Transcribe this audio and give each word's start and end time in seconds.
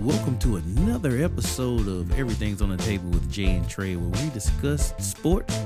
Welcome 0.00 0.38
to 0.38 0.56
another 0.56 1.18
episode 1.24 1.88
of 1.88 2.16
Everything's 2.16 2.62
on 2.62 2.68
the 2.68 2.76
Table 2.76 3.10
with 3.10 3.28
Jay 3.32 3.56
and 3.56 3.68
Trey, 3.68 3.96
where 3.96 4.22
we 4.22 4.30
discuss 4.30 4.94
sports, 5.04 5.60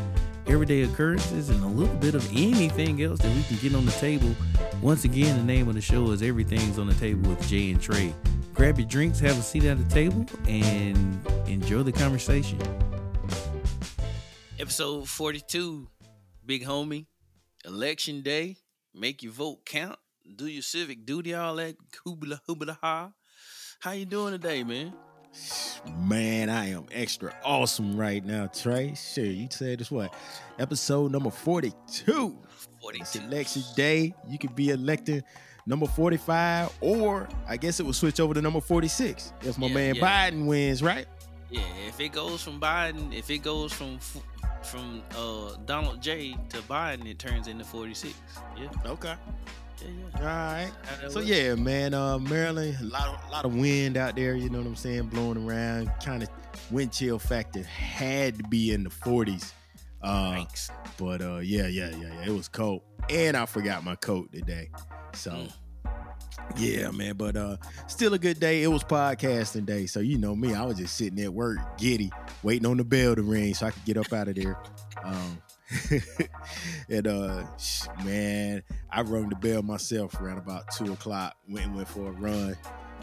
everyday 0.47 0.85
occurrences, 0.85 1.51
and 1.51 1.63
a 1.63 1.67
little 1.67 1.95
bit 1.97 2.15
of 2.15 2.27
anything 2.31 3.03
else 3.03 3.19
that 3.19 3.37
we 3.37 3.43
can 3.43 3.59
get 3.59 3.75
on 3.75 3.85
the 3.85 3.93
table. 3.93 4.35
Once 4.81 5.05
again, 5.05 5.37
the 5.37 5.45
name 5.45 5.69
of 5.69 5.75
the 5.75 5.83
show 5.83 6.11
is 6.13 6.23
Everything's 6.23 6.79
on 6.79 6.87
the 6.87 6.95
Table 6.95 7.29
with 7.29 7.47
Jay 7.47 7.73
and 7.73 7.81
Trey. 7.83 8.15
Grab 8.55 8.79
your 8.79 8.89
drinks, 8.89 9.19
have 9.21 9.39
a 9.39 9.43
seat 9.43 9.65
at 9.65 9.77
the 9.77 9.95
table, 9.95 10.25
and 10.49 11.21
enjoy 11.47 11.83
the 11.83 11.93
conversation. 11.93 12.59
Episode 14.59 15.07
42, 15.07 15.89
big 16.47 16.65
homie, 16.65 17.05
election 17.67 18.23
day, 18.23 18.57
make 18.95 19.23
your 19.23 19.33
vote 19.33 19.67
count, 19.67 19.99
do 20.37 20.47
your 20.47 20.63
civic 20.63 21.05
duty, 21.05 21.35
all 21.35 21.57
that 21.57 21.77
hoobla 22.07 22.41
hoobla 22.49 22.79
ha. 22.81 23.13
How 23.83 23.91
you 23.93 24.05
doing 24.05 24.33
today, 24.33 24.63
man? 24.63 24.93
Man, 25.99 26.49
I 26.49 26.69
am 26.71 26.87
extra 26.93 27.35
awesome 27.45 27.97
right 27.97 28.25
now, 28.25 28.47
Trey. 28.47 28.95
Sure, 28.95 29.25
you 29.25 29.49
said 29.51 29.81
this 29.81 29.91
what? 29.91 30.15
Episode 30.61 31.11
number 31.11 31.31
42. 31.31 32.39
42. 32.81 33.03
It's 33.03 33.17
election 33.17 33.63
day. 33.75 34.15
You 34.29 34.39
could 34.39 34.55
be 34.55 34.71
elected 34.71 35.25
number 35.67 35.87
45, 35.87 36.71
or 36.81 37.29
I 37.49 37.57
guess 37.57 37.81
it 37.81 37.87
will 37.87 37.93
switch 37.93 38.21
over 38.21 38.35
to 38.35 38.41
number 38.41 38.61
46 38.61 39.33
if 39.43 39.59
my 39.59 39.67
Yeah, 39.67 39.75
man 39.75 39.95
yeah. 39.97 40.31
Biden 40.31 40.47
wins, 40.47 40.81
right? 40.81 41.07
Yeah, 41.51 41.63
if 41.89 41.99
it 41.99 42.13
goes 42.13 42.41
from 42.41 42.61
Biden, 42.61 43.13
if 43.13 43.31
it 43.31 43.39
goes 43.39 43.73
from 43.73 43.99
from 44.63 45.03
uh 45.17 45.57
Donald 45.67 46.01
J 46.01 46.37
to 46.51 46.59
Biden, 46.59 47.05
it 47.11 47.19
turns 47.19 47.49
into 47.49 47.65
46. 47.65 48.15
Yeah, 48.57 48.69
Okay. 48.87 49.15
All 50.17 50.23
right. 50.23 50.71
So 51.09 51.21
yeah, 51.21 51.55
man, 51.55 51.95
uh 51.95 52.19
Maryland, 52.19 52.77
a 52.81 52.85
lot 52.85 53.09
of 53.09 53.29
a 53.29 53.33
lot 53.33 53.45
of 53.45 53.55
wind 53.57 53.97
out 53.97 54.15
there, 54.17 54.35
you 54.37 54.49
know 54.51 54.59
what 54.59 54.67
I'm 54.67 54.77
saying, 54.77 55.05
blowing 55.09 55.49
around. 55.49 55.91
Kind 56.05 56.23
of 56.23 56.29
wind 56.71 56.93
chill 56.93 57.19
factor 57.19 57.63
had 57.63 58.37
to 58.39 58.45
be 58.49 58.73
in 58.73 58.85
the 58.85 58.91
40s. 58.91 59.53
Uh 60.03 60.33
Thanks. 60.33 60.71
but 60.99 61.21
uh 61.23 61.39
yeah, 61.39 61.67
yeah, 61.67 61.91
yeah, 61.91 62.13
yeah. 62.15 62.27
It 62.27 62.31
was 62.33 62.49
cold. 62.49 62.83
And 63.11 63.37
I 63.37 63.47
forgot 63.47 63.85
my 63.85 63.97
coat 63.97 64.33
today. 64.33 64.71
So 65.15 65.31
Mm. 65.33 65.53
yeah, 66.57 66.91
man. 66.91 67.17
But 67.17 67.37
uh 67.37 67.57
still 67.89 68.15
a 68.15 68.19
good 68.19 68.39
day. 68.39 68.63
It 68.63 68.69
was 68.69 68.85
podcasting 68.85 69.67
day. 69.67 69.87
So 69.87 70.01
you 70.01 70.19
know 70.19 70.37
me, 70.37 70.55
I 70.55 70.65
was 70.65 70.77
just 70.79 70.97
sitting 70.97 71.21
at 71.21 71.33
work, 71.33 71.59
giddy, 71.79 72.11
waiting 72.43 72.67
on 72.67 72.77
the 72.77 72.85
bell 72.85 73.15
to 73.17 73.23
ring 73.23 73.55
so 73.55 73.67
I 73.67 73.71
could 73.73 73.85
get 73.85 73.97
up 73.97 74.13
out 74.13 74.29
of 74.29 74.35
there. 74.37 74.57
Um 75.05 75.41
and 76.89 77.07
uh 77.07 77.45
man, 78.05 78.63
I 78.91 79.03
rung 79.03 79.29
the 79.29 79.37
bell 79.37 79.63
myself 79.63 80.21
around 80.21 80.39
about 80.39 80.71
two 80.77 80.93
o'clock. 80.93 81.37
Went 81.49 81.67
and 81.67 81.77
went 81.77 81.89
for 81.89 82.09
a 82.09 82.13
run. 82.13 82.57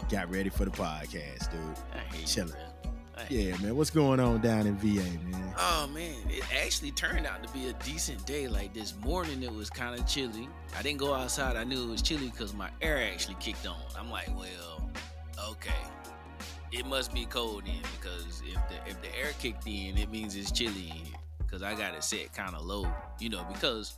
Got 0.08 0.30
ready 0.30 0.50
for 0.50 0.64
the 0.64 0.70
podcast, 0.70 1.50
dude. 1.50 1.60
I 1.94 1.98
hate 2.14 2.26
chillin'. 2.26 2.48
you, 2.48 2.54
man. 2.54 3.26
Yeah, 3.28 3.56
man. 3.58 3.76
What's 3.76 3.90
going 3.90 4.18
on 4.18 4.40
down 4.40 4.66
in 4.66 4.76
VA, 4.76 5.02
man? 5.30 5.54
Oh 5.58 5.88
man, 5.92 6.16
it 6.28 6.44
actually 6.64 6.90
turned 6.92 7.26
out 7.26 7.42
to 7.42 7.52
be 7.52 7.68
a 7.68 7.72
decent 7.84 8.24
day. 8.26 8.48
Like 8.48 8.72
this 8.72 8.94
morning, 9.04 9.42
it 9.42 9.52
was 9.52 9.68
kind 9.68 9.98
of 9.98 10.06
chilly. 10.06 10.48
I 10.78 10.82
didn't 10.82 10.98
go 10.98 11.12
outside. 11.12 11.56
I 11.56 11.64
knew 11.64 11.82
it 11.82 11.90
was 11.90 12.02
chilly 12.02 12.28
because 12.28 12.54
my 12.54 12.70
air 12.80 12.98
actually 12.98 13.36
kicked 13.40 13.66
on. 13.66 13.80
I'm 13.98 14.10
like, 14.10 14.28
well, 14.36 14.90
okay, 15.50 15.70
it 16.72 16.86
must 16.86 17.12
be 17.12 17.26
cold 17.26 17.64
in 17.66 17.82
because 18.00 18.42
if 18.46 18.54
the 18.68 18.90
if 18.90 19.00
the 19.02 19.08
air 19.18 19.32
kicked 19.38 19.66
in, 19.66 19.98
it 19.98 20.10
means 20.10 20.36
it's 20.36 20.50
chilly 20.50 20.88
in 20.88 21.04
here. 21.04 21.19
Because 21.50 21.62
I 21.62 21.74
got 21.74 21.94
it 21.94 22.04
set 22.04 22.32
kind 22.32 22.54
of 22.54 22.64
low, 22.64 22.86
you 23.18 23.28
know, 23.28 23.44
because 23.52 23.96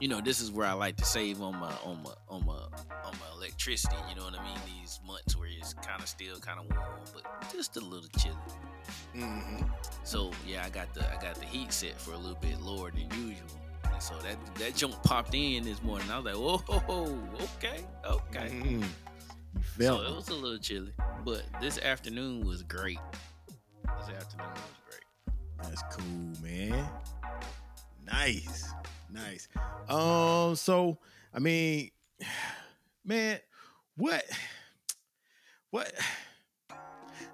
you 0.00 0.08
know 0.08 0.20
this 0.20 0.40
is 0.40 0.50
where 0.50 0.66
I 0.66 0.72
like 0.72 0.96
to 0.96 1.04
save 1.04 1.42
on 1.42 1.56
my 1.56 1.72
on 1.84 2.02
my 2.02 2.12
on 2.28 2.46
my 2.46 2.54
on 2.54 3.12
my 3.20 3.36
electricity. 3.36 3.96
You 4.08 4.16
know 4.16 4.24
what 4.24 4.38
I 4.38 4.42
mean? 4.42 4.58
These 4.80 5.00
months 5.06 5.36
where 5.36 5.48
it's 5.48 5.74
kind 5.74 6.00
of 6.00 6.08
still 6.08 6.38
kind 6.38 6.58
of 6.58 6.66
warm, 6.74 7.00
but 7.12 7.52
just 7.52 7.76
a 7.76 7.80
little 7.80 8.08
chilly. 8.18 8.36
Mm-hmm. 9.14 9.66
So 10.04 10.30
yeah, 10.46 10.64
I 10.64 10.70
got 10.70 10.94
the 10.94 11.06
I 11.10 11.20
got 11.20 11.34
the 11.34 11.46
heat 11.46 11.72
set 11.72 12.00
for 12.00 12.12
a 12.12 12.16
little 12.16 12.38
bit 12.40 12.60
lower 12.60 12.90
than 12.90 13.08
usual. 13.10 13.46
And 13.92 14.02
so 14.02 14.14
that 14.18 14.38
that 14.56 14.74
jump 14.74 15.02
popped 15.02 15.34
in 15.34 15.64
this 15.64 15.82
morning. 15.82 16.10
I 16.10 16.18
was 16.18 16.24
like, 16.24 16.36
whoa, 16.36 17.18
okay, 17.58 17.84
okay. 18.06 18.48
Mm-hmm. 18.48 18.82
So 19.78 20.00
it 20.00 20.14
was 20.14 20.28
a 20.28 20.34
little 20.34 20.58
chilly, 20.58 20.92
but 21.24 21.42
this 21.60 21.78
afternoon 21.78 22.46
was 22.46 22.62
great. 22.62 22.98
This 23.98 24.16
afternoon 24.16 24.48
was 24.52 24.60
great. 24.60 24.79
That's 25.70 25.96
cool, 25.96 26.32
man. 26.42 26.88
Nice. 28.04 28.72
Nice. 29.12 29.48
Um, 29.88 30.56
so 30.56 30.98
I 31.32 31.38
mean, 31.38 31.90
man, 33.04 33.38
what 33.96 34.24
what 35.70 35.92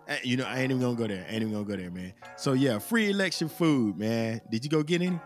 Eh, 0.09 0.19
you 0.23 0.37
know, 0.37 0.45
I 0.45 0.61
ain't 0.61 0.71
even 0.71 0.81
gonna 0.81 0.95
go 0.95 1.09
there. 1.09 1.27
I 1.29 1.33
ain't 1.33 1.43
even 1.43 1.53
gonna 1.53 1.65
go 1.65 1.75
there, 1.75 1.91
man. 1.91 2.13
So 2.37 2.53
yeah, 2.53 2.79
free 2.79 3.11
election 3.11 3.49
food, 3.49 3.99
man. 3.99 4.41
Did 4.51 4.63
you 4.63 4.71
go 4.71 4.85
get 4.85 5.03
any? 5.03 5.19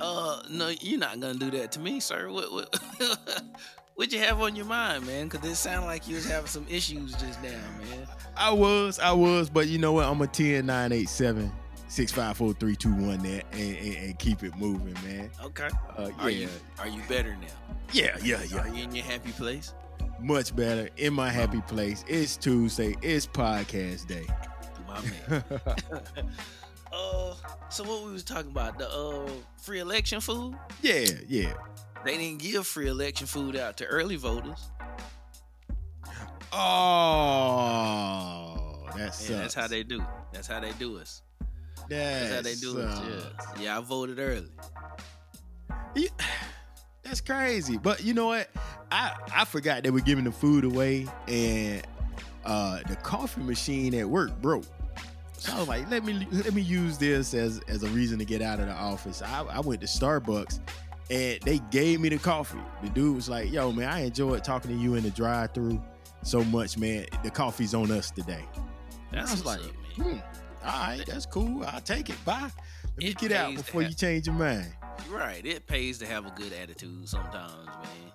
Uh, 0.00 0.42
no, 0.50 0.72
you're 0.80 0.98
not 0.98 1.20
gonna 1.20 1.34
do 1.34 1.52
that 1.52 1.70
to 1.72 1.80
me, 1.80 2.00
sir. 2.00 2.30
What 2.30 2.50
what 2.50 2.76
what 3.94 4.12
you 4.12 4.18
have 4.18 4.40
on 4.40 4.56
your 4.56 4.66
mind, 4.66 5.06
man? 5.06 5.28
Because 5.28 5.48
it 5.48 5.54
sounded 5.54 5.86
like 5.86 6.08
you 6.08 6.16
was 6.16 6.24
having 6.26 6.48
some 6.48 6.66
issues 6.68 7.12
just 7.12 7.40
now, 7.44 7.50
man. 7.78 8.08
I 8.36 8.50
was, 8.50 8.98
I 8.98 9.12
was, 9.12 9.48
but 9.48 9.68
you 9.68 9.78
know 9.78 9.92
what? 9.92 10.06
I'm 10.06 10.20
a 10.20 10.26
10 11.88 12.06
987 12.16 12.28
654 12.34 12.54
321 12.54 13.22
there 13.22 13.42
and, 13.52 13.76
and, 13.76 13.96
and 14.06 14.18
keep 14.18 14.42
it 14.42 14.56
moving, 14.56 14.94
man. 15.04 15.30
Okay. 15.42 15.68
Uh, 15.96 16.10
Are 16.18 16.30
yeah. 16.30 16.46
you 16.46 16.48
are 16.78 16.88
you 16.88 17.02
better 17.08 17.36
now? 17.36 17.46
yeah, 17.92 18.16
yeah, 18.22 18.42
yeah, 18.50 18.58
Are 18.60 18.68
you 18.68 18.84
in 18.84 18.94
your 18.94 19.04
happy 19.04 19.32
place? 19.32 19.74
much 20.20 20.54
better 20.56 20.88
in 20.96 21.12
my 21.12 21.28
happy 21.30 21.60
place. 21.62 22.04
It's 22.08 22.36
Tuesday. 22.36 22.94
It's 23.02 23.26
podcast 23.26 24.06
day. 24.06 24.26
My 24.86 25.00
man. 25.28 25.44
uh, 26.92 27.34
so 27.68 27.84
what 27.84 28.04
we 28.06 28.12
was 28.12 28.24
talking 28.24 28.50
about 28.50 28.78
the 28.78 28.88
uh 28.88 29.28
free 29.58 29.80
election 29.80 30.20
food? 30.20 30.54
yeah, 30.82 31.04
yeah. 31.28 31.52
They 32.04 32.16
didn't 32.18 32.40
give 32.40 32.66
free 32.66 32.88
election 32.88 33.26
food 33.26 33.56
out 33.56 33.76
to 33.78 33.86
early 33.86 34.16
voters. 34.16 34.70
Oh, 36.56 38.86
that. 38.96 39.26
Yeah, 39.28 39.38
that's 39.38 39.54
how 39.54 39.66
they 39.66 39.82
do. 39.82 40.02
That's 40.32 40.46
how 40.46 40.60
they 40.60 40.72
do 40.72 40.98
us. 40.98 41.22
That 41.88 42.20
That's 42.30 42.34
how 42.34 42.42
they 42.42 42.54
do 42.54 42.80
us. 42.80 42.98
sucks. 42.98 43.60
Yeah, 43.60 43.62
yeah. 43.64 43.78
I 43.78 43.80
voted 43.82 44.18
early. 44.18 44.48
Yeah, 45.94 46.08
That's 47.02 47.20
crazy. 47.20 47.78
But 47.78 48.02
you 48.04 48.14
know 48.14 48.26
what? 48.26 48.48
I 48.90 49.12
I 49.34 49.44
forgot 49.44 49.82
they 49.82 49.90
were 49.90 50.00
giving 50.00 50.24
the 50.24 50.32
food 50.32 50.64
away, 50.64 51.06
and 51.28 51.82
uh 52.44 52.80
the 52.88 52.96
coffee 52.96 53.42
machine 53.42 53.94
at 53.94 54.08
work 54.08 54.40
broke. 54.40 54.64
So 55.36 55.52
I 55.52 55.58
was 55.58 55.68
like, 55.68 55.90
let 55.90 56.04
me 56.04 56.26
let 56.32 56.54
me 56.54 56.62
use 56.62 56.96
this 56.98 57.34
as 57.34 57.60
as 57.68 57.82
a 57.82 57.88
reason 57.88 58.18
to 58.18 58.24
get 58.24 58.40
out 58.42 58.60
of 58.60 58.66
the 58.66 58.72
office. 58.72 59.20
I, 59.22 59.42
I 59.44 59.60
went 59.60 59.80
to 59.82 59.86
Starbucks 59.86 60.60
and 61.10 61.38
they 61.42 61.58
gave 61.70 62.00
me 62.00 62.08
the 62.08 62.18
coffee. 62.18 62.58
The 62.82 62.88
dude 62.88 63.14
was 63.16 63.28
like, 63.28 63.52
yo, 63.52 63.70
man, 63.72 63.88
I 63.90 64.00
enjoyed 64.06 64.42
talking 64.42 64.70
to 64.70 64.76
you 64.82 64.94
in 64.94 65.02
the 65.02 65.10
drive-through 65.10 65.82
so 66.22 66.42
much, 66.44 66.78
man. 66.78 67.04
The 67.22 67.30
coffee's 67.30 67.74
on 67.74 67.90
us 67.90 68.10
today. 68.10 68.42
That's 69.12 69.30
I 69.30 69.34
was 69.34 69.44
like, 69.44 69.60
up, 69.60 69.98
man. 69.98 70.14
hmm, 70.16 70.18
right, 70.64 71.04
that's 71.06 71.26
cool. 71.26 71.64
I'll 71.66 71.80
take 71.80 72.10
it. 72.10 72.24
Bye. 72.24 72.50
Let 72.84 72.96
me 72.98 73.06
It 73.06 73.18
get 73.18 73.32
out 73.32 73.54
before 73.54 73.82
have- 73.82 73.90
you 73.90 73.96
change 73.96 74.26
your 74.26 74.36
mind. 74.36 74.72
Right. 75.10 75.44
It 75.44 75.66
pays 75.66 75.98
to 75.98 76.06
have 76.06 76.26
a 76.26 76.30
good 76.30 76.52
attitude 76.52 77.08
sometimes, 77.08 77.66
man. 77.66 78.12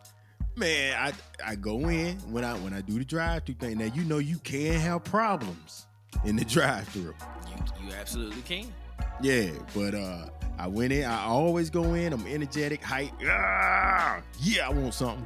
Man, 0.55 0.97
I 0.97 1.51
I 1.51 1.55
go 1.55 1.87
in 1.89 2.17
when 2.31 2.43
I 2.43 2.53
when 2.55 2.73
I 2.73 2.81
do 2.81 2.97
the 2.97 3.05
drive 3.05 3.43
through 3.45 3.55
thing. 3.55 3.77
Now 3.77 3.85
you 3.93 4.03
know 4.03 4.17
you 4.17 4.37
can 4.39 4.73
have 4.79 5.03
problems 5.03 5.85
in 6.25 6.35
the 6.35 6.43
drive 6.45 6.87
through. 6.89 7.13
You 7.49 7.87
you 7.87 7.93
absolutely 7.93 8.41
can. 8.41 8.73
Yeah, 9.21 9.51
but 9.73 9.93
uh 9.95 10.29
I 10.57 10.67
went 10.67 10.91
in. 10.91 11.05
I 11.05 11.23
always 11.25 11.69
go 11.69 11.93
in. 11.93 12.11
I'm 12.11 12.25
energetic, 12.27 12.83
hype. 12.83 13.11
Ah, 13.25 14.21
yeah, 14.41 14.67
I 14.67 14.71
want 14.73 14.93
something. 14.93 15.25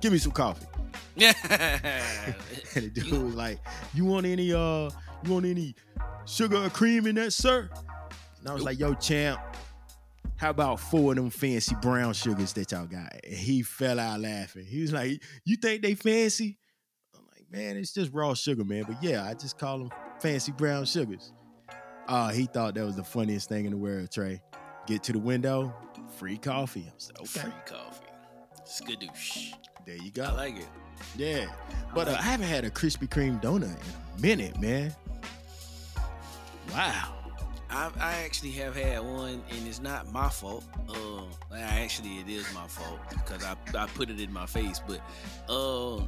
Give 0.00 0.12
me 0.12 0.18
some 0.18 0.32
coffee. 0.32 0.66
Yeah. 1.16 1.32
And 2.74 2.84
the 2.86 2.88
dude 2.90 3.12
was 3.12 3.34
like, 3.34 3.58
"You 3.92 4.06
want 4.06 4.24
any 4.26 4.52
uh, 4.54 4.88
you 5.24 5.32
want 5.32 5.46
any 5.46 5.74
sugar 6.26 6.56
or 6.56 6.70
cream 6.70 7.06
in 7.06 7.14
that, 7.16 7.32
sir?" 7.32 7.68
And 8.40 8.48
I 8.48 8.54
was 8.54 8.62
like, 8.62 8.78
"Yo, 8.78 8.94
champ, 8.94 9.40
how 10.36 10.50
about 10.50 10.80
four 10.80 11.12
of 11.12 11.16
them 11.16 11.30
fancy 11.30 11.74
brown 11.80 12.12
sugars 12.14 12.52
that 12.54 12.72
y'all 12.72 12.86
got?" 12.86 13.12
And 13.24 13.34
he 13.34 13.62
fell 13.62 13.98
out 14.00 14.20
laughing. 14.20 14.64
He 14.64 14.82
was 14.82 14.92
like, 14.92 15.22
"You 15.44 15.56
think 15.56 15.82
they 15.82 15.94
fancy?" 15.94 16.58
I'm 17.14 17.22
like, 17.36 17.50
"Man, 17.50 17.76
it's 17.76 17.92
just 17.92 18.12
raw 18.12 18.34
sugar, 18.34 18.64
man." 18.64 18.84
But 18.86 19.02
yeah, 19.02 19.24
I 19.24 19.34
just 19.34 19.58
call 19.58 19.78
them 19.78 19.90
fancy 20.20 20.52
brown 20.52 20.84
sugars. 20.84 21.32
Uh, 22.08 22.30
he 22.30 22.46
thought 22.46 22.74
that 22.74 22.84
was 22.84 22.96
the 22.96 23.04
funniest 23.04 23.48
thing 23.48 23.64
in 23.64 23.70
the 23.70 23.76
world, 23.76 24.10
Trey. 24.10 24.42
Get 24.86 25.04
to 25.04 25.12
the 25.12 25.20
window, 25.20 25.72
free 26.16 26.36
coffee. 26.36 26.86
I 26.90 26.94
was 26.94 27.10
like, 27.12 27.20
okay, 27.20 27.40
Free 27.40 27.76
coffee. 27.76 28.06
Skadoosh. 28.66 29.52
there 29.86 29.96
you 29.96 30.10
go. 30.10 30.24
I 30.24 30.32
like 30.32 30.56
it. 30.56 30.68
Yeah, 31.16 31.46
but 31.94 32.08
uh, 32.08 32.16
I 32.18 32.22
haven't 32.22 32.48
had 32.48 32.64
a 32.64 32.70
Krispy 32.70 33.08
Kreme 33.08 33.40
donut 33.42 33.64
in 33.64 34.18
a 34.18 34.20
minute, 34.20 34.60
man. 34.60 34.94
Wow. 36.72 37.14
I, 37.70 37.90
I 37.98 38.12
actually 38.24 38.50
have 38.52 38.76
had 38.76 39.00
one, 39.00 39.42
and 39.50 39.66
it's 39.66 39.80
not 39.80 40.12
my 40.12 40.28
fault. 40.28 40.64
Uh, 40.88 41.24
actually, 41.56 42.18
it 42.18 42.28
is 42.28 42.46
my 42.54 42.66
fault 42.66 43.00
because 43.08 43.44
I, 43.44 43.56
I 43.76 43.86
put 43.86 44.10
it 44.10 44.20
in 44.20 44.30
my 44.32 44.44
face. 44.44 44.80
But 44.86 45.00
uh, 45.50 46.04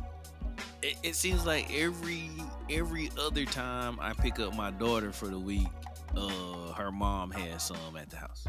it, 0.82 0.96
it 1.02 1.16
seems 1.16 1.46
like 1.46 1.74
every 1.74 2.30
every 2.70 3.10
other 3.18 3.46
time 3.46 3.98
I 4.00 4.12
pick 4.12 4.40
up 4.40 4.54
my 4.54 4.72
daughter 4.72 5.10
for 5.10 5.26
the 5.26 5.38
week, 5.38 5.68
uh, 6.16 6.72
her 6.74 6.92
mom 6.92 7.30
has 7.30 7.62
some 7.62 7.96
at 7.98 8.10
the 8.10 8.16
house. 8.16 8.46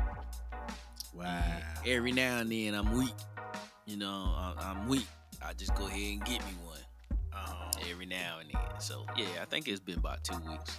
Wow. 1.14 1.42
Every 1.86 2.12
now 2.12 2.40
and 2.40 2.52
then 2.52 2.74
I'm 2.74 2.98
weak. 2.98 3.16
You 3.86 3.96
know, 3.98 4.34
I'm, 4.38 4.58
I'm 4.60 4.88
weak. 4.90 5.08
I 5.48 5.54
just 5.54 5.76
go 5.76 5.88
ahead 5.88 6.00
and 6.14 6.26
get 6.26 6.40
me 6.46 6.54
one 6.64 6.78
Oh. 7.34 7.70
every 7.92 8.06
now 8.06 8.38
and 8.40 8.50
then. 8.52 8.80
So 8.80 9.06
yeah, 9.18 9.26
I 9.42 9.46
think 9.46 9.68
it's 9.68 9.80
been 9.80 9.98
about 10.00 10.24
two 10.24 10.38
weeks. 10.50 10.78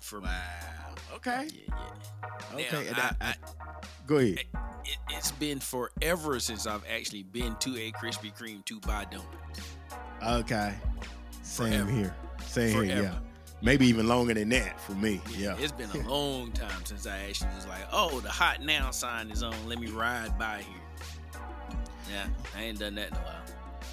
For 0.00 0.20
me. 0.20 0.26
Wow. 0.26 0.94
Okay. 1.16 1.48
Yeah, 1.68 1.74
yeah. 2.56 2.64
Okay. 2.76 2.90
Now, 2.96 3.10
I- 3.20 3.26
I- 3.26 3.28
I- 3.30 3.34
go 4.06 4.16
ahead. 4.16 4.38
It, 4.84 4.96
it's 5.10 5.32
been 5.32 5.58
forever 5.60 6.40
since 6.40 6.66
I've 6.66 6.84
actually 6.90 7.24
been 7.24 7.56
to 7.56 7.76
a 7.76 7.92
Krispy 7.92 8.34
Kreme 8.34 8.64
to 8.66 8.80
buy 8.80 9.04
donuts. 9.10 9.60
Okay. 10.26 10.74
Same 11.42 11.72
Forever. 11.72 11.90
here. 11.90 12.14
Same 12.46 12.84
here. 12.84 13.02
Yeah. 13.02 13.18
Maybe 13.60 13.86
even 13.86 14.06
longer 14.06 14.32
than 14.34 14.48
that 14.50 14.80
for 14.80 14.92
me. 14.92 15.20
Yeah. 15.36 15.56
It's 15.58 15.72
been 15.72 15.90
a 15.90 16.08
long 16.08 16.52
time 16.52 16.84
since 16.84 17.06
I 17.06 17.18
actually 17.28 17.50
was 17.56 17.66
like, 17.66 17.82
oh, 17.92 18.20
the 18.20 18.30
hot 18.30 18.62
now 18.62 18.90
sign 18.92 19.30
is 19.30 19.42
on. 19.42 19.54
Let 19.68 19.78
me 19.80 19.88
ride 19.90 20.38
by 20.38 20.58
here. 20.58 20.80
Yeah, 22.10 22.26
I 22.56 22.62
ain't 22.62 22.78
done 22.78 22.94
that 22.96 23.08
in 23.08 23.14
a 23.14 23.18
while. 23.20 23.34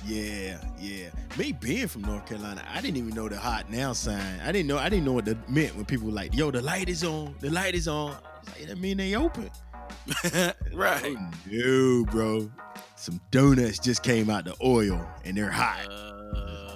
Yeah, 0.05 0.57
yeah. 0.79 1.09
Me 1.37 1.51
being 1.51 1.87
from 1.87 2.03
North 2.03 2.25
Carolina, 2.27 2.63
I 2.71 2.79
didn't 2.81 2.97
even 2.97 3.15
know 3.15 3.27
the 3.27 3.37
hot 3.39 3.71
now 3.71 3.93
sign. 3.93 4.39
I 4.43 4.51
didn't 4.51 4.67
know. 4.67 4.77
I 4.77 4.89
didn't 4.89 5.05
know 5.05 5.13
what 5.13 5.25
that 5.25 5.49
meant 5.49 5.75
when 5.75 5.85
people 5.85 6.07
were 6.07 6.13
like, 6.13 6.35
"Yo, 6.35 6.51
the 6.51 6.61
light 6.61 6.89
is 6.89 7.03
on. 7.03 7.35
The 7.39 7.49
light 7.49 7.73
is 7.75 7.87
on." 7.87 8.11
I 8.11 8.13
was 8.13 8.59
like, 8.59 8.67
that 8.67 8.77
mean 8.77 8.97
they 8.97 9.15
open. 9.15 9.49
right. 10.73 11.15
Oh, 11.17 11.31
no, 11.49 12.05
bro. 12.11 12.51
Some 12.95 13.19
donuts 13.31 13.79
just 13.79 14.03
came 14.03 14.29
out 14.29 14.45
the 14.45 14.55
oil 14.63 15.05
and 15.23 15.35
they're 15.37 15.51
hot. 15.51 15.87
Uh, 15.89 16.71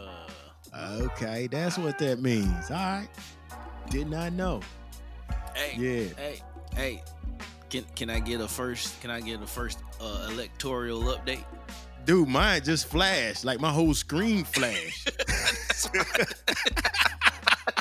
Okay, 1.02 1.48
that's 1.48 1.78
what 1.78 1.98
that 2.00 2.22
means. 2.22 2.72
All 2.72 2.78
right. 2.78 3.08
Did 3.90 4.10
not 4.10 4.34
know. 4.34 4.62
hey, 5.54 5.76
Yeah. 5.78 6.14
hey, 6.16 6.42
hey. 6.76 7.04
Can 7.70 7.86
can 7.96 8.10
I 8.10 8.20
get 8.20 8.42
a 8.42 8.48
first? 8.48 9.00
Can 9.02 9.12
I 9.12 9.22
get 9.22 9.42
a 9.42 9.48
first 9.48 9.80
uh, 10.02 10.28
electoral 10.32 11.02
update? 11.04 11.44
Dude, 12.06 12.28
mine 12.28 12.64
just 12.64 12.88
flashed. 12.88 13.46
Like 13.46 13.60
my 13.60 13.72
whole 13.72 13.94
screen 13.94 14.44
flashed. 14.56 15.06
That's 15.28 15.86
why. 15.86 16.06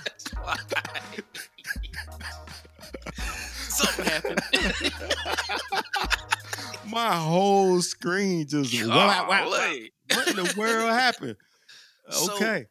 That's 0.04 0.28
why. 0.34 0.56
Something 3.68 4.04
happened. 4.06 4.40
my 6.90 7.14
whole 7.16 7.80
screen 7.82 8.46
just 8.46 8.74
wow, 8.86 9.26
wow, 9.28 9.48
wow. 9.50 9.74
What 10.14 10.28
in 10.28 10.36
the 10.36 10.54
world 10.56 10.90
happened? 10.90 11.36
So- 12.10 12.34
Okay. 12.36 12.66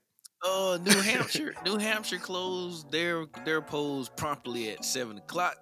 Uh, 0.45 0.77
New 0.83 1.01
Hampshire, 1.01 1.55
New 1.65 1.77
Hampshire 1.79 2.19
closed 2.19 2.91
their 2.91 3.25
their 3.43 3.59
polls 3.59 4.07
promptly 4.07 4.69
at 4.69 4.85
seven 4.85 5.17
o'clock, 5.17 5.55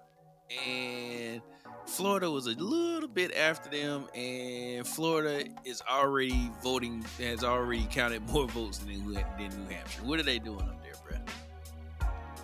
and 0.50 1.42
Florida 1.86 2.30
was 2.30 2.46
a 2.46 2.50
little 2.50 3.08
bit 3.08 3.34
after 3.36 3.70
them, 3.70 4.06
and 4.14 4.86
Florida 4.86 5.48
is 5.64 5.82
already 5.88 6.50
voting 6.62 7.04
has 7.18 7.44
already 7.44 7.86
counted 7.90 8.28
more 8.30 8.46
votes 8.48 8.78
than 8.78 8.88
New, 9.06 9.14
than 9.14 9.64
New 9.64 9.74
Hampshire. 9.74 10.02
What 10.02 10.18
are 10.20 10.24
they 10.24 10.38
doing 10.38 10.60
up 10.60 10.82
there, 10.82 10.94
bro? 11.08 11.18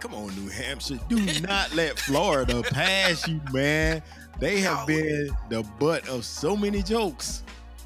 Come 0.00 0.14
on, 0.14 0.34
New 0.36 0.48
Hampshire. 0.48 0.98
Do 1.08 1.40
not 1.40 1.74
let 1.74 1.98
Florida 1.98 2.62
pass 2.62 3.26
you, 3.28 3.40
man. 3.52 4.02
They 4.38 4.60
have 4.60 4.86
been 4.86 5.30
the 5.48 5.62
butt 5.78 6.08
of 6.08 6.24
so 6.24 6.56
many 6.56 6.82
jokes. 6.82 7.42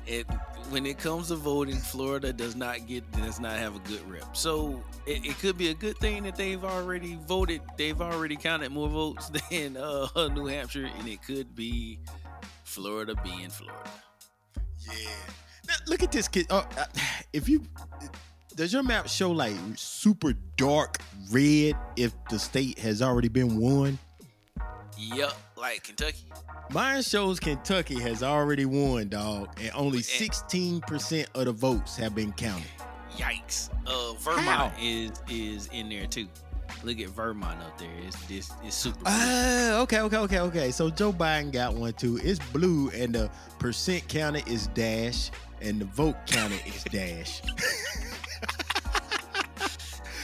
It 0.07 0.27
when 0.71 0.87
it 0.87 0.99
comes 0.99 1.29
to 1.29 1.37
voting, 1.37 1.77
Florida 1.77 2.33
does 2.33 2.57
not 2.57 2.87
get 2.87 3.11
does 3.13 3.41
not 3.41 3.53
have 3.53 3.77
a 3.77 3.79
good 3.81 4.09
rep. 4.11 4.37
So 4.37 4.83
it, 5.07 5.25
it 5.25 5.39
could 5.39 5.57
be 5.57 5.69
a 5.71 5.75
good 5.75 5.97
thing 5.99 6.25
that 6.25 6.37
they've 6.37 6.65
already 6.65 7.19
voted. 7.27 7.61
They've 7.77 8.01
already 8.01 8.37
counted 8.37 8.71
more 8.73 8.89
votes 8.89 9.31
than 9.51 9.77
uh, 9.77 10.29
New 10.29 10.47
Hampshire, 10.47 10.89
and 10.99 11.09
it 11.09 11.23
could 11.23 11.55
be 11.55 11.99
Florida 12.65 13.15
being 13.23 13.51
Florida. 13.51 13.91
Yeah. 14.87 15.09
Now, 15.69 15.75
look 15.89 16.03
at 16.03 16.13
this 16.13 16.29
kid. 16.29 16.47
Uh, 16.51 16.65
if 17.33 17.49
you 17.49 17.63
does 18.55 18.73
your 18.73 18.83
map 18.83 19.09
show 19.09 19.31
like 19.31 19.55
super 19.75 20.33
dark 20.57 20.99
red 21.31 21.77
if 21.97 22.13
the 22.31 22.39
state 22.39 22.79
has 22.79 23.03
already 23.03 23.29
been 23.29 23.59
won? 23.59 23.99
Yep, 24.99 25.33
like 25.56 25.85
Kentucky. 25.85 26.19
Mine 26.70 27.03
shows 27.03 27.41
Kentucky 27.41 27.99
has 28.00 28.23
already 28.23 28.64
won, 28.64 29.08
dog, 29.08 29.49
and 29.61 29.70
only 29.75 30.00
16% 30.00 31.26
of 31.35 31.44
the 31.47 31.53
votes 31.53 31.97
have 31.97 32.14
been 32.14 32.32
counted. 32.32 32.67
Yikes! 33.17 33.70
Uh, 33.87 34.12
Vermont 34.14 34.44
How? 34.44 34.73
is 34.81 35.12
is 35.31 35.69
in 35.73 35.88
there 35.88 36.06
too. 36.06 36.29
Look 36.85 37.00
at 37.00 37.08
Vermont 37.08 37.58
up 37.62 37.79
there. 37.79 37.88
It's 38.06 38.17
this 38.26 38.50
it's 38.62 38.76
super. 38.76 38.97
blue. 38.99 39.05
Ah, 39.06 39.79
okay, 39.81 40.00
okay, 40.00 40.17
okay, 40.19 40.38
okay. 40.41 40.70
So 40.70 40.91
Joe 40.91 41.12
Biden 41.12 41.50
got 41.50 41.75
one 41.75 41.94
too. 41.94 42.19
It's 42.23 42.38
blue, 42.53 42.91
and 42.91 43.14
the 43.14 43.31
percent 43.58 44.06
counted 44.08 44.47
is 44.47 44.67
dash, 44.69 45.31
and 45.62 45.81
the 45.81 45.87
vote 45.87 46.17
counted 46.26 46.61
is 46.67 46.85
dash. 46.93 47.41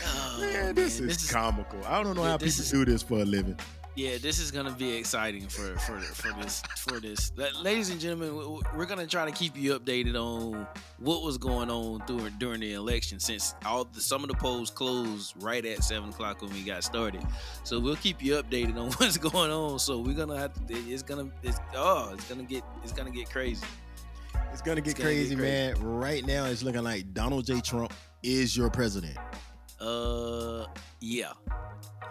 Oh, 0.05 0.38
Man, 0.40 0.75
this 0.75 0.99
man, 1.00 1.11
is 1.11 1.31
comical. 1.31 1.79
I 1.87 2.02
don't 2.02 2.17
know 2.17 2.23
how 2.25 2.32
people 2.37 2.46
is- 2.46 2.70
do 2.70 2.84
this 2.84 3.02
for 3.02 3.20
a 3.20 3.25
living. 3.25 3.56
Yeah, 3.94 4.17
this 4.17 4.39
is 4.39 4.50
gonna 4.50 4.71
be 4.73 4.97
exciting 4.97 5.47
for 5.49 5.77
for 5.81 6.00
for 6.00 6.33
this 6.41 6.62
for 6.79 6.99
this. 6.99 7.31
Ladies 7.62 7.91
and 7.91 8.00
gentlemen, 8.00 8.35
we- 8.35 8.47
we- 8.47 8.62
we're 8.75 8.87
gonna 8.87 9.06
try 9.06 9.27
to 9.27 9.33
keep 9.33 9.55
you 9.55 9.79
updated 9.79 10.15
on 10.15 10.67
what 10.97 11.23
was 11.23 11.37
going 11.37 11.71
on 11.71 12.03
during 12.06 12.33
during 12.39 12.61
the 12.61 12.73
election, 12.73 13.21
since 13.21 13.55
all 13.67 13.85
the 13.85 14.00
some 14.00 14.23
of 14.23 14.29
the 14.31 14.35
polls 14.37 14.71
closed 14.71 15.35
right 15.43 15.62
at 15.67 15.85
seven 15.85 16.09
o'clock 16.09 16.41
when 16.41 16.50
we 16.55 16.62
got 16.62 16.83
started. 16.83 17.23
So 17.65 17.79
we'll 17.79 17.97
keep 17.97 18.23
you 18.23 18.43
updated 18.43 18.79
on 18.79 18.93
what's 18.97 19.19
going 19.19 19.50
on. 19.50 19.79
So 19.79 19.99
we're 19.99 20.15
gonna 20.17 20.39
have 20.39 20.55
to. 20.69 20.75
It's 20.75 21.03
gonna. 21.03 21.31
It's 21.43 21.59
oh, 21.75 22.12
it's 22.15 22.27
gonna 22.31 22.44
get. 22.44 22.65
It's 22.83 22.93
gonna 22.93 23.11
get 23.11 23.29
crazy. 23.29 23.67
It's 24.55 24.62
gonna 24.62 24.81
get 24.81 24.93
It's 24.93 24.99
gonna 24.99 25.11
get 25.15 25.27
crazy. 25.29 25.37
man. 25.37 25.75
Right 25.83 26.25
now, 26.25 26.47
it's 26.47 26.62
looking 26.62 26.83
like 26.83 27.12
Donald 27.12 27.44
J. 27.44 27.61
Trump 27.61 27.93
is 28.23 28.56
your 28.56 28.71
president. 28.71 29.19
Uh, 29.79 30.65
yeah, 31.00 31.33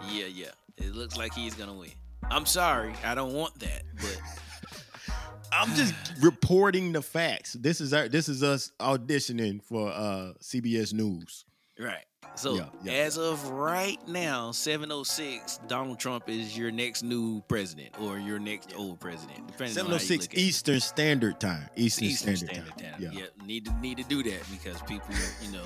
yeah, 0.08 0.26
yeah. 0.26 0.46
It 0.76 0.94
looks 0.94 1.16
like 1.16 1.32
he's 1.34 1.54
gonna 1.54 1.74
win. 1.74 1.90
I'm 2.30 2.46
sorry, 2.46 2.92
I 3.04 3.14
don't 3.14 3.32
want 3.34 3.58
that, 3.60 3.82
but 3.96 4.20
I'm 5.52 5.74
just 5.74 5.94
reporting 6.20 6.92
the 6.92 7.02
facts. 7.02 7.54
This 7.54 7.80
is 7.80 7.92
our 7.92 8.08
this 8.08 8.28
is 8.28 8.42
us 8.42 8.72
auditioning 8.80 9.62
for 9.62 9.88
uh 9.90 10.32
CBS 10.40 10.92
News. 10.92 11.44
Right. 11.78 12.04
So 12.34 12.54
Yeah, 12.54 12.64
yeah, 12.82 12.92
as 12.92 13.18
of 13.18 13.50
right 13.50 13.98
now, 14.08 14.52
706, 14.52 15.58
Donald 15.68 15.98
Trump 15.98 16.30
is 16.30 16.56
your 16.56 16.70
next 16.70 17.02
new 17.02 17.42
president 17.48 17.90
or 18.00 18.18
your 18.18 18.38
next 18.38 18.72
old 18.74 19.00
president. 19.00 19.46
depending 19.48 19.76
on 19.78 19.86
how 19.86 19.92
you 19.92 19.98
706 19.98 20.24
look 20.24 20.32
at 20.32 20.38
it. 20.38 20.40
Eastern 20.40 20.80
Standard 20.80 21.40
Time. 21.40 21.68
Eastern, 21.76 22.04
Eastern 22.04 22.36
Standard, 22.36 22.54
Standard 22.54 22.78
Time. 22.78 22.92
Time. 22.92 23.02
Yeah. 23.02 23.20
Yeah. 23.38 23.46
need 23.46 23.66
to 23.66 23.72
need 23.80 23.98
to 23.98 24.04
do 24.04 24.22
that 24.22 24.40
because 24.50 24.80
people, 24.82 25.14
you 25.42 25.52
know, 25.52 25.64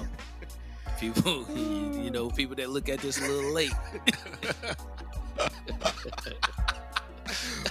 people, 0.99 1.45
you 1.57 2.11
know, 2.11 2.29
people 2.31 2.57
that 2.57 2.71
look 2.71 2.89
at 2.89 3.01
this 3.01 3.19
a 3.19 3.29
little 3.29 3.53
late. 3.53 3.73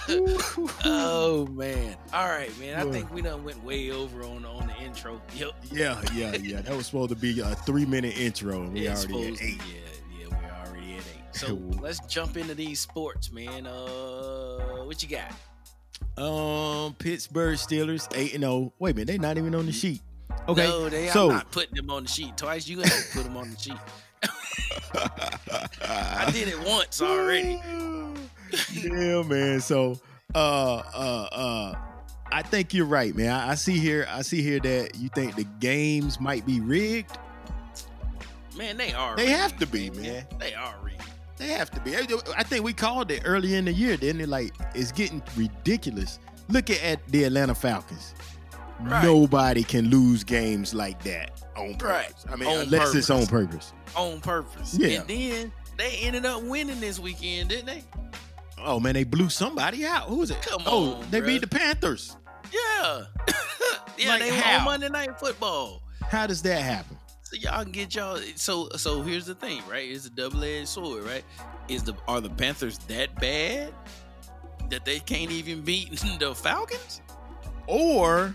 oh 0.84 1.46
man! 1.50 1.96
All 2.12 2.26
right, 2.28 2.56
man. 2.58 2.76
I 2.86 2.90
think 2.90 3.12
we 3.12 3.22
done 3.22 3.44
went 3.44 3.62
way 3.64 3.90
over 3.90 4.22
on 4.22 4.44
on 4.44 4.66
the 4.66 4.76
intro. 4.84 5.20
Yep. 5.36 5.50
yeah, 5.72 6.00
yeah, 6.14 6.36
yeah. 6.36 6.60
That 6.60 6.76
was 6.76 6.86
supposed 6.86 7.10
to 7.10 7.16
be 7.16 7.40
a 7.40 7.54
three 7.54 7.86
minute 7.86 8.16
intro, 8.18 8.62
and 8.62 8.72
we 8.72 8.86
It's 8.86 9.04
already 9.06 9.28
at 9.28 9.36
to- 9.38 9.44
eight. 9.44 9.60
Yeah, 9.68 10.20
yeah, 10.20 10.26
we're 10.30 10.66
already 10.70 10.94
at 10.94 11.00
eight. 11.00 11.36
So 11.36 11.54
let's 11.80 12.00
jump 12.06 12.36
into 12.36 12.54
these 12.54 12.80
sports, 12.80 13.32
man. 13.32 13.66
Uh, 13.66 14.84
what 14.84 15.02
you 15.02 15.08
got? 15.08 15.32
Um, 16.22 16.94
Pittsburgh 16.94 17.56
Steelers 17.56 18.06
eight 18.14 18.34
and 18.34 18.42
zero. 18.42 18.72
Wait 18.78 18.90
a 18.92 18.94
minute, 18.94 19.06
they're 19.08 19.18
not 19.18 19.38
even 19.38 19.54
on 19.54 19.66
the 19.66 19.72
sheet. 19.72 20.00
Okay, 20.48 20.66
no, 20.66 20.88
they, 20.88 21.08
so 21.08 21.28
I'm 21.30 21.36
not 21.36 21.50
putting 21.50 21.74
them 21.74 21.90
on 21.90 22.04
the 22.04 22.08
sheet 22.08 22.36
twice. 22.36 22.68
You 22.68 22.80
have 22.80 22.88
to 22.88 23.12
put 23.12 23.24
them 23.24 23.36
on 23.36 23.50
the 23.50 23.58
sheet. 23.58 23.76
I 25.82 26.30
did 26.32 26.48
it 26.48 26.58
once 26.64 27.02
already. 27.02 27.60
yeah, 28.72 29.22
man. 29.22 29.60
So, 29.60 29.98
uh, 30.34 30.82
uh, 30.94 31.28
uh, 31.32 31.74
I 32.30 32.42
think 32.42 32.74
you're 32.74 32.86
right, 32.86 33.14
man. 33.14 33.30
I, 33.30 33.50
I 33.50 33.54
see 33.54 33.78
here, 33.78 34.06
I 34.08 34.22
see 34.22 34.42
here 34.42 34.60
that 34.60 34.96
you 34.96 35.08
think 35.08 35.36
the 35.36 35.46
games 35.60 36.20
might 36.20 36.46
be 36.46 36.60
rigged. 36.60 37.18
Man, 38.56 38.76
they 38.76 38.92
are. 38.92 39.16
They 39.16 39.26
rigged, 39.26 39.36
have 39.36 39.58
to 39.58 39.66
be, 39.66 39.90
man. 39.90 40.26
They 40.38 40.54
are 40.54 40.74
rigged. 40.82 41.02
They 41.38 41.48
have 41.48 41.70
to 41.72 41.80
be. 41.80 41.96
I 41.96 42.42
think 42.42 42.64
we 42.64 42.72
called 42.72 43.10
it 43.10 43.22
early 43.24 43.56
in 43.56 43.66
the 43.66 43.72
year, 43.72 43.96
didn't 43.96 44.22
it? 44.22 44.28
Like 44.28 44.54
it's 44.74 44.92
getting 44.92 45.22
ridiculous. 45.36 46.18
Look 46.48 46.70
at, 46.70 46.82
at 46.82 47.06
the 47.08 47.24
Atlanta 47.24 47.54
Falcons. 47.54 48.14
Right. 48.80 49.02
Nobody 49.04 49.62
can 49.64 49.88
lose 49.88 50.22
games 50.22 50.74
like 50.74 51.02
that 51.04 51.42
on 51.56 51.74
purpose. 51.76 52.24
Right. 52.26 52.32
I 52.32 52.36
mean, 52.36 52.48
On 52.48 52.60
unless 52.64 52.94
it's 52.94 53.10
on 53.10 53.26
purpose. 53.26 53.72
on 53.96 54.20
purpose. 54.20 54.74
Yeah. 54.78 55.00
And 55.00 55.08
then 55.08 55.52
they 55.78 55.96
ended 56.02 56.26
up 56.26 56.42
winning 56.42 56.80
this 56.80 56.98
weekend, 56.98 57.48
didn't 57.48 57.66
they? 57.66 57.82
Oh 58.58 58.78
man, 58.80 58.94
they 58.94 59.04
blew 59.04 59.28
somebody 59.28 59.84
out. 59.86 60.08
Who 60.08 60.16
was 60.16 60.30
it? 60.30 60.40
Come 60.42 60.62
oh, 60.66 60.94
on, 60.94 61.10
they 61.10 61.20
bruh. 61.20 61.26
beat 61.26 61.40
the 61.42 61.46
Panthers. 61.46 62.16
Yeah. 62.52 63.04
yeah, 63.98 64.08
Like 64.10 64.20
they 64.20 64.30
how? 64.30 64.58
on 64.58 64.64
Monday 64.64 64.88
Night 64.88 65.18
Football. 65.18 65.82
How 66.02 66.26
does 66.26 66.42
that 66.42 66.60
happen? 66.62 66.96
So 67.22 67.36
y'all 67.36 67.62
can 67.62 67.72
get 67.72 67.94
y'all. 67.94 68.18
So 68.36 68.68
so 68.76 69.02
here's 69.02 69.26
the 69.26 69.34
thing, 69.34 69.62
right? 69.68 69.88
It's 69.90 70.06
a 70.06 70.10
double 70.10 70.44
edged 70.44 70.68
sword, 70.68 71.04
right? 71.04 71.24
Is 71.68 71.82
the 71.82 71.94
are 72.06 72.20
the 72.20 72.30
Panthers 72.30 72.78
that 72.88 73.14
bad 73.20 73.72
that 74.70 74.84
they 74.84 75.00
can't 75.00 75.30
even 75.30 75.62
beat 75.62 75.90
the 76.20 76.34
Falcons? 76.34 77.00
Or 77.66 78.34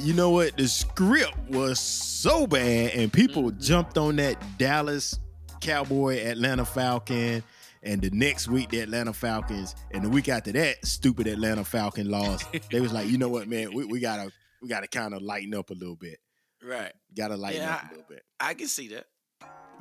you 0.00 0.12
know 0.14 0.30
what? 0.30 0.56
The 0.56 0.66
script 0.68 1.36
was 1.48 1.78
so 1.78 2.46
bad, 2.46 2.92
and 2.94 3.12
people 3.12 3.50
Mhm. 3.50 3.60
jumped 3.62 3.98
on 3.98 4.16
that 4.16 4.36
Dallas 4.58 5.18
Cowboy 5.60 6.18
Atlanta 6.24 6.64
Falcon. 6.64 7.42
And 7.82 8.02
the 8.02 8.10
next 8.10 8.46
week, 8.48 8.68
the 8.70 8.80
Atlanta 8.80 9.12
Falcons, 9.14 9.74
and 9.90 10.04
the 10.04 10.08
week 10.10 10.28
after 10.28 10.52
that, 10.52 10.84
stupid 10.84 11.26
Atlanta 11.26 11.64
Falcon 11.64 12.10
lost. 12.10 12.44
they 12.70 12.80
was 12.80 12.92
like, 12.92 13.08
you 13.08 13.16
know 13.16 13.28
what, 13.30 13.48
man, 13.48 13.72
we, 13.74 13.84
we 13.86 14.00
gotta 14.00 14.30
we 14.60 14.68
gotta 14.68 14.86
kind 14.86 15.14
of 15.14 15.22
lighten 15.22 15.54
up 15.54 15.70
a 15.70 15.74
little 15.74 15.96
bit. 15.96 16.18
Right. 16.62 16.92
Gotta 17.16 17.36
lighten 17.36 17.62
Yeah, 17.62 17.76
up 17.76 17.84
a 17.84 17.88
little 17.94 18.04
bit. 18.08 18.22
I 18.38 18.52
can 18.52 18.68
see 18.68 18.88
that. 18.88 19.06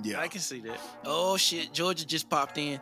Yeah, 0.02 0.22
I 0.22 0.30
can 0.30 0.40
see 0.40 0.62
that. 0.62 0.80
Oh 1.06 1.36
shit, 1.36 1.74
Georgia 1.74 2.06
just 2.06 2.30
popped 2.30 2.58
in. 2.58 2.80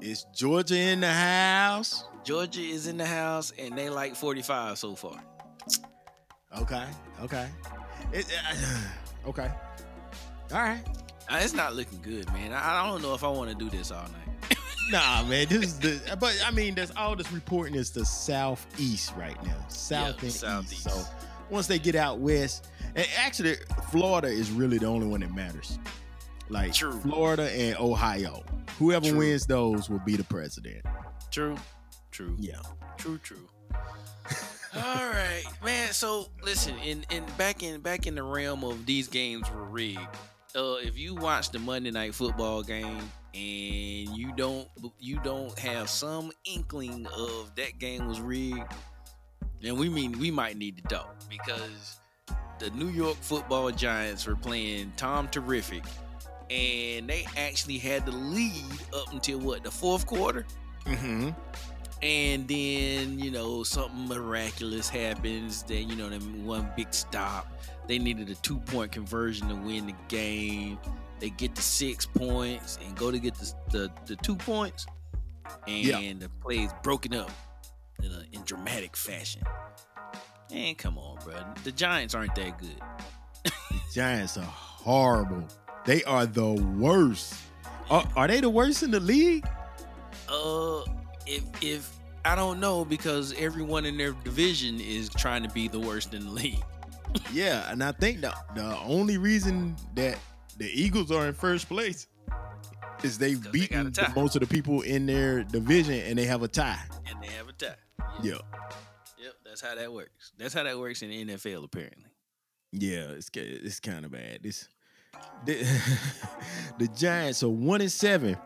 it's 0.00 0.24
Georgia 0.34 0.76
in 0.76 1.00
the 1.00 1.12
house. 1.12 2.04
Georgia 2.24 2.60
is 2.62 2.86
in 2.86 2.96
the 2.96 3.06
house 3.06 3.52
and 3.58 3.76
they 3.76 3.90
like 3.90 4.16
45 4.16 4.78
so 4.78 4.94
far. 4.94 5.22
Okay, 6.60 6.84
okay, 7.22 7.48
it, 8.12 8.26
okay. 9.26 9.50
All 10.52 10.58
right. 10.60 10.82
Uh, 11.30 11.38
It's 11.40 11.54
not 11.54 11.74
looking 11.74 12.00
good, 12.02 12.26
man. 12.32 12.52
I 12.52 12.82
I 12.82 12.86
don't 12.86 13.00
know 13.00 13.14
if 13.14 13.24
I 13.24 13.28
want 13.28 13.48
to 13.50 13.56
do 13.56 13.70
this 13.70 13.90
all 13.90 14.02
night. 14.02 14.58
Nah, 14.90 15.22
man, 15.22 15.46
this 15.48 15.62
is 15.62 15.78
the. 15.78 16.16
But 16.20 16.42
I 16.44 16.50
mean, 16.50 16.74
that's 16.74 16.90
all 16.96 17.14
this 17.16 17.30
reporting 17.32 17.76
is 17.76 17.90
the 17.92 18.04
southeast 18.04 19.14
right 19.16 19.40
now, 19.46 19.56
south 19.68 20.16
Yeah, 20.18 20.22
and 20.24 20.32
southeast. 20.32 20.86
east. 20.86 20.90
So 20.90 21.04
once 21.50 21.68
they 21.68 21.78
get 21.78 21.94
out 21.94 22.18
west, 22.18 22.66
and 22.96 23.06
actually, 23.16 23.54
Florida 23.90 24.26
is 24.28 24.50
really 24.50 24.78
the 24.78 24.86
only 24.86 25.06
one 25.06 25.20
that 25.20 25.32
matters. 25.32 25.78
Like 26.48 26.74
True. 26.74 27.00
Florida 27.00 27.48
and 27.52 27.76
Ohio, 27.78 28.42
whoever 28.78 29.08
True. 29.08 29.18
wins 29.18 29.46
those 29.46 29.88
will 29.88 30.00
be 30.00 30.16
the 30.16 30.24
president. 30.24 30.84
True. 31.30 31.56
True. 32.10 32.34
Yeah. 32.38 32.56
True, 32.98 33.18
true. 33.18 33.48
All 34.74 34.82
right, 34.82 35.44
man. 35.62 35.92
So 35.92 36.28
listen, 36.42 36.74
in 36.78 37.04
in 37.10 37.24
back 37.36 37.62
in 37.62 37.80
back 37.80 38.06
in 38.06 38.14
the 38.14 38.22
realm 38.22 38.64
of 38.64 38.86
these 38.86 39.06
games 39.06 39.50
were 39.50 39.64
rigged. 39.64 40.00
Uh, 40.56 40.76
if 40.82 40.98
you 40.98 41.14
watch 41.14 41.50
the 41.50 41.58
Monday 41.58 41.90
night 41.90 42.14
football 42.14 42.62
game 42.62 43.00
and 43.34 44.16
you 44.16 44.32
don't 44.36 44.68
you 44.98 45.18
don't 45.20 45.58
have 45.58 45.90
some 45.90 46.32
inkling 46.44 47.06
of 47.06 47.54
that 47.56 47.78
game 47.78 48.06
was 48.06 48.20
rigged, 48.20 48.72
then 49.60 49.76
we 49.76 49.90
mean 49.90 50.18
we 50.18 50.30
might 50.30 50.56
need 50.56 50.76
to 50.78 50.82
talk 50.84 51.16
because 51.28 52.00
the 52.58 52.70
New 52.70 52.88
York 52.88 53.16
Football 53.16 53.70
Giants 53.72 54.26
were 54.26 54.36
playing 54.36 54.92
Tom 54.96 55.28
Terrific, 55.28 55.84
and 56.50 57.08
they 57.10 57.26
actually 57.36 57.78
had 57.78 58.06
the 58.06 58.12
lead 58.12 58.64
up 58.94 59.12
until 59.12 59.38
what 59.38 59.64
the 59.64 59.70
fourth 59.70 60.06
quarter 60.06 60.46
Mm-hmm. 60.86 61.30
And 62.02 62.48
then 62.48 63.18
you 63.18 63.30
know 63.30 63.62
something 63.62 64.08
miraculous 64.08 64.88
happens 64.88 65.62
then 65.64 65.88
you 65.88 65.94
know 65.96 66.08
them 66.08 66.44
one 66.44 66.68
big 66.76 66.92
stop 66.92 67.46
they 67.86 67.98
needed 67.98 68.28
a 68.30 68.34
two 68.36 68.58
point 68.58 68.90
conversion 68.92 69.48
to 69.48 69.54
win 69.54 69.86
the 69.86 69.94
game 70.08 70.78
they 71.20 71.30
get 71.30 71.54
to 71.54 71.62
six 71.62 72.04
points 72.04 72.78
and 72.84 72.96
go 72.96 73.10
to 73.12 73.18
get 73.20 73.34
the, 73.36 73.52
the, 73.70 73.90
the 74.06 74.16
two 74.16 74.34
points 74.34 74.86
and 75.68 75.84
Yeah. 75.84 76.12
the 76.18 76.28
play 76.40 76.58
is 76.58 76.72
broken 76.82 77.14
up 77.14 77.30
in, 78.02 78.10
a, 78.10 78.24
in 78.32 78.42
dramatic 78.44 78.96
fashion 78.96 79.42
and 80.50 80.76
come 80.76 80.98
on 80.98 81.18
bro 81.24 81.34
the 81.64 81.72
giants 81.72 82.14
aren't 82.14 82.34
that 82.34 82.58
good 82.58 82.80
The 83.44 83.50
Giants 83.94 84.36
are 84.38 84.42
horrible. 84.44 85.46
They 85.84 86.02
are 86.04 86.24
the 86.24 86.52
worst. 86.78 87.34
Are, 87.90 88.06
are 88.16 88.26
they 88.26 88.40
the 88.40 88.48
worst 88.48 88.82
in 88.82 88.90
the 88.90 89.00
league? 89.00 89.46
uh 90.28 90.82
if 91.26 91.42
if 91.62 91.94
i 92.24 92.34
don't 92.34 92.60
know 92.60 92.84
because 92.84 93.34
everyone 93.38 93.84
in 93.84 93.96
their 93.96 94.12
division 94.24 94.80
is 94.80 95.08
trying 95.08 95.42
to 95.42 95.48
be 95.50 95.68
the 95.68 95.78
worst 95.80 96.14
in 96.14 96.24
the 96.24 96.30
league 96.30 96.62
Yeah, 97.32 97.70
and 97.70 97.84
I 97.84 97.92
think 97.92 98.22
the 98.22 98.34
the 98.54 98.74
only 98.78 99.18
reason 99.18 99.76
that 99.96 100.18
the 100.56 100.64
Eagles 100.72 101.10
are 101.10 101.26
in 101.26 101.34
first 101.34 101.68
place 101.68 102.06
is 103.02 103.18
they've 103.18 103.52
beaten 103.52 103.86
a 103.88 103.90
tie. 103.90 104.08
the- 104.08 104.14
most 104.18 104.34
of 104.34 104.40
the 104.40 104.46
people 104.46 104.80
in 104.80 105.04
their 105.04 105.44
division 105.44 105.94
and 105.94 106.18
they 106.18 106.24
have 106.24 106.42
a 106.42 106.48
tie. 106.48 106.80
and 107.06 107.22
they 107.22 107.28
have 107.34 107.48
a 107.48 107.52
tie 107.52 107.74
Yeah, 108.22 108.38
Yep, 109.22 109.34
that's 109.44 109.60
how 109.60 109.74
that 109.74 109.92
works. 109.92 110.32
That's 110.38 110.54
how 110.54 110.62
that 110.62 110.78
works 110.78 111.02
in 111.02 111.10
the 111.10 111.24
NFL, 111.34 111.64
apparently. 111.64 112.06
yeah, 112.72 113.08
it's 113.18 113.28
it's 113.34 113.78
kind 113.80 114.06
of 114.06 114.10
bad. 114.12 114.38
This 114.42 114.68
the, 115.44 115.66
the 116.78 116.88
Giants 116.88 117.42
are 117.42 117.50
one 117.50 117.82
and 117.82 117.92
seven 117.92 118.38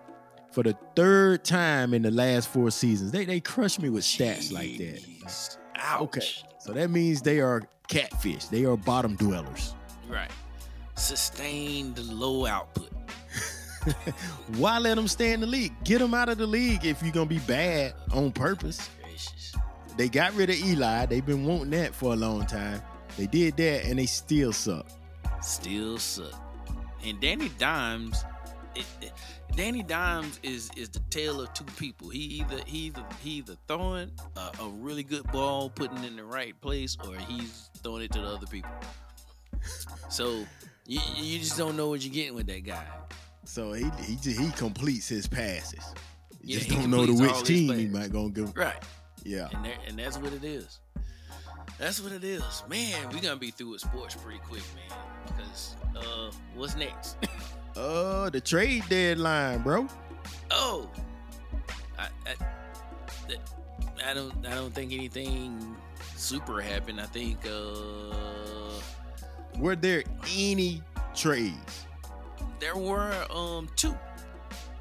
for 0.56 0.62
the 0.62 0.74
third 0.96 1.44
time 1.44 1.92
in 1.92 2.00
the 2.00 2.10
last 2.10 2.48
four 2.48 2.70
seasons. 2.70 3.12
They 3.12 3.26
they 3.26 3.40
crush 3.40 3.78
me 3.78 3.90
with 3.90 4.04
stats 4.04 4.50
like 4.50 4.78
that. 4.78 5.02
Ouch. 5.26 5.32
Ah, 5.76 5.98
okay, 6.00 6.22
so 6.58 6.72
that 6.72 6.88
means 6.88 7.20
they 7.20 7.40
are 7.40 7.60
catfish. 7.88 8.46
They 8.46 8.64
are 8.64 8.74
bottom 8.74 9.16
dwellers. 9.16 9.74
Right. 10.08 10.30
Sustained 10.94 11.98
low 11.98 12.46
output. 12.46 12.90
Why 14.56 14.78
let 14.78 14.94
them 14.94 15.08
stay 15.08 15.34
in 15.34 15.40
the 15.40 15.46
league? 15.46 15.74
Get 15.84 15.98
them 15.98 16.14
out 16.14 16.30
of 16.30 16.38
the 16.38 16.46
league 16.46 16.86
if 16.86 17.02
you're 17.02 17.12
gonna 17.12 17.26
be 17.26 17.40
bad 17.40 17.92
on 18.14 18.32
purpose. 18.32 18.88
Gracious. 19.02 19.54
They 19.98 20.08
got 20.08 20.32
rid 20.32 20.48
of 20.48 20.56
Eli. 20.56 21.04
They've 21.04 21.26
been 21.26 21.44
wanting 21.44 21.72
that 21.72 21.94
for 21.94 22.14
a 22.14 22.16
long 22.16 22.46
time. 22.46 22.80
They 23.18 23.26
did 23.26 23.58
that 23.58 23.84
and 23.84 23.98
they 23.98 24.06
still 24.06 24.54
suck. 24.54 24.86
Still 25.42 25.98
suck. 25.98 26.32
And 27.04 27.20
Danny 27.20 27.50
Dimes, 27.58 28.24
it, 28.74 28.86
it- 29.02 29.12
Danny 29.54 29.82
Dimes 29.82 30.38
is 30.42 30.70
is 30.76 30.88
the 30.90 31.00
tale 31.10 31.40
of 31.40 31.52
two 31.54 31.64
people. 31.78 32.08
He 32.10 32.20
either 32.20 32.58
he 32.66 32.78
either 32.86 33.04
he 33.22 33.30
either 33.38 33.56
throwing 33.68 34.10
a, 34.36 34.50
a 34.60 34.68
really 34.68 35.02
good 35.02 35.30
ball, 35.32 35.70
putting 35.70 35.98
it 35.98 36.06
in 36.06 36.16
the 36.16 36.24
right 36.24 36.58
place, 36.60 36.96
or 37.06 37.16
he's 37.16 37.70
throwing 37.82 38.02
it 38.02 38.12
to 38.12 38.20
the 38.20 38.26
other 38.26 38.46
people. 38.46 38.70
So 40.10 40.44
you, 40.86 41.00
you 41.16 41.38
just 41.38 41.56
don't 41.56 41.76
know 41.76 41.88
what 41.88 42.04
you're 42.04 42.12
getting 42.14 42.34
with 42.34 42.46
that 42.48 42.64
guy. 42.64 42.86
So 43.44 43.72
he 43.72 43.84
he 44.02 44.16
just, 44.16 44.38
he 44.38 44.50
completes 44.52 45.08
his 45.08 45.26
passes. 45.26 45.84
You 46.42 46.54
Yeah, 46.54 46.58
just 46.58 46.70
don't 46.70 46.90
know 46.90 47.06
to 47.06 47.14
which 47.14 47.42
team 47.44 47.72
he 47.74 47.86
might 47.86 48.12
gonna 48.12 48.30
go. 48.30 48.44
Right. 48.54 48.82
Yeah. 49.24 49.48
and 49.52 49.64
there, 49.64 49.74
and 49.88 49.98
that's 49.98 50.18
what 50.18 50.32
it 50.32 50.44
is. 50.44 50.80
That's 51.78 52.00
what 52.00 52.12
it 52.12 52.24
is, 52.24 52.62
man. 52.68 53.08
We 53.10 53.20
gonna 53.20 53.36
be 53.36 53.50
through 53.50 53.70
with 53.70 53.80
sports 53.80 54.14
pretty 54.14 54.38
quick, 54.40 54.62
man. 54.74 54.98
Because 55.26 55.76
uh, 55.96 56.30
what's 56.54 56.76
next? 56.76 57.16
Uh 57.76 58.30
the 58.30 58.40
trade 58.40 58.84
deadline, 58.88 59.62
bro. 59.62 59.86
oh, 60.50 60.88
I, 61.98 62.08
I, 62.26 62.34
I 64.06 64.14
don't, 64.14 64.46
I 64.46 64.54
don't 64.54 64.74
think 64.74 64.92
anything 64.92 65.76
super 66.16 66.60
happened. 66.60 67.00
I 67.00 67.06
think 67.06 67.38
uh, 67.46 68.80
Were 69.58 69.76
there 69.76 70.02
any 70.36 70.82
trades? 71.14 71.84
there 72.58 72.76
were 72.76 73.12
um 73.30 73.68
two 73.76 73.94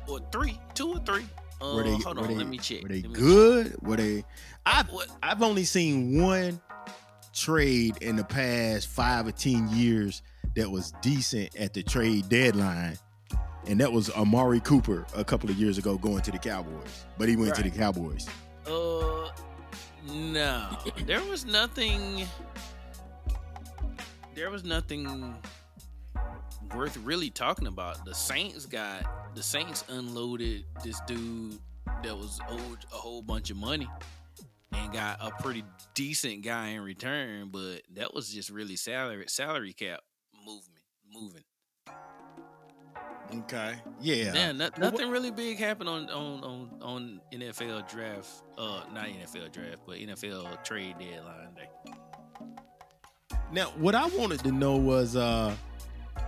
or 0.07 0.19
three, 0.31 0.57
two 0.73 0.93
or 0.93 0.99
three. 0.99 1.25
Uh, 1.61 1.73
Were 1.75 1.83
they 1.83 1.95
hold 1.97 2.17
on, 2.19 2.27
they, 2.27 2.35
let 2.35 2.47
me 2.47 2.57
check. 2.57 2.83
Were 2.83 2.89
they 2.89 3.01
good? 3.01 3.75
Were 3.81 3.97
they 3.97 4.23
I 4.65 4.83
check. 4.83 4.91
What? 4.93 5.07
I've 5.21 5.41
only 5.43 5.65
seen 5.65 6.21
one 6.21 6.61
trade 7.33 7.97
in 8.01 8.15
the 8.15 8.23
past 8.23 8.87
five 8.87 9.27
or 9.27 9.31
ten 9.33 9.67
years 9.69 10.21
that 10.55 10.69
was 10.71 10.93
decent 11.01 11.55
at 11.57 11.73
the 11.73 11.83
trade 11.83 12.29
deadline, 12.29 12.97
and 13.67 13.79
that 13.79 13.91
was 13.91 14.09
Amari 14.11 14.61
Cooper 14.61 15.05
a 15.15 15.23
couple 15.23 15.49
of 15.49 15.57
years 15.57 15.77
ago 15.77 15.97
going 15.97 16.21
to 16.21 16.31
the 16.31 16.39
Cowboys. 16.39 17.05
But 17.17 17.29
he 17.29 17.35
went 17.35 17.55
to 17.55 17.63
the 17.63 17.69
Cowboys. 17.69 18.27
Uh, 18.65 19.29
no, 20.11 20.77
there 21.05 21.23
was 21.23 21.45
nothing. 21.45 22.25
There 24.33 24.49
was 24.49 24.63
nothing 24.63 25.35
worth 26.73 26.97
really 26.97 27.29
talking 27.29 27.67
about. 27.67 28.05
The 28.05 28.15
Saints 28.15 28.65
got 28.65 29.35
the 29.35 29.43
Saints 29.43 29.83
unloaded 29.89 30.65
this 30.83 30.99
dude 31.07 31.59
that 32.03 32.15
was 32.15 32.39
owed 32.49 32.85
a 32.91 32.95
whole 32.95 33.21
bunch 33.21 33.49
of 33.49 33.57
money 33.57 33.87
and 34.71 34.91
got 34.91 35.17
a 35.21 35.31
pretty 35.41 35.63
decent 35.93 36.43
guy 36.43 36.69
in 36.69 36.81
return, 36.81 37.49
but 37.51 37.81
that 37.93 38.13
was 38.13 38.29
just 38.29 38.49
really 38.49 38.75
salary 38.75 39.25
salary 39.27 39.73
cap 39.73 40.01
movement 40.45 40.83
moving. 41.11 41.43
Okay. 43.33 43.75
Yeah. 43.99 44.33
Yeah, 44.33 44.51
no, 44.51 44.69
nothing 44.77 45.09
really 45.09 45.31
big 45.31 45.57
happened 45.57 45.89
on 45.89 46.09
on 46.09 46.43
on 46.43 46.69
on 46.81 47.21
NFL 47.33 47.89
draft. 47.89 48.43
Uh, 48.57 48.81
not 48.93 49.07
NFL 49.07 49.51
draft, 49.51 49.81
but 49.85 49.97
NFL 49.97 50.63
trade 50.63 50.95
deadline 50.99 51.53
day. 51.55 51.91
Now, 53.51 53.65
what 53.77 53.95
I 53.95 54.07
wanted 54.07 54.39
to 54.41 54.51
know 54.51 54.77
was, 54.77 55.15
uh, 55.15 55.55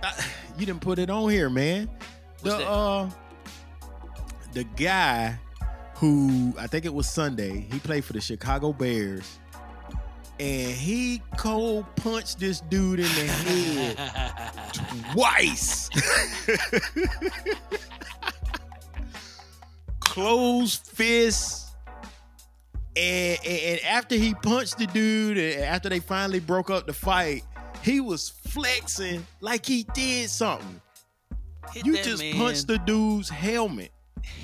I, 0.02 0.24
you 0.58 0.66
didn't 0.66 0.80
put 0.80 0.98
it 0.98 1.10
on 1.10 1.30
here, 1.30 1.50
man. 1.50 1.90
The 2.42 2.50
that? 2.50 2.68
uh, 2.68 3.10
the 4.52 4.64
guy 4.64 5.38
who 5.96 6.54
I 6.58 6.66
think 6.66 6.84
it 6.84 6.94
was 6.94 7.08
Sunday, 7.08 7.66
he 7.70 7.78
played 7.78 8.04
for 8.04 8.12
the 8.12 8.20
Chicago 8.20 8.72
Bears, 8.72 9.38
and 10.40 10.70
he 10.72 11.20
cold 11.36 11.84
punched 11.96 12.38
this 12.38 12.60
dude 12.62 13.00
in 13.00 13.06
the 13.06 13.26
head 13.26 15.12
twice. 15.12 15.90
Closed 20.00 20.86
fists. 20.86 21.64
And, 22.96 23.38
and, 23.46 23.60
and 23.62 23.80
after 23.84 24.16
he 24.16 24.34
punched 24.34 24.78
the 24.78 24.86
dude, 24.86 25.38
and 25.38 25.62
after 25.64 25.88
they 25.88 26.00
finally 26.00 26.40
broke 26.40 26.70
up 26.70 26.86
the 26.86 26.92
fight, 26.92 27.44
he 27.82 28.00
was 28.00 28.28
flexing 28.28 29.24
like 29.40 29.64
he 29.64 29.84
did 29.94 30.28
something. 30.30 30.80
Hit 31.72 31.86
You 31.86 31.96
just 32.02 32.22
man 32.22 32.34
punched 32.36 32.66
the 32.66 32.78
dude's 32.78 33.28
helmet. 33.28 33.92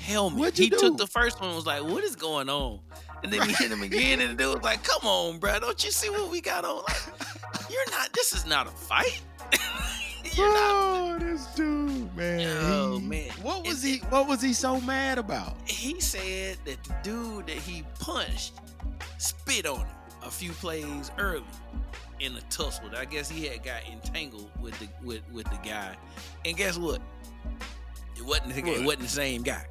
helmet. 0.03 0.39
What'd 0.39 0.59
you 0.59 0.65
he 0.65 0.69
do? 0.69 0.77
took 0.77 0.97
the 0.97 1.07
first 1.07 1.39
one 1.39 1.49
and 1.49 1.55
was 1.55 1.65
like, 1.65 1.83
what 1.83 2.03
is 2.03 2.15
going 2.15 2.49
on? 2.49 2.79
And 3.25 3.33
then 3.33 3.47
he 3.49 3.53
hit 3.55 3.71
him 3.71 3.81
again, 3.81 4.21
and 4.21 4.29
the 4.37 4.43
dude 4.43 4.53
was 4.53 4.63
like, 4.63 4.83
come 4.83 5.01
on, 5.07 5.39
bro. 5.39 5.59
Don't 5.59 5.83
you 5.83 5.89
see 5.89 6.11
what 6.11 6.29
we 6.29 6.41
got 6.41 6.63
on? 6.63 6.83
Like, 6.87 7.69
you're 7.71 7.89
not, 7.89 8.13
this 8.13 8.33
is 8.33 8.45
not 8.45 8.67
a 8.67 8.69
fight. 8.69 9.19
you're 10.35 10.53
not. 10.53 10.61
Oh, 10.61 11.17
this 11.19 11.47
dude, 11.55 12.15
man. 12.15 12.55
Oh, 12.65 12.99
he- 12.99 13.05
man. 13.07 13.29
What 13.41 13.65
was 13.65 13.83
And- 13.83 13.93
he 13.93 13.99
what 14.09 14.27
was 14.27 14.43
he 14.43 14.53
so 14.53 14.79
mad 14.81 15.17
about? 15.17 15.55
He 15.65 15.99
said 15.99 16.57
that 16.65 16.83
the 16.83 16.95
dude 17.01 17.47
that 17.47 17.57
he 17.57 17.83
punched 17.99 18.53
spit 19.17 19.65
on 19.65 19.79
him 19.79 19.87
a 20.23 20.29
few 20.29 20.51
plays 20.51 21.09
early 21.17 21.43
in 22.19 22.35
a 22.35 22.41
tussle. 22.51 22.91
I 22.95 23.05
guess 23.05 23.27
he 23.27 23.47
had 23.47 23.63
got 23.63 23.81
entangled 23.91 24.51
with 24.61 24.77
the 24.79 24.87
with, 25.03 25.21
with 25.31 25.45
the 25.49 25.57
guy. 25.67 25.95
And 26.45 26.55
guess 26.55 26.77
what? 26.77 27.01
It 28.17 28.23
wasn't 28.23 28.53
the, 28.53 28.61
What? 28.61 28.77
it 28.79 28.85
wasn't 28.85 29.01
the 29.03 29.09
same 29.09 29.41
guy. 29.41 29.65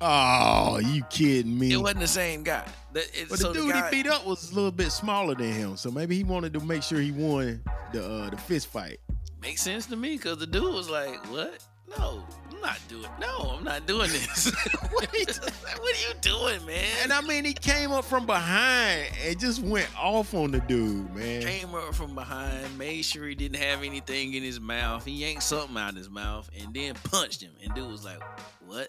Oh, 0.00 0.78
you 0.78 1.02
kidding 1.10 1.58
me? 1.58 1.72
It 1.72 1.76
wasn't 1.76 2.00
the 2.00 2.08
same 2.08 2.42
guy. 2.42 2.66
The, 2.92 3.00
it, 3.00 3.26
But 3.28 3.38
so 3.38 3.52
the 3.52 3.60
dude 3.60 3.72
guy, 3.72 3.90
he 3.90 4.02
beat 4.02 4.10
up 4.10 4.26
was 4.26 4.50
a 4.50 4.54
little 4.54 4.70
bit 4.70 4.90
smaller 4.92 5.34
than 5.34 5.52
him, 5.52 5.76
so 5.76 5.90
maybe 5.90 6.16
he 6.16 6.24
wanted 6.24 6.52
to 6.54 6.60
make 6.60 6.82
sure 6.82 7.00
he 7.00 7.12
won 7.12 7.62
the 7.92 8.04
uh, 8.04 8.30
the 8.30 8.36
fist 8.36 8.68
fight. 8.68 8.98
makes 9.42 9.62
sense 9.62 9.86
to 9.86 9.96
me 9.96 10.16
because 10.16 10.38
the 10.38 10.46
dude 10.46 10.72
was 10.72 10.88
like, 10.88 11.14
"What? 11.30 11.58
No, 11.98 12.24
I'm 12.50 12.60
not 12.60 12.78
doing. 12.88 13.08
No, 13.20 13.56
I'm 13.58 13.64
not 13.64 13.86
doing 13.86 14.10
this. 14.10 14.50
what, 14.92 15.12
are 15.12 15.18
you, 15.18 15.26
what 15.26 15.94
are 15.96 16.08
you 16.08 16.14
doing, 16.20 16.64
man?" 16.66 16.84
And 17.02 17.12
I 17.12 17.20
mean, 17.20 17.44
he 17.44 17.52
came 17.52 17.92
up 17.92 18.04
from 18.04 18.26
behind 18.26 19.06
and 19.24 19.38
just 19.38 19.60
went 19.62 19.88
off 20.00 20.32
on 20.34 20.50
the 20.50 20.60
dude, 20.60 21.14
man. 21.14 21.42
came 21.42 21.74
up 21.74 21.94
from 21.94 22.14
behind, 22.14 22.78
made 22.78 23.04
sure 23.04 23.26
he 23.28 23.34
didn't 23.34 23.58
have 23.60 23.82
anything 23.84 24.32
in 24.34 24.42
his 24.42 24.60
mouth. 24.60 25.04
He 25.04 25.12
yanked 25.12 25.42
something 25.42 25.76
out 25.76 25.90
of 25.90 25.96
his 25.96 26.08
mouth 26.10 26.48
and 26.60 26.72
then 26.74 26.94
punched 27.04 27.42
him. 27.42 27.52
And 27.62 27.74
dude 27.74 27.90
was 27.90 28.04
like, 28.04 28.20
"What? 28.66 28.88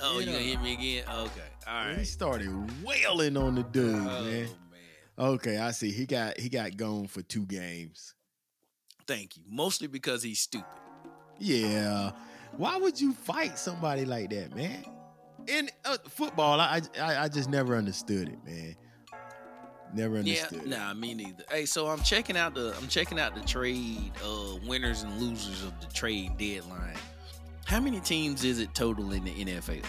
Oh, 0.00 0.18
you 0.18 0.26
Yeah. 0.26 0.32
gonna 0.32 0.44
hit 0.44 0.60
me 0.62 0.72
again? 0.74 1.04
Okay, 1.08 1.40
all 1.66 1.86
right. 1.86 1.98
He 1.98 2.04
started 2.04 2.50
wailing 2.84 3.36
on 3.36 3.54
the 3.54 3.62
dude, 3.62 3.94
oh 3.94 4.24
man. 4.24 4.24
man, 4.24 4.48
Okay, 5.18 5.58
I 5.58 5.70
see. 5.72 5.90
He 5.92 6.06
got 6.06 6.38
he 6.38 6.48
got 6.48 6.76
gone 6.76 7.06
for 7.06 7.22
two 7.22 7.46
games. 7.46 8.14
thank 9.06 9.36
you. 9.36 9.42
Mostly 9.48 9.86
because 9.88 10.22
he's 10.22 10.40
stupid. 10.40 10.66
Yeah. 11.38 12.12
Why 12.56 12.76
would 12.76 13.00
you 13.00 13.12
fight 13.14 13.58
somebody 13.58 14.04
like 14.04 14.30
that, 14.30 14.54
man? 14.54 14.84
In 15.48 15.70
uh, 15.84 15.96
football, 16.08 16.60
I, 16.60 16.80
I 17.00 17.24
I 17.24 17.28
just 17.28 17.48
never 17.50 17.76
understood 17.76 18.28
it, 18.28 18.44
man. 18.44 18.76
Never 19.94 20.18
understood. 20.18 20.62
it. 20.62 20.68
nah, 20.68 20.94
me 20.94 21.14
neither. 21.14 21.44
Hey, 21.50 21.66
so 21.66 21.88
I'm 21.88 22.00
checking 22.02 22.36
out 22.36 22.54
the 22.54 22.74
I'm 22.78 22.88
checking 22.88 23.18
out 23.20 23.34
the 23.34 23.42
trade 23.42 24.12
uh 24.24 24.56
winners 24.66 25.02
and 25.02 25.20
losers 25.20 25.62
of 25.64 25.78
the 25.80 25.86
trade 25.88 26.36
deadline. 26.38 26.96
How 27.66 27.80
many 27.80 28.00
teams 28.00 28.44
is 28.44 28.60
it 28.60 28.74
total 28.74 29.12
in 29.12 29.24
the 29.24 29.30
NFL? 29.32 29.84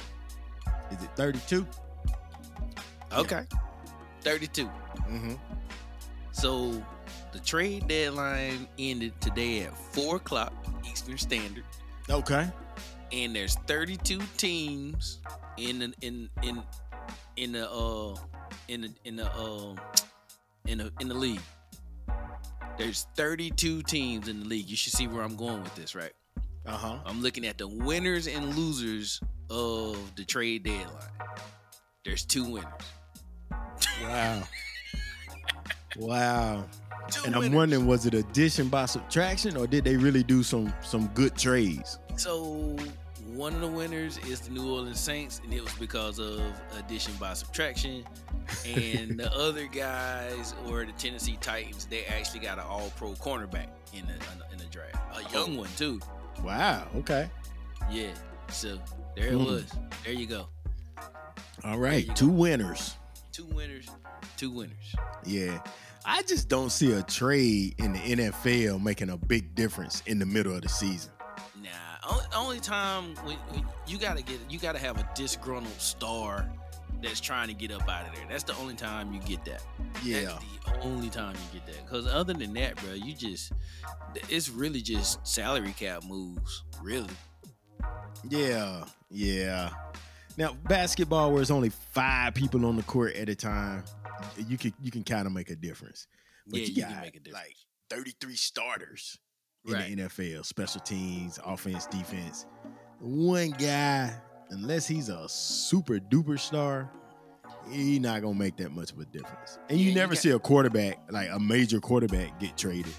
Is 0.91 1.03
it 1.03 1.09
32? 1.15 1.65
Okay. 3.13 3.43
32. 4.21 4.65
Mm-hmm. 4.65 5.33
So 6.31 6.83
the 7.31 7.39
trade 7.39 7.87
deadline 7.87 8.67
ended 8.79 9.19
today 9.21 9.61
at 9.63 9.77
four 9.77 10.15
o'clock 10.17 10.53
Eastern 10.89 11.17
Standard, 11.17 11.63
Okay. 12.09 12.47
and 13.11 13.35
there's 13.35 13.55
32 13.67 14.19
teams 14.37 15.19
in 15.57 15.79
the 15.79 15.93
in 16.01 16.29
in 16.41 16.63
in 17.35 17.51
the 17.51 17.69
uh 17.69 18.15
in 18.67 18.81
the 18.81 18.89
in 19.05 19.15
the 19.17 19.31
uh 19.31 19.75
in 20.65 20.77
the 20.79 20.91
in 20.99 21.07
the 21.07 21.13
league. 21.15 21.41
There's 22.77 23.05
32 23.15 23.83
teams 23.83 24.27
in 24.27 24.39
the 24.39 24.45
league. 24.47 24.67
You 24.67 24.75
should 24.75 24.93
see 24.93 25.07
where 25.07 25.21
I'm 25.23 25.35
going 25.35 25.61
with 25.61 25.75
this, 25.75 25.93
right? 25.93 26.13
Uh-huh. 26.65 26.99
I'm 27.05 27.21
looking 27.21 27.45
at 27.45 27.57
the 27.57 27.67
winners 27.67 28.27
and 28.27 28.55
losers 28.55 29.19
of 29.49 30.15
the 30.15 30.23
trade 30.23 30.63
deadline. 30.63 30.87
There's 32.05 32.25
two 32.25 32.45
winners. 32.45 32.71
Wow. 34.01 34.43
wow. 35.97 36.65
Two 37.11 37.25
And 37.25 37.35
I'm 37.35 37.51
wondering, 37.51 37.85
was 37.85 38.05
it 38.05 38.13
addition 38.13 38.69
by 38.69 38.85
subtraction 38.85 39.57
or 39.57 39.67
did 39.67 39.83
they 39.83 39.97
really 39.97 40.23
do 40.23 40.41
some 40.41 40.73
some 40.81 41.07
good 41.07 41.37
trades? 41.37 41.99
So 42.15 42.77
one 43.33 43.53
of 43.55 43.61
the 43.61 43.67
winners 43.67 44.19
is 44.29 44.41
the 44.41 44.51
New 44.51 44.71
Orleans 44.71 44.99
Saints, 44.99 45.41
and 45.43 45.51
it 45.51 45.61
was 45.61 45.73
because 45.73 46.19
of 46.19 46.41
addition 46.77 47.13
by 47.19 47.33
subtraction. 47.33 48.05
And 48.65 49.19
the 49.19 49.33
other 49.35 49.65
guys, 49.65 50.53
were 50.67 50.85
the 50.85 50.91
Tennessee 50.93 51.37
Titans, 51.41 51.85
they 51.85 52.05
actually 52.05 52.41
got 52.41 52.59
an 52.59 52.65
All-Pro 52.65 53.13
cornerback 53.13 53.69
in 53.91 54.05
the, 54.05 54.13
in 54.51 54.59
the 54.59 54.65
draft, 54.65 54.95
a 55.17 55.33
young 55.33 55.57
one 55.57 55.69
too. 55.77 55.99
Wow. 56.41 56.87
Okay. 56.97 57.29
Yeah. 57.91 58.11
So 58.49 58.79
there 59.15 59.27
it 59.27 59.33
Hmm. 59.33 59.45
was. 59.45 59.65
There 60.03 60.13
you 60.13 60.25
go. 60.25 60.47
All 61.63 61.77
right. 61.77 61.77
right. 61.77 62.07
go. 62.07 62.13
Two 62.13 62.29
winners. 62.29 62.95
Two 63.31 63.45
winners. 63.45 63.87
Two 64.37 64.51
winners. 64.51 64.95
Yeah. 65.25 65.59
I 66.05 66.21
just 66.23 66.49
don't 66.49 66.69
see 66.69 66.91
a 66.93 67.01
trade 67.03 67.75
in 67.77 67.93
the 67.93 67.99
NFL 67.99 68.81
making 68.83 69.09
a 69.09 69.17
big 69.17 69.55
difference 69.55 70.03
in 70.05 70.19
the 70.19 70.25
middle 70.25 70.53
of 70.55 70.61
the 70.61 70.69
season. 70.69 71.11
Nah. 71.61 71.69
Only, 72.09 72.23
only 72.35 72.59
time 72.59 73.15
when, 73.23 73.37
when 73.51 73.65
you 73.87 73.97
gotta 73.97 74.21
get 74.21 74.39
you 74.49 74.59
gotta 74.59 74.79
have 74.79 74.97
a 74.99 75.09
disgruntled 75.15 75.79
star 75.79 76.49
that's 77.01 77.21
trying 77.21 77.47
to 77.47 77.53
get 77.53 77.71
up 77.71 77.87
out 77.87 78.07
of 78.07 78.15
there. 78.15 78.25
That's 78.29 78.43
the 78.43 78.55
only 78.57 78.75
time 78.75 79.13
you 79.13 79.19
get 79.21 79.45
that. 79.45 79.63
Yeah. 80.03 80.37
That's 80.65 80.77
the 80.77 80.83
only 80.83 81.09
time 81.09 81.35
you 81.35 81.59
get 81.59 81.67
that. 81.67 81.85
Because 81.85 82.07
other 82.07 82.33
than 82.33 82.53
that, 82.53 82.75
bro, 82.77 82.93
you 82.93 83.13
just 83.13 83.51
it's 84.29 84.49
really 84.49 84.81
just 84.81 85.25
salary 85.27 85.73
cap 85.77 86.03
moves, 86.03 86.63
really. 86.81 87.09
Yeah. 88.29 88.85
Yeah. 89.09 89.69
Now, 90.37 90.53
basketball 90.67 91.31
where 91.31 91.41
it's 91.41 91.51
only 91.51 91.69
five 91.69 92.33
people 92.33 92.65
on 92.65 92.75
the 92.75 92.83
court 92.83 93.15
at 93.15 93.29
a 93.29 93.35
time, 93.35 93.83
you 94.47 94.57
can 94.57 94.73
you 94.81 94.89
can 94.91 95.03
kind 95.03 95.27
of 95.27 95.33
make 95.33 95.49
a 95.49 95.55
difference. 95.55 96.07
But 96.47 96.61
yeah, 96.61 96.65
you, 96.65 96.73
you, 96.73 96.81
got 96.81 96.91
can 96.91 97.01
make 97.01 97.15
a 97.15 97.19
difference. 97.19 97.45
like 97.45 97.55
33 97.99 98.35
starters 98.35 99.17
in 99.65 99.73
Right. 99.73 99.95
the 99.95 100.03
NFL, 100.03 100.45
special 100.45 100.81
teams, 100.81 101.39
offense, 101.45 101.85
defense. 101.85 102.45
One 102.99 103.51
guy, 103.51 104.13
unless 104.49 104.87
he's 104.87 105.09
a 105.09 105.27
super 105.29 105.99
duper 105.99 106.39
star, 106.39 106.91
he 107.71 107.99
not 107.99 108.21
gonna 108.21 108.33
make 108.35 108.57
that 108.57 108.71
much 108.71 108.91
of 108.91 108.99
a 108.99 109.05
difference. 109.05 109.57
And 109.69 109.77
you 109.79 109.85
Yeah, 109.85 109.89
you 109.89 109.95
never 109.95 110.13
got- 110.13 110.21
see 110.21 110.29
a 110.31 110.39
quarterback, 110.39 110.99
like 111.09 111.29
a 111.31 111.39
major 111.39 111.79
quarterback, 111.79 112.39
get 112.39 112.57
traded 112.57 112.93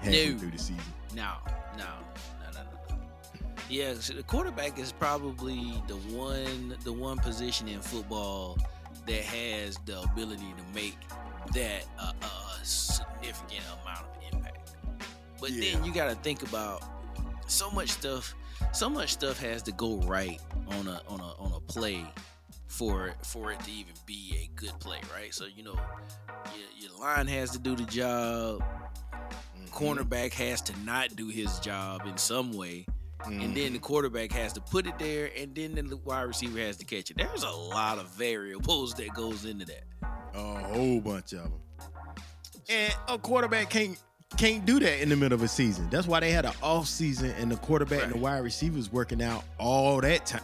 halfway 0.00 0.32
No. 0.32 0.38
through 0.38 0.50
the 0.50 0.58
season. 0.58 0.82
no, 1.14 1.34
no, 1.78 1.84
no, 1.84 2.50
no, 2.52 2.62
no. 2.62 2.96
Yeah, 3.68 3.94
so 4.00 4.12
the 4.14 4.22
quarterback 4.22 4.78
is 4.78 4.92
probably 4.92 5.80
the 5.88 5.96
one 6.14 6.76
the 6.84 6.92
one 6.92 7.18
position 7.18 7.68
in 7.68 7.80
football 7.80 8.58
that 9.06 9.22
has 9.24 9.78
the 9.86 10.00
ability 10.02 10.54
to 10.56 10.74
make 10.74 10.96
that 11.54 11.84
a, 11.98 12.14
a 12.24 12.64
significant 12.64 13.64
amount 13.82 14.06
of 14.06 14.32
impact. 14.32 14.70
But 15.40 15.50
Yeah. 15.50 15.74
then 15.74 15.84
you 15.84 15.92
got 15.92 16.08
to 16.08 16.14
think 16.16 16.42
about 16.42 16.82
so 17.46 17.70
much 17.70 17.90
stuff. 17.90 18.34
So 18.72 18.88
much 18.88 19.10
stuff 19.12 19.38
has 19.40 19.62
to 19.64 19.72
go 19.72 19.98
right 20.02 20.40
on 20.68 20.88
a 20.88 21.02
on 21.08 21.20
a 21.20 21.32
on 21.38 21.52
a 21.52 21.60
play 21.60 22.06
for 22.74 23.14
for 23.22 23.52
it 23.52 23.60
to 23.60 23.70
even 23.70 23.94
be 24.06 24.36
a 24.42 24.50
good 24.56 24.78
play, 24.80 24.98
right? 25.14 25.32
So 25.32 25.46
you 25.46 25.62
know, 25.62 25.78
your, 26.56 26.90
your 26.90 27.00
line 27.00 27.26
has 27.28 27.50
to 27.52 27.58
do 27.58 27.76
the 27.76 27.84
job. 27.84 28.62
Mhm. 29.56 29.70
Cornerback 29.70 30.32
has 30.34 30.60
to 30.62 30.78
not 30.80 31.14
do 31.16 31.28
his 31.28 31.58
job 31.60 32.02
in 32.06 32.16
some 32.18 32.52
way, 32.52 32.86
and 33.24 33.40
Mhm. 33.40 33.54
then 33.54 33.72
the 33.74 33.78
quarterback 33.78 34.32
has 34.32 34.52
to 34.54 34.60
put 34.60 34.86
it 34.86 34.98
there, 34.98 35.30
and 35.36 35.54
then 35.54 35.74
the 35.74 35.96
wide 35.98 36.22
receiver 36.22 36.58
has 36.58 36.76
to 36.78 36.84
catch 36.84 37.10
it. 37.10 37.16
There's 37.16 37.44
a 37.44 37.50
lot 37.50 37.98
of 37.98 38.08
variables 38.08 38.94
that 38.94 39.14
goes 39.14 39.44
into 39.44 39.64
that. 39.66 39.84
a 40.36 40.58
whole 40.64 41.00
bunch 41.00 41.32
of 41.32 41.44
them. 41.44 41.52
And 42.68 42.92
a 43.08 43.16
quarterback 43.18 43.70
can't 43.70 43.96
can't 44.36 44.66
do 44.66 44.80
that 44.80 45.00
in 45.00 45.08
the 45.10 45.14
middle 45.14 45.36
of 45.36 45.44
a 45.44 45.48
season. 45.48 45.88
That's 45.90 46.08
why 46.08 46.18
they 46.18 46.32
had 46.32 46.44
an 46.44 46.54
off 46.60 46.88
season 46.88 47.30
and 47.38 47.52
the 47.52 47.56
quarterback 47.56 48.02
and 48.02 48.10
the 48.10 48.14
Right. 48.16 48.32
wide 48.34 48.38
receivers 48.38 48.90
working 48.90 49.22
out 49.22 49.44
all 49.58 50.00
that 50.00 50.26
time. 50.26 50.42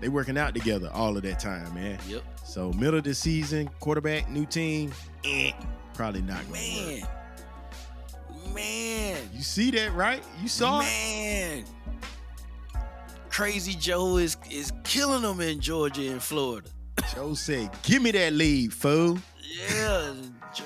They 0.00 0.08
working 0.08 0.36
out 0.36 0.54
together 0.54 0.90
all 0.92 1.16
of 1.16 1.22
that 1.22 1.40
time, 1.40 1.72
man. 1.74 1.98
Yep. 2.08 2.22
So 2.44 2.72
middle 2.72 2.98
of 2.98 3.04
the 3.04 3.14
season, 3.14 3.68
quarterback, 3.80 4.28
new 4.30 4.46
team, 4.46 4.92
eh, 5.24 5.52
probably 5.94 6.22
not 6.22 6.40
gonna 6.46 6.52
work. 6.52 6.60
Man. 6.60 8.54
Man. 8.54 9.30
You 9.34 9.42
see 9.42 9.70
that, 9.72 9.92
right? 9.94 10.22
You 10.40 10.48
saw 10.48 10.80
it? 10.80 10.84
Man. 10.84 11.64
Crazy 13.30 13.74
Joe 13.74 14.16
is 14.16 14.36
is 14.50 14.72
killing 14.84 15.22
them 15.22 15.40
in 15.40 15.60
Georgia 15.60 16.10
and 16.10 16.22
Florida. 16.22 16.70
Joe 17.14 17.34
said, 17.34 17.70
"Give 17.82 18.00
me 18.02 18.10
that 18.12 18.32
lead, 18.32 18.72
fool." 18.72 19.18
Yeah, 19.70 20.14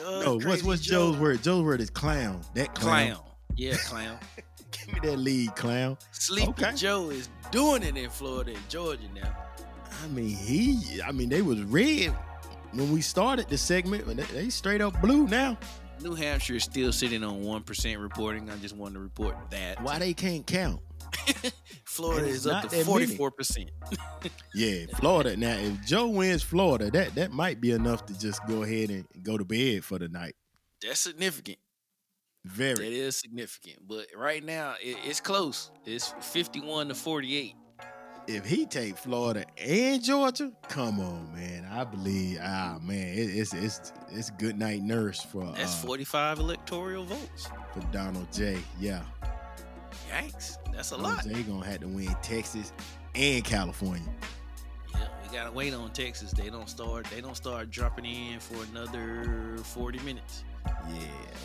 uh, 0.07 0.23
no, 0.23 0.38
what's 0.38 0.62
what's 0.62 0.81
Joe. 0.81 1.12
Joe's 1.12 1.16
word? 1.21 1.43
Joe's 1.43 1.64
word 1.64 1.81
is 1.81 1.90
clown. 1.90 2.40
That 2.55 2.75
clown. 2.75 3.14
Clown. 3.14 3.25
Yeah, 3.57 3.77
clown. 3.77 4.19
Give 4.71 4.95
me 4.95 5.09
that 5.09 5.16
lead, 5.19 5.55
clown. 5.57 5.99
Sleepy 6.12 6.49
Okay. 6.51 6.75
Joe 6.75 7.11
is 7.11 7.29
doing 7.50 7.82
it 7.82 7.96
in 7.96 8.10
Florida 8.10 8.52
and 8.52 8.68
Georgia 8.68 9.08
now. 9.14 9.36
I 10.02 10.08
mean, 10.08 10.28
he. 10.28 11.00
I 11.02 11.12
mean, 11.12 11.28
they 11.28 11.42
was 11.42 11.62
red 11.62 12.14
when 12.72 12.92
we 12.92 13.00
started 13.00 13.48
the 13.48 13.58
segment, 13.58 14.04
but 14.06 14.16
they, 14.16 14.22
they 14.24 14.50
straight 14.50 14.80
up 14.80 15.00
blue 15.00 15.26
now. 15.26 15.58
New 16.00 16.14
Hampshire 16.14 16.54
is 16.54 16.64
still 16.64 16.92
sitting 16.92 17.22
on 17.22 17.42
one 17.42 17.62
percent 17.62 18.00
reporting. 18.00 18.48
I 18.50 18.56
just 18.56 18.74
wanted 18.76 18.94
to 18.94 19.00
report 19.00 19.36
that. 19.50 19.82
Why 19.82 19.98
they 19.98 20.14
can't 20.14 20.46
count? 20.46 20.80
Florida 21.84 22.26
is 22.26 22.46
up 22.46 22.68
to 22.70 22.84
forty-four 22.84 23.30
percent. 23.30 23.70
Yeah, 24.54 24.86
Florida. 24.96 25.36
Now, 25.36 25.56
if 25.56 25.86
Joe 25.86 26.08
wins 26.08 26.42
Florida, 26.42 26.90
that 26.90 27.14
that 27.14 27.32
might 27.32 27.60
be 27.60 27.70
enough 27.70 28.04
to 28.06 28.18
just 28.18 28.44
go 28.46 28.64
ahead 28.64 28.90
and 28.90 29.06
go 29.22 29.38
to 29.38 29.44
bed 29.44 29.84
for 29.84 29.98
the 29.98 30.08
night. 30.08 30.34
That's 30.82 31.00
significant. 31.00 31.58
That 32.44 32.53
Very. 32.53 32.98
is 32.98 33.16
significant. 33.16 33.87
But 33.87 34.07
right 34.16 34.42
now, 34.44 34.74
it, 34.83 34.96
it's 35.05 35.20
close. 35.20 35.70
It's 35.85 36.14
fifty-one 36.20 36.88
to 36.88 36.94
forty-eight. 36.94 37.55
If 38.26 38.44
he 38.46 38.64
take 38.66 38.96
Florida 38.96 39.44
and 39.59 40.03
Georgia, 40.03 40.53
come 40.68 41.00
on, 41.00 41.33
man. 41.35 41.66
I 41.70 41.85
believe. 41.85 42.38
Ah, 42.40 42.79
man, 42.83 43.09
it, 43.09 43.31
it's 43.37 43.53
it's 43.53 43.92
it's 44.11 44.31
good 44.31 44.59
night 44.59 44.83
nurse 44.83 45.20
for 45.22 45.44
That's 45.57 45.83
uh, 45.83 45.87
forty-five 45.87 46.38
electoral 46.38 47.05
votes. 47.05 47.48
for 47.74 47.81
Donald 47.92 48.33
J. 48.33 48.59
Yeah, 48.79 49.03
Yikes! 50.11 50.57
That's 50.72 50.92
a 50.92 50.96
Donald 50.96 51.14
lot. 51.16 51.24
J. 51.24 51.42
gonna 51.42 51.66
have 51.66 51.81
to 51.81 51.88
win 51.88 52.14
Texas 52.22 52.72
and 53.14 53.44
California. 53.44 54.09
Yeah, 54.94 55.09
we 55.29 55.37
gotta 55.37 55.53
wait 55.53 55.74
on 55.74 55.90
Texas. 55.92 56.31
They 56.33 56.50
don't 56.50 56.68
start. 56.68 57.07
They 57.07 57.20
don't 57.20 57.37
start 57.37 57.70
dropping 57.70 58.05
in 58.05 58.38
for 58.40 58.62
another 58.70 59.57
forty 59.64 59.98
minutes. 60.00 60.44
Yeah, 60.66 61.01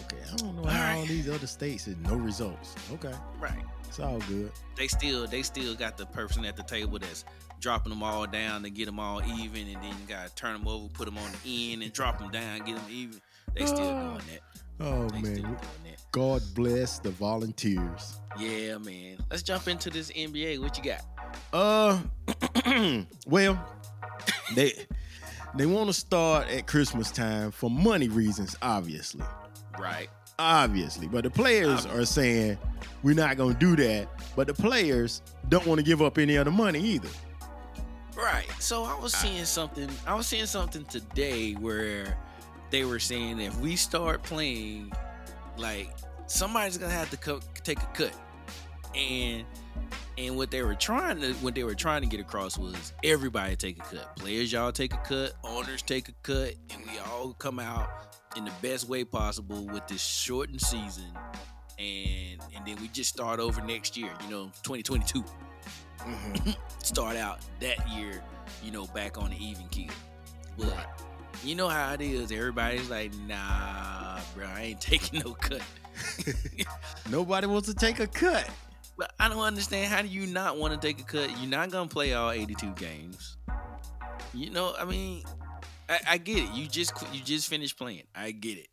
okay. 0.05 0.23
I 0.31 0.35
don't 0.37 0.55
know 0.55 0.63
All 0.63 0.67
how 0.69 0.83
right. 0.91 0.97
all 0.99 1.05
these 1.05 1.29
other 1.29 1.47
states 1.47 1.87
is 1.87 1.95
no 1.97 2.15
results. 2.15 2.75
Okay, 2.93 3.13
Right. 3.39 3.63
it's 3.87 3.99
all 3.99 4.19
good. 4.21 4.51
They 4.75 4.87
still. 4.87 5.27
They 5.27 5.41
still 5.43 5.75
got 5.75 5.97
the 5.97 6.05
person 6.07 6.45
at 6.45 6.55
the 6.55 6.63
table 6.63 6.99
that's 6.99 7.25
dropping 7.61 7.91
them 7.91 8.03
all 8.03 8.27
down 8.27 8.63
to 8.63 8.69
get 8.69 8.85
them 8.85 8.99
all 8.99 9.21
even, 9.23 9.67
and 9.67 9.81
then 9.81 9.89
you 9.89 10.07
gotta 10.07 10.33
turn 10.35 10.53
them 10.53 10.67
over, 10.67 10.87
put 10.89 11.05
them 11.05 11.17
on 11.17 11.29
the 11.43 11.73
end, 11.73 11.83
and 11.83 11.93
drop 11.93 12.19
them 12.19 12.29
down, 12.31 12.59
get 12.59 12.75
them 12.75 12.85
even. 12.89 13.21
They 13.55 13.65
still 13.65 13.89
Ah. 13.89 14.01
doing 14.13 14.21
that. 14.31 14.41
Oh 14.81 15.07
They 15.09 15.19
still 15.19 15.31
man, 15.31 15.41
doing 15.41 15.57
that. 15.85 16.01
God 16.11 16.41
bless 16.53 16.99
the 16.99 17.11
volunteers. 17.11 18.19
Yeah, 18.37 18.77
man. 18.77 19.17
Let's 19.31 19.41
jump 19.43 19.67
into 19.69 19.89
this 19.89 20.11
NBA. 20.11 20.59
What 20.59 20.77
you 20.77 20.83
got? 20.83 21.05
Uh, 21.53 22.01
well, 23.25 23.57
they 24.53 24.85
they 25.55 25.65
want 25.65 25.87
to 25.87 25.93
start 25.93 26.49
at 26.49 26.67
Christmas 26.67 27.11
time 27.11 27.51
for 27.51 27.69
money 27.69 28.07
reasons, 28.09 28.55
obviously, 28.61 29.23
Right. 29.79 30.09
obviously. 30.37 31.07
But 31.07 31.23
the 31.23 31.29
players 31.29 31.85
are 31.85 32.05
saying 32.05 32.57
we're 33.03 33.15
not 33.15 33.37
gonna 33.37 33.53
do 33.53 33.75
that. 33.77 34.09
But 34.35 34.47
the 34.47 34.53
players 34.53 35.21
don't 35.49 35.65
want 35.65 35.79
to 35.79 35.83
give 35.83 36.01
up 36.01 36.17
any 36.17 36.35
of 36.35 36.45
the 36.45 36.51
money 36.51 36.79
either. 36.79 37.09
Right. 38.15 38.47
So 38.59 38.83
I 38.83 38.97
was 38.99 39.13
ah. 39.13 39.17
seeing 39.19 39.45
something. 39.45 39.89
I 40.07 40.15
was 40.15 40.27
seeing 40.27 40.45
something 40.45 40.85
today 40.85 41.53
where 41.53 42.17
they 42.69 42.85
were 42.85 42.99
saying 42.99 43.39
if 43.39 43.57
we 43.59 43.75
start 43.75 44.23
playing, 44.23 44.91
like 45.57 45.89
somebody's 46.27 46.77
gonna 46.77 46.93
have 46.93 47.09
to 47.11 47.17
co- 47.17 47.41
take 47.63 47.81
a 47.81 47.85
cut, 47.87 48.13
and 48.95 49.45
and 50.17 50.37
what 50.37 50.49
they 50.49 50.61
were 50.63 50.75
trying 50.75 51.19
to 51.21 51.33
what 51.35 51.55
they 51.55 51.63
were 51.63 51.75
trying 51.75 52.01
to 52.01 52.07
get 52.07 52.19
across 52.19 52.57
was 52.57 52.93
everybody 53.03 53.55
take 53.55 53.77
a 53.77 53.81
cut. 53.81 54.15
Players, 54.15 54.51
y'all 54.51 54.71
take 54.71 54.93
a 54.93 54.97
cut. 54.97 55.33
Owners 55.43 55.81
take 55.81 56.09
a 56.09 56.13
cut, 56.23 56.55
and 56.69 56.81
we 56.85 56.97
all 56.99 57.33
come 57.33 57.59
out 57.59 57.89
in 58.35 58.45
the 58.45 58.51
best 58.61 58.87
way 58.87 59.03
possible 59.03 59.65
with 59.67 59.87
this 59.87 60.01
shortened 60.01 60.61
season. 60.61 61.05
And 61.77 62.41
and 62.55 62.65
then 62.65 62.77
we 62.81 62.87
just 62.89 63.09
start 63.09 63.39
over 63.39 63.61
next 63.61 63.97
year, 63.97 64.11
you 64.23 64.29
know, 64.29 64.45
2022 64.63 65.23
mm-hmm. 65.99 66.51
start 66.83 67.17
out 67.17 67.39
that 67.59 67.89
year, 67.89 68.23
you 68.63 68.71
know, 68.71 68.85
back 68.87 69.17
on 69.17 69.31
the 69.31 69.37
even 69.43 69.67
keel. 69.69 69.91
But 70.57 70.67
Right. 70.67 70.85
you 71.43 71.55
know 71.55 71.67
how 71.67 71.93
it 71.93 72.01
is. 72.01 72.31
Everybody's 72.31 72.89
like, 72.89 73.13
nah, 73.27 74.19
bro, 74.35 74.45
I 74.47 74.61
ain't 74.61 74.81
taking 74.81 75.19
no 75.19 75.33
cut. 75.33 75.61
Nobody 77.09 77.47
wants 77.47 77.67
to 77.67 77.73
take 77.75 77.99
a 77.99 78.07
cut. 78.07 78.49
But 78.97 79.13
I 79.19 79.27
don't 79.27 79.39
understand. 79.39 79.91
How 79.91 80.01
do 80.01 80.07
you 80.07 80.25
not 80.27 80.57
want 80.57 80.73
to 80.73 80.79
take 80.79 80.99
a 80.99 81.03
cut? 81.03 81.29
You're 81.39 81.49
not 81.49 81.69
gonna 81.71 81.89
play 81.89 82.13
all 82.13 82.31
82 82.31 82.71
games. 82.75 83.37
You 84.33 84.49
know, 84.49 84.73
I 84.77 84.85
mean, 84.85 85.23
I, 85.89 85.99
I 86.11 86.17
get 86.17 86.37
it. 86.37 86.51
You 86.53 86.67
just 86.67 86.93
you 87.13 87.21
just 87.21 87.49
finished 87.49 87.77
playing. 87.77 88.03
I 88.15 88.31
get 88.31 88.57
it. 88.57 88.67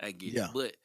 I 0.00 0.10
get 0.12 0.32
Yeah. 0.32 0.46
it. 0.46 0.50
But 0.52 0.76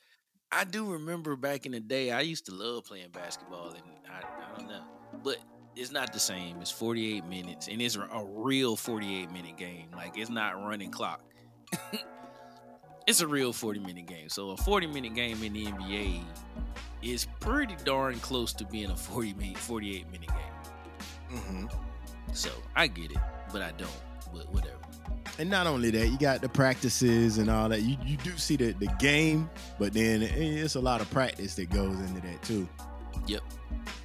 I 0.51 0.63
do 0.63 0.93
remember 0.93 1.35
back 1.35 1.65
in 1.65 1.71
the 1.71 1.79
day, 1.79 2.11
I 2.11 2.21
used 2.21 2.45
to 2.47 2.53
love 2.53 2.85
playing 2.85 3.09
basketball, 3.11 3.69
and 3.69 3.83
I, 4.09 4.19
I 4.19 4.57
don't 4.57 4.67
know, 4.67 4.83
but 5.23 5.37
it's 5.75 5.91
not 5.91 6.11
the 6.13 6.19
same. 6.19 6.61
It's 6.61 6.71
48 6.71 7.25
minutes, 7.25 7.67
and 7.67 7.81
it's 7.81 7.95
a 7.95 8.23
real 8.25 8.75
48 8.75 9.31
minute 9.31 9.57
game. 9.57 9.87
Like 9.95 10.17
it's 10.17 10.29
not 10.29 10.61
running 10.61 10.91
clock. 10.91 11.21
it's 13.07 13.21
a 13.21 13.27
real 13.27 13.53
40 13.53 13.79
minute 13.79 14.05
game. 14.07 14.29
So 14.29 14.51
a 14.51 14.57
40 14.57 14.87
minute 14.87 15.15
game 15.15 15.41
in 15.43 15.53
the 15.53 15.65
NBA 15.65 16.21
is 17.01 17.27
pretty 17.39 17.75
darn 17.83 18.19
close 18.19 18.53
to 18.53 18.65
being 18.65 18.91
a 18.91 18.95
40 18.95 19.33
minute, 19.33 19.57
48 19.57 20.11
minute 20.11 20.29
game. 20.29 21.39
Mm-hmm. 21.39 21.65
So 22.33 22.49
I 22.75 22.87
get 22.87 23.11
it, 23.11 23.17
but 23.51 23.61
I 23.61 23.71
don't. 23.71 23.89
But 24.33 24.51
whatever. 24.53 24.77
And 25.39 25.49
not 25.49 25.67
only 25.67 25.91
that, 25.91 26.07
you 26.07 26.17
got 26.17 26.41
the 26.41 26.49
practices 26.49 27.37
and 27.37 27.49
all 27.49 27.69
that. 27.69 27.81
You 27.81 27.97
you 28.05 28.17
do 28.17 28.31
see 28.37 28.55
the, 28.55 28.71
the 28.73 28.87
game, 28.99 29.49
but 29.79 29.93
then 29.93 30.21
it's 30.21 30.75
a 30.75 30.79
lot 30.79 31.01
of 31.01 31.09
practice 31.09 31.55
that 31.55 31.69
goes 31.69 31.99
into 31.99 32.21
that 32.21 32.41
too. 32.43 32.67
Yep. 33.27 33.41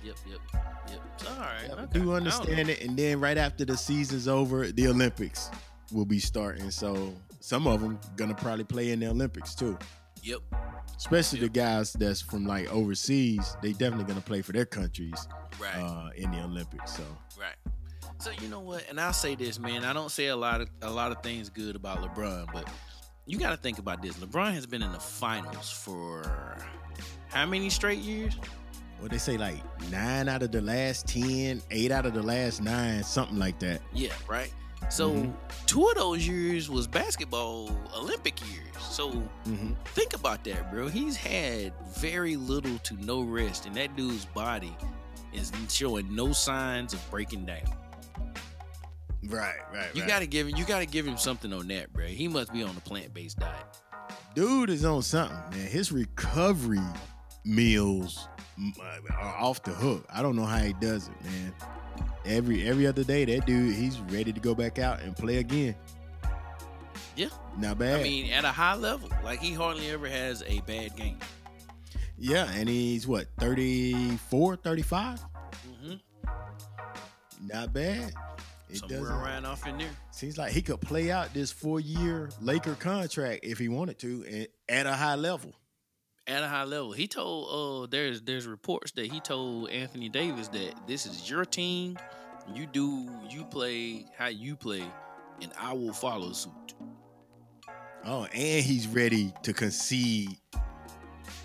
Yep. 0.05 0.17
Yep. 0.29 0.41
Yep. 0.89 1.01
So, 1.19 1.29
all 1.29 1.41
right. 1.41 1.71
I 1.71 1.73
okay. 1.73 1.83
I 1.83 1.87
do 2.03 2.13
understand 2.15 2.71
it. 2.71 2.83
And 2.83 2.97
then 2.97 3.21
right 3.21 3.39
after 3.39 3.65
the 3.65 3.77
season's 3.77 4.29
over, 4.29 4.69
the 4.69 4.89
Olympics 4.89 5.51
will 5.93 6.05
be 6.05 6.19
starting. 6.19 6.71
So 6.71 7.15
some 7.41 7.67
of 7.67 7.81
them 7.81 7.99
gonna 8.17 8.35
probably 8.35 8.65
play 8.65 8.91
in 8.91 9.01
the 9.01 9.09
Olympics 9.09 9.55
too. 9.55 9.79
Yep. 10.27 10.41
Especially 10.97 11.41
the 11.41 11.49
guys 11.49 11.93
that's 11.93 12.21
from 12.21 12.47
like 12.47 12.73
overseas, 12.73 13.57
they 13.63 13.73
definitely 13.73 14.05
gonna 14.05 14.21
play 14.21 14.43
for 14.43 14.53
their 14.53 14.65
countries 14.67 15.29
Right. 15.61 15.77
uh, 15.77 16.11
in 16.17 16.31
the 16.33 16.43
Olympics. 16.43 16.97
So 16.97 17.03
Right. 17.39 17.55
So 18.19 18.31
you 18.41 18.49
know 18.49 18.61
what? 18.61 18.85
And 18.89 18.99
I'll 19.01 19.13
say 19.13 19.35
this, 19.35 19.59
man. 19.59 19.85
I 19.85 19.93
don't 19.93 20.11
say 20.11 20.27
a 20.27 20.37
lot 20.37 20.61
of 20.63 20.69
a 20.83 20.91
lot 20.91 21.13
of 21.13 21.23
things 21.23 21.49
good 21.51 21.77
about 21.77 21.99
LeBron, 22.03 22.53
but 22.53 22.69
you 23.27 23.39
got 23.39 23.51
to 23.51 23.57
think 23.57 23.79
about 23.79 24.01
this. 24.03 24.17
LeBron 24.17 24.53
has 24.55 24.67
been 24.67 24.83
in 24.83 24.91
the 24.93 25.01
finals 25.01 25.71
for 25.71 26.57
how 27.29 27.45
many 27.47 27.71
straight 27.71 27.99
years? 27.99 28.37
what 28.99 29.11
they 29.11 29.19
say, 29.19 29.37
like 29.37 29.57
nine 29.91 30.27
out 30.27 30.43
of 30.43 30.51
the 30.51 30.63
last 30.63 31.07
ten, 31.07 31.61
eight 31.71 31.93
out 31.93 32.07
of 32.07 32.15
the 32.15 32.23
last 32.23 32.63
nine, 32.63 33.05
something 33.05 33.39
like 33.39 33.59
that. 33.59 33.83
Yeah, 33.93 34.13
right. 34.27 34.51
So 34.91 35.13
Mhm. 35.13 35.35
two 35.67 35.87
of 35.89 35.95
those 35.97 36.27
years 36.27 36.71
was 36.71 36.87
basketball 36.87 37.71
Olympic 37.97 38.41
years. 38.51 38.63
So 38.81 39.11
hmm 39.45 39.73
think 39.87 40.15
about 40.15 40.45
that, 40.45 40.71
bro. 40.71 40.89
He's 40.89 41.17
had 41.17 41.73
very 41.97 42.37
little 42.37 42.79
to 42.81 42.95
no 43.05 43.23
rest, 43.23 43.67
and 43.67 43.75
that 43.77 43.97
dude's 43.97 44.25
body 44.27 44.77
is 45.33 45.51
showing 45.69 46.15
no 46.15 46.33
signs 46.33 46.93
of 46.95 47.11
breaking 47.11 47.47
down. 47.47 47.61
Right, 49.25 49.57
right, 49.73 49.95
You 49.95 50.03
right. 50.03 50.09
gotta 50.09 50.27
give 50.27 50.47
him. 50.47 50.57
You 50.57 50.65
gotta 50.65 50.87
give 50.87 51.07
him 51.07 51.17
something 51.19 51.53
on 51.53 51.67
that, 51.69 51.93
bro. 51.93 52.07
He 52.07 52.29
must 52.29 52.53
be 52.53 52.63
on 52.63 52.77
a 52.77 52.81
plant 52.81 53.13
based 53.13 53.39
diet. 53.39 53.65
dude 54.35 54.71
is 54.71 54.85
on 54.85 55.03
something, 55.03 55.37
man. 55.51 55.67
His 55.69 55.91
recovery 55.91 56.79
meals 57.45 58.29
mm, 58.59 58.73
are 59.19 59.35
off 59.37 59.63
the 59.63 59.73
hook. 59.73 60.07
I 60.13 60.21
don't 60.23 60.37
know 60.37 60.45
how 60.45 60.59
he 60.59 60.75
does 60.75 61.09
it, 61.09 61.25
man. 61.25 61.55
Every 62.25 62.67
every 62.69 62.87
other 62.87 63.05
day, 63.05 63.25
that 63.25 63.47
dude 63.47 63.75
he's 63.75 63.99
ready 64.01 64.33
to 64.33 64.41
go 64.41 64.55
back 64.55 64.79
out 64.79 65.01
and 65.03 65.17
play 65.17 65.37
again. 65.39 65.75
Yeah. 67.17 67.29
not 67.59 67.79
bad. 67.79 68.01
I 68.01 68.03
mean, 68.03 68.31
at 68.33 68.45
a 68.45 68.53
high 68.53 68.75
level, 68.75 69.09
like 69.25 69.41
he 69.41 69.53
hardly 69.53 69.89
ever 69.91 70.07
has 70.09 70.43
a 70.47 70.61
bad 70.61 70.97
game. 70.97 71.19
yeah, 72.19 72.51
and 72.55 72.69
he's 72.69 73.07
what 73.07 73.27
34, 73.39 74.57
35? 74.57 75.21
Mm-hmm. 75.21 75.95
Not 77.47 77.73
bad. 77.73 78.13
It 78.69 78.79
Somewhere 78.79 78.99
doesn't. 79.01 79.15
around 79.15 79.47
off 79.47 79.67
in 79.67 79.79
there. 79.79 79.89
Seems 80.11 80.37
like 80.37 80.53
he 80.53 80.61
could 80.61 80.81
play 80.81 81.11
out 81.13 81.33
this 81.33 81.53
four 81.53 81.79
year 81.81 82.31
Laker 82.41 82.75
contract 82.75 83.45
if 83.45 83.59
he 83.59 83.69
wanted 83.69 83.99
to, 84.01 84.25
and 84.29 84.49
at 84.69 84.87
a 84.87 84.93
high 84.93 85.15
level. 85.15 85.53
At 86.29 86.43
a 86.43 86.49
high 86.49 86.65
level, 86.65 86.91
he 86.93 87.07
told 87.07 87.85
uh 87.85 87.87
there's 87.89 88.21
there's 88.23 88.47
reports 88.49 88.91
that 88.93 89.07
he 89.07 89.21
told 89.21 89.71
Anthony 89.71 90.09
Davis 90.09 90.49
that 90.49 90.75
this 90.87 91.07
is 91.07 91.31
your 91.31 91.45
team. 91.45 91.97
You 92.53 92.67
do 92.67 93.09
you 93.31 93.45
play 93.45 94.07
how 94.19 94.27
you 94.29 94.57
play, 94.57 94.83
and 95.41 95.53
I 95.59 95.73
will 95.73 95.93
follow 95.93 96.33
suit. 96.33 96.75
Oh, 98.05 98.25
and 98.25 98.65
he's 98.65 98.89
ready 98.89 99.33
to 99.45 99.53
concede 99.53 100.37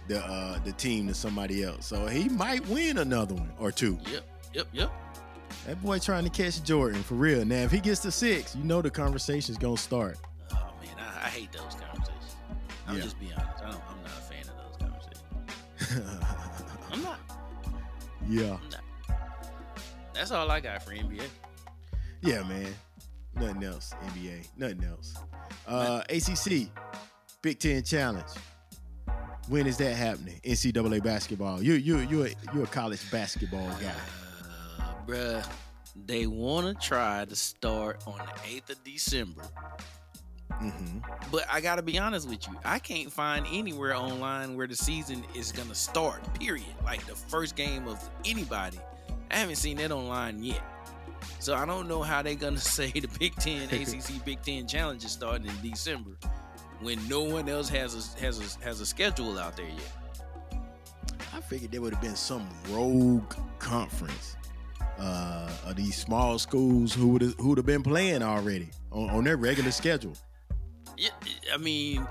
the 0.07 0.19
uh 0.25 0.57
the 0.63 0.71
team 0.73 1.07
to 1.09 1.13
somebody 1.13 1.63
else. 1.63 1.85
So 1.85 2.07
he 2.07 2.27
might 2.29 2.65
win 2.67 2.97
another 2.97 3.35
one 3.35 3.51
or 3.59 3.71
two. 3.71 3.99
Yep, 4.11 4.23
yep, 4.53 4.67
yep. 4.73 4.91
That 5.67 5.79
boy 5.83 5.99
trying 5.99 6.23
to 6.23 6.29
catch 6.31 6.63
Jordan 6.63 7.03
for 7.03 7.13
real. 7.15 7.45
Now, 7.45 7.57
if 7.63 7.71
he 7.71 7.79
gets 7.79 7.99
to 8.01 8.11
six, 8.11 8.55
you 8.55 8.63
know 8.63 8.81
the 8.81 8.89
conversation's 8.89 9.59
gonna 9.59 9.77
start. 9.77 10.17
Oh 10.53 10.55
man, 10.81 10.95
I, 10.97 11.25
I 11.27 11.29
hate 11.29 11.51
those 11.51 11.75
conversations. 11.75 12.35
I'm 12.87 12.97
Yeah. 12.97 13.03
just 13.03 13.19
being 13.19 13.33
honest. 13.33 13.63
I 13.63 13.69
don't, 13.71 13.81
I'm 13.89 14.01
not 14.01 14.07
a 14.07 14.09
fan 14.09 14.11
of 14.11 14.11
those 14.11 14.19
conversations. 14.19 14.30
I'm 16.91 17.03
not. 17.03 17.19
yeah, 18.29 18.57
I'm 18.61 18.69
not. 18.69 18.83
That's 20.13 20.31
all 20.31 20.49
I 20.51 20.59
got 20.59 20.83
for 20.83 20.91
NBA. 20.91 21.23
yeah, 22.21 22.43
man. 22.43 22.73
Nothing 23.35 23.63
else. 23.63 23.93
NBA. 24.07 24.47
Nothing 24.57 24.83
else. 24.83 25.15
Uh, 25.67 26.03
ACC, 26.09 26.69
Big 27.41 27.59
Ten 27.59 27.83
Challenge. 27.83 28.27
When 29.47 29.65
is 29.67 29.77
that 29.77 29.95
happening? 29.95 30.39
NCAA 30.43 31.03
basketball. 31.03 31.61
You 31.61 31.73
you 31.73 31.99
you 31.99 32.25
a, 32.25 32.29
you 32.53 32.63
a 32.63 32.67
college 32.67 33.09
basketball 33.11 33.67
guy. 33.81 33.93
Uh, 34.79 34.93
bruh, 35.05 35.47
they 36.05 36.27
want 36.27 36.67
to 36.67 36.87
try 36.87 37.25
to 37.25 37.35
start 37.35 38.03
on 38.05 38.17
the 38.17 38.61
8th 38.61 38.69
of 38.71 38.83
December. 38.83 39.43
Hmm 40.53 40.97
But 41.31 41.45
I 41.51 41.61
got 41.61 41.75
to 41.75 41.81
be 41.81 41.97
honest 41.97 42.29
with 42.29 42.47
you. 42.47 42.55
I 42.63 42.79
can't 42.79 43.11
find 43.11 43.45
anywhere 43.51 43.95
online 43.95 44.55
where 44.55 44.67
the 44.67 44.75
season 44.75 45.23
is 45.35 45.51
going 45.51 45.69
to 45.69 45.75
start, 45.75 46.21
period. 46.39 46.65
Like 46.83 47.05
the 47.05 47.15
first 47.15 47.55
game 47.55 47.87
of 47.87 48.01
anybody. 48.25 48.79
I 49.29 49.37
haven't 49.37 49.55
seen 49.55 49.77
that 49.77 49.91
online 49.91 50.43
yet. 50.43 50.61
So 51.39 51.55
I 51.55 51.65
don't 51.65 51.87
know 51.87 52.01
how 52.01 52.21
they're 52.21 52.35
going 52.35 52.55
to 52.55 52.61
say 52.61 52.91
the 52.91 53.07
Big 53.19 53.35
Ten, 53.35 53.69
ACC 53.69 54.23
Big 54.25 54.41
Ten 54.41 54.67
Challenge 54.67 55.03
is 55.03 55.11
starting 55.11 55.47
in 55.47 55.69
December 55.69 56.11
when 56.81 57.07
no 57.07 57.21
one 57.21 57.47
else 57.47 57.69
has 57.69 58.15
a, 58.15 58.19
has 58.21 58.39
a, 58.39 58.63
has 58.63 58.81
a 58.81 58.85
schedule 58.85 59.37
out 59.37 59.55
there 59.55 59.67
yet. 59.67 60.61
I 61.33 61.39
figured 61.39 61.71
there 61.71 61.81
would 61.81 61.93
have 61.93 62.01
been 62.01 62.15
some 62.15 62.47
rogue 62.69 63.33
conference 63.59 64.35
uh, 64.99 65.49
of 65.65 65.75
these 65.75 65.95
small 65.95 66.37
schools 66.39 66.93
who 66.93 67.07
would 67.09 67.21
who 67.21 67.49
would 67.49 67.57
have 67.57 67.65
been 67.65 67.83
playing 67.83 68.21
already 68.21 68.69
on, 68.91 69.09
on 69.09 69.23
their 69.23 69.37
regular 69.37 69.71
schedule. 69.71 70.13
Yeah, 71.01 71.09
I 71.51 71.57
mean, 71.57 72.07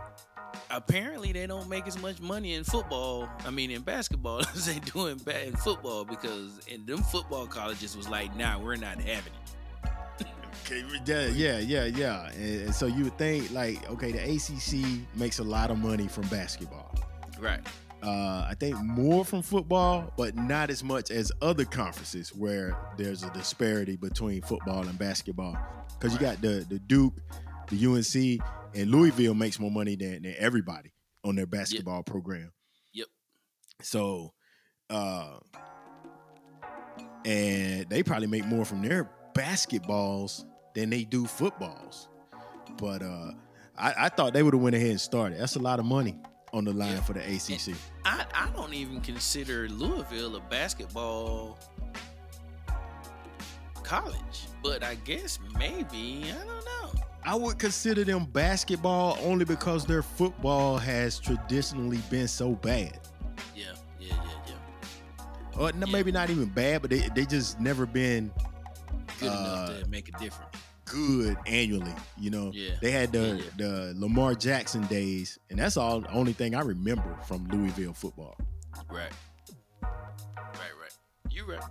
apparently 0.69 1.33
they 1.33 1.47
don't 1.47 1.69
make 1.69 1.87
as 1.87 1.97
much 2.03 2.21
money 2.21 2.55
in 2.55 2.65
football. 2.65 3.29
I 3.47 3.51
mean, 3.51 3.71
in 3.71 3.83
basketball 3.83 4.41
as 4.55 4.67
they 4.67 4.81
do 4.81 5.07
in, 5.07 5.19
ba- 5.19 5.47
in 5.47 5.55
football 5.55 6.05
because 6.05 6.67
in 6.67 6.85
them 6.87 6.99
football 7.05 7.47
colleges 7.47 7.97
was 7.97 8.09
like, 8.09 8.35
nah, 8.35 8.59
we're 8.59 8.75
not 8.75 9.01
having 9.01 9.33
it. 9.33 10.27
Okay, 10.67 10.83
yeah, 11.07 11.27
yeah, 11.29 11.59
yeah, 11.59 11.85
yeah. 11.85 12.31
And, 12.31 12.63
and 12.63 12.75
so 12.75 12.87
you 12.87 13.05
would 13.05 13.17
think 13.17 13.53
like, 13.53 13.89
okay, 13.91 14.11
the 14.11 14.19
ACC 14.19 15.07
makes 15.17 15.39
a 15.39 15.45
lot 15.45 15.71
of 15.71 15.79
money 15.79 16.09
from 16.09 16.27
basketball. 16.27 16.93
Right. 17.39 17.61
Uh, 18.03 18.47
I 18.49 18.55
think 18.59 18.77
more 18.83 19.25
from 19.25 19.43
football, 19.43 20.13
but 20.17 20.35
not 20.35 20.69
as 20.69 20.83
much 20.83 21.13
as 21.13 21.31
other 21.41 21.65
conferences 21.65 22.35
where 22.35 22.77
there's 22.97 23.23
a 23.23 23.31
disparity 23.31 23.95
between 23.95 24.43
football 24.43 24.83
and 24.89 24.99
basketball. 24.99 25.57
Because 25.97 26.13
you 26.13 26.19
got 26.19 26.41
the 26.41 26.67
the 26.69 26.79
Duke, 26.79 27.15
the 27.71 27.87
UNC, 27.87 28.41
and 28.75 28.91
Louisville 28.91 29.35
makes 29.35 29.59
more 29.59 29.71
money 29.71 29.97
than, 29.97 30.23
than 30.23 30.35
everybody 30.39 30.93
on 31.25 31.37
their 31.37 31.47
basketball 31.47 32.03
program. 32.03 32.53
Yep. 32.93 33.07
So, 33.83 34.33
uh, 34.89 35.39
and 37.25 37.89
they 37.89 38.03
probably 38.03 38.27
make 38.27 38.45
more 38.47 38.65
from 38.65 38.83
their 38.83 39.11
basketballs 39.35 40.45
than 40.75 40.91
they 40.91 41.05
do 41.05 41.27
footballs. 41.27 42.09
But 42.79 43.03
uh, 43.03 43.33
I, 43.77 43.95
I 43.99 44.09
thought 44.09 44.33
they 44.33 44.43
would 44.43 44.55
have 44.55 44.63
went 44.63 44.77
ahead 44.77 44.91
and 44.91 45.01
started. 45.01 45.39
That's 45.39 45.57
a 45.57 45.61
lot 45.61 45.79
of 45.79 45.85
money 45.85 46.17
on 46.53 46.65
the 46.65 46.73
line 46.73 46.93
Yeah. 46.95 47.01
for 47.03 47.13
the 47.13 47.21
ACC. 47.21 47.77
I, 48.05 48.25
I 48.35 48.51
don't 48.55 48.73
even 48.75 49.01
consider 49.01 49.69
Louisville 49.69 50.37
a 50.37 50.41
basketball 50.41 51.59
college, 53.83 54.47
but 54.63 54.83
I 54.85 54.95
guess 54.97 55.39
maybe 55.59 56.25
I 56.31 56.45
don't 56.45 56.65
know. 56.65 56.80
I 57.25 57.35
would 57.35 57.59
consider 57.59 58.03
them 58.05 58.25
basketball 58.25 59.19
only 59.23 59.45
because 59.45 59.85
their 59.85 60.03
football 60.03 60.79
has 60.79 61.19
traditionally 61.19 61.99
been 62.11 62.27
so 62.29 62.53
bad. 62.55 62.99
Yeah, 63.55 63.67
yeah, 64.01 64.15
yeah, 64.15 64.17
yeah. 64.49 65.59
Or 65.59 65.71
Yeah. 65.71 65.85
maybe 65.87 66.13
not 66.13 66.31
even 66.31 66.47
bad, 66.49 66.81
but 66.83 66.91
they, 66.91 67.09
they 67.15 67.27
just 67.27 67.61
never 67.61 67.87
been 67.87 68.33
Good 69.19 69.29
Uh, 69.29 69.67
enough 69.69 69.83
to 69.85 69.91
make 69.91 70.09
a 70.09 70.13
difference. 70.13 70.57
good 70.87 71.37
annually. 71.47 71.95
You 72.19 72.31
know, 72.31 72.53
Yeah. 72.55 72.71
they 72.81 72.91
had 72.91 73.13
the 73.13 73.37
Yeah, 73.37 73.51
the 73.59 73.93
Lamar 73.97 74.35
Jackson 74.35 74.87
days, 74.87 75.39
and 75.51 75.59
that's 75.59 75.77
all 75.77 76.01
the 76.01 76.11
only 76.11 76.33
thing 76.33 76.55
I 76.55 76.61
remember 76.63 77.17
from 77.27 77.47
Louisville 77.49 77.93
football. 77.93 78.37
Right. 78.89 79.13
Right, 79.83 80.73
right. 80.81 80.97
You 81.31 81.45
right. 81.45 81.63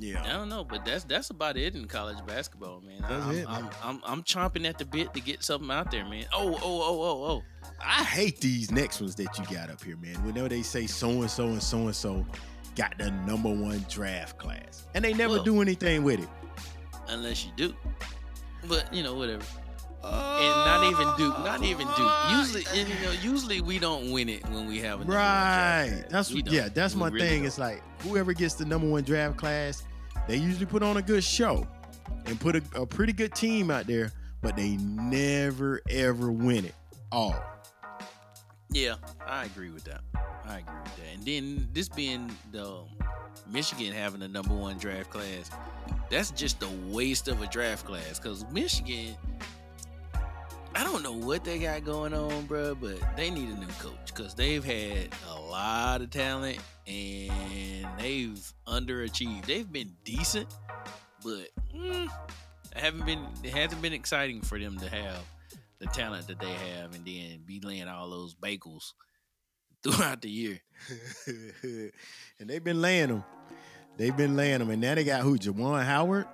I 0.00 0.32
don't 0.32 0.48
know, 0.48 0.62
but 0.62 0.84
that's 0.84 1.04
that's 1.04 1.30
about 1.30 1.56
it 1.56 1.74
in 1.74 1.86
college 1.86 2.18
basketball, 2.26 2.82
man. 2.82 3.00
That's 3.00 3.24
I'm, 3.24 3.34
it, 3.34 3.46
I'm. 3.48 3.70
I'm, 3.82 4.00
I'm 4.04 4.22
chomping 4.22 4.68
at 4.68 4.78
the 4.78 4.84
bit 4.84 5.14
to 5.14 5.20
get 5.20 5.42
something 5.42 5.70
out 5.70 5.90
there, 5.90 6.04
man. 6.04 6.26
Oh, 6.34 6.54
oh, 6.54 6.60
oh, 6.62 7.02
oh, 7.02 7.24
oh. 7.30 7.42
I 7.80 8.04
hate 8.04 8.40
these 8.40 8.70
next 8.70 9.00
ones 9.00 9.14
that 9.16 9.38
you 9.38 9.44
got 9.56 9.70
up 9.70 9.82
here, 9.82 9.96
man. 9.96 10.14
Whenever 10.24 10.48
they 10.48 10.62
say 10.62 10.86
so 10.86 11.08
and 11.22 11.30
so 11.30 11.46
and 11.46 11.62
so 11.62 11.78
and 11.78 11.96
so 11.96 12.26
got 12.74 12.96
the 12.98 13.10
number 13.10 13.48
one 13.48 13.84
draft 13.88 14.38
class, 14.38 14.86
and 14.94 15.04
they 15.04 15.14
never 15.14 15.34
Well- 15.34 15.44
do 15.44 15.62
anything 15.62 16.04
with 16.04 16.20
it. 16.20 16.28
Unless 17.08 17.46
you 17.46 17.52
do. 17.56 17.74
But 18.68 18.92
you 18.92 19.02
know, 19.02 19.14
whatever. 19.14 19.44
And 20.04 20.12
not 20.12 20.84
even 20.84 21.08
Duke, 21.16 21.38
not 21.40 21.62
even 21.64 21.86
Duke. 21.96 22.12
Usually, 22.30 22.64
you 22.78 22.84
know, 23.04 23.12
usually 23.22 23.60
we 23.60 23.78
don't 23.78 24.10
win 24.12 24.28
it 24.28 24.44
when 24.50 24.66
we 24.66 24.78
have 24.80 25.00
a 25.00 25.04
number 25.04 25.12
one 25.14 25.16
draft 25.16 25.92
Right. 25.92 26.04
That's 26.10 26.32
We 26.32 26.42
yeah. 26.46 26.62
don't. 26.62 26.74
That's 26.74 26.94
We 26.94 27.00
my 27.00 27.08
really 27.08 27.26
thing. 27.28 27.38
don't. 27.40 27.46
It's 27.46 27.58
like 27.58 27.82
whoever 28.02 28.32
gets 28.32 28.54
the 28.54 28.64
number 28.66 28.86
one 28.88 29.02
draft 29.04 29.36
class, 29.36 29.82
they 30.28 30.36
usually 30.36 30.66
put 30.66 30.82
on 30.82 30.96
a 30.96 31.02
good 31.02 31.24
show 31.24 31.66
and 32.26 32.38
put 32.38 32.56
a, 32.56 32.62
a 32.74 32.86
pretty 32.86 33.12
good 33.12 33.34
team 33.34 33.70
out 33.70 33.86
there, 33.86 34.12
but 34.42 34.56
they 34.56 34.76
never 34.76 35.80
ever 35.90 36.30
win 36.30 36.64
it 36.66 36.74
all. 37.10 37.34
Yeah, 38.70 38.96
I 39.26 39.44
agree 39.44 39.70
with 39.70 39.84
that. 39.84 40.00
I 40.44 40.58
agree 40.58 40.74
with 40.84 40.96
that. 40.96 41.14
And 41.14 41.24
then 41.24 41.68
this 41.72 41.88
being 41.88 42.30
the 42.52 42.64
um, 42.66 42.86
Michigan 43.50 43.92
having 43.92 44.20
the 44.20 44.28
number 44.28 44.54
one 44.54 44.76
draft 44.76 45.10
class, 45.10 45.50
that's 46.10 46.30
just 46.32 46.62
a 46.62 46.68
waste 46.88 47.28
of 47.28 47.40
a 47.42 47.46
draft 47.46 47.86
class. 47.86 48.18
Cause 48.18 48.44
Michigan, 48.52 49.16
I 50.76 50.84
don't 50.84 51.02
know 51.02 51.14
what 51.14 51.42
they 51.42 51.58
got 51.58 51.86
going 51.86 52.12
on, 52.12 52.44
bro, 52.44 52.74
but 52.74 52.98
they 53.16 53.30
need 53.30 53.48
a 53.48 53.58
new 53.58 53.66
coach 53.78 54.14
because 54.14 54.34
they've 54.34 54.62
had 54.62 55.08
a 55.30 55.40
lot 55.40 56.02
of 56.02 56.10
talent 56.10 56.58
and 56.86 57.88
they've 57.98 58.52
underachieved. 58.68 59.46
They've 59.46 59.70
been 59.72 59.92
decent, 60.04 60.48
but 61.24 61.48
mm, 61.74 62.04
it 62.04 62.78
haven't 62.78 63.06
been. 63.06 63.26
It 63.42 63.54
hasn't 63.54 63.80
been 63.80 63.94
exciting 63.94 64.42
for 64.42 64.58
them 64.58 64.78
to 64.80 64.88
have 64.90 65.24
the 65.78 65.86
talent 65.86 66.26
that 66.26 66.40
they 66.40 66.52
have 66.52 66.94
and 66.94 67.06
then 67.06 67.40
be 67.46 67.58
laying 67.60 67.88
all 67.88 68.10
those 68.10 68.34
bagels 68.34 68.92
throughout 69.82 70.20
the 70.20 70.30
year. 70.30 70.60
and 72.38 72.50
they've 72.50 72.64
been 72.64 72.82
laying 72.82 73.08
them. 73.08 73.24
They've 73.96 74.16
been 74.16 74.36
laying 74.36 74.58
them, 74.58 74.68
and 74.68 74.82
now 74.82 74.94
they 74.94 75.04
got 75.04 75.22
who? 75.22 75.38
Juwan 75.38 75.86
Howard. 75.86 76.26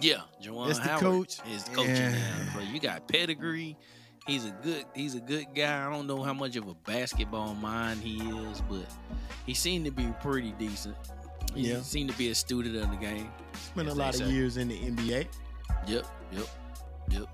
Yeah, 0.00 0.22
Juwan 0.42 0.66
That's 0.66 0.78
the 0.80 0.84
Howard 0.88 1.00
coach? 1.02 1.38
is 1.50 1.64
coaching 1.72 1.94
Yeah. 1.94 2.10
now, 2.10 2.52
bro. 2.54 2.62
You 2.62 2.80
got 2.80 3.06
pedigree. 3.08 3.76
He's 4.26 4.44
a 4.46 4.50
good. 4.50 4.84
He's 4.94 5.14
a 5.14 5.20
good 5.20 5.46
guy. 5.54 5.86
I 5.86 5.90
don't 5.90 6.06
know 6.06 6.22
how 6.22 6.32
much 6.32 6.56
of 6.56 6.66
a 6.66 6.74
basketball 6.74 7.54
mind 7.54 8.00
he 8.00 8.16
is, 8.18 8.60
but 8.68 8.86
he 9.46 9.54
seemed 9.54 9.84
to 9.84 9.90
be 9.90 10.06
pretty 10.22 10.52
decent. 10.52 10.96
He 11.54 11.70
Yeah. 11.70 11.82
seemed 11.82 12.10
to 12.10 12.16
be 12.16 12.30
a 12.30 12.34
student 12.34 12.74
of 12.76 12.90
the 12.90 12.96
game. 12.96 13.30
Spent 13.52 13.88
a 13.88 13.94
lot 13.94 14.14
of 14.14 14.26
say. 14.26 14.30
years 14.30 14.56
in 14.56 14.68
the 14.68 14.78
NBA. 14.78 15.28
Yep, 15.86 16.06
yep, 16.32 16.46
yep. 17.10 17.28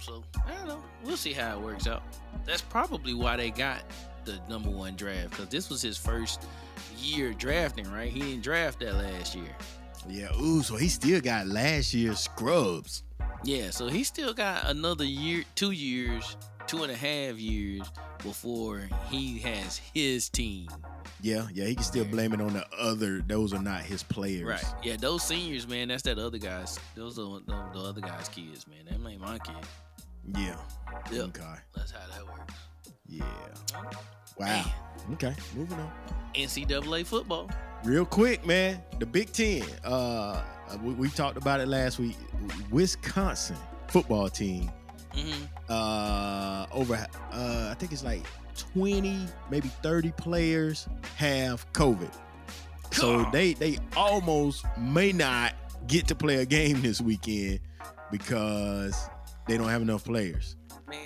So 0.00 0.22
I 0.46 0.52
don't 0.52 0.68
know. 0.68 0.84
We'll 1.02 1.16
see 1.16 1.32
how 1.32 1.56
it 1.56 1.60
works 1.60 1.86
out. 1.86 2.02
That's 2.44 2.62
probably 2.62 3.14
why 3.14 3.36
they 3.36 3.50
got 3.50 3.82
the 4.24 4.38
number 4.48 4.68
one 4.70 4.94
draft 4.96 5.30
because 5.30 5.48
this 5.48 5.68
was 5.70 5.80
his 5.82 5.96
first 5.96 6.42
year 6.98 7.32
drafting. 7.32 7.90
Right? 7.90 8.12
He 8.12 8.20
didn't 8.20 8.42
draft 8.42 8.80
that 8.80 8.94
last 8.94 9.34
year. 9.34 9.56
Yeah. 10.08 10.28
Ooh, 10.40 10.62
so 10.62 10.76
he 10.76 10.88
still 10.88 11.20
got 11.20 11.46
last 11.46 11.94
year's 11.94 12.20
scrubs. 12.20 13.02
Yeah, 13.42 13.70
so 13.70 13.88
he 13.88 14.04
still 14.04 14.32
got 14.32 14.68
another 14.70 15.04
year, 15.04 15.44
two 15.54 15.72
years, 15.72 16.36
two 16.66 16.82
and 16.82 16.90
a 16.90 16.96
half 16.96 17.36
years 17.36 17.90
before 18.22 18.88
he 19.10 19.38
has 19.40 19.78
his 19.92 20.28
team. 20.28 20.68
Yeah, 21.20 21.46
yeah. 21.52 21.64
He 21.66 21.74
can 21.74 21.84
still 21.84 22.04
blame 22.04 22.32
it 22.32 22.40
on 22.40 22.52
the 22.52 22.66
other. 22.78 23.20
Those 23.26 23.52
are 23.54 23.62
not 23.62 23.82
his 23.82 24.02
players. 24.02 24.44
Right. 24.44 24.64
Yeah, 24.82 24.96
those 24.96 25.22
seniors, 25.22 25.66
man, 25.66 25.88
that's 25.88 26.02
that 26.02 26.18
other 26.18 26.38
guys. 26.38 26.78
Those 26.94 27.18
are 27.18 27.40
the, 27.40 27.54
the 27.72 27.80
other 27.80 28.00
guys' 28.00 28.28
kids, 28.28 28.66
man. 28.66 28.84
That 28.86 29.08
ain't 29.10 29.20
my 29.20 29.38
kid. 29.38 29.54
Yeah. 30.36 30.56
Yep. 31.10 31.38
Okay. 31.38 31.54
That's 31.74 31.92
how 31.92 32.06
that 32.14 32.26
works. 32.26 32.54
Yeah. 33.18 33.82
Wow. 34.38 34.64
Okay. 35.12 35.34
Moving 35.54 35.78
on. 35.78 35.92
NCAA 36.34 37.06
football. 37.06 37.48
Real 37.84 38.04
quick, 38.06 38.44
man. 38.46 38.82
The 38.98 39.06
Big 39.06 39.32
Ten. 39.32 39.62
Uh, 39.84 40.42
we, 40.82 40.94
we 40.94 41.08
talked 41.10 41.36
about 41.36 41.60
it 41.60 41.68
last 41.68 41.98
week. 41.98 42.16
Wisconsin 42.70 43.56
football 43.88 44.28
team. 44.28 44.70
hmm 45.14 45.44
Uh, 45.68 46.66
over. 46.72 46.94
Uh, 47.32 47.68
I 47.70 47.74
think 47.78 47.92
it's 47.92 48.02
like 48.04 48.24
twenty, 48.56 49.26
maybe 49.50 49.68
thirty 49.82 50.12
players 50.12 50.88
have 51.16 51.70
COVID. 51.72 52.10
So 52.92 53.26
they 53.32 53.54
they 53.54 53.78
almost 53.96 54.64
may 54.78 55.12
not 55.12 55.54
get 55.86 56.06
to 56.08 56.14
play 56.14 56.36
a 56.36 56.46
game 56.46 56.80
this 56.80 57.00
weekend 57.00 57.60
because 58.10 59.08
they 59.46 59.58
don't 59.58 59.68
have 59.68 59.82
enough 59.82 60.04
players. 60.04 60.56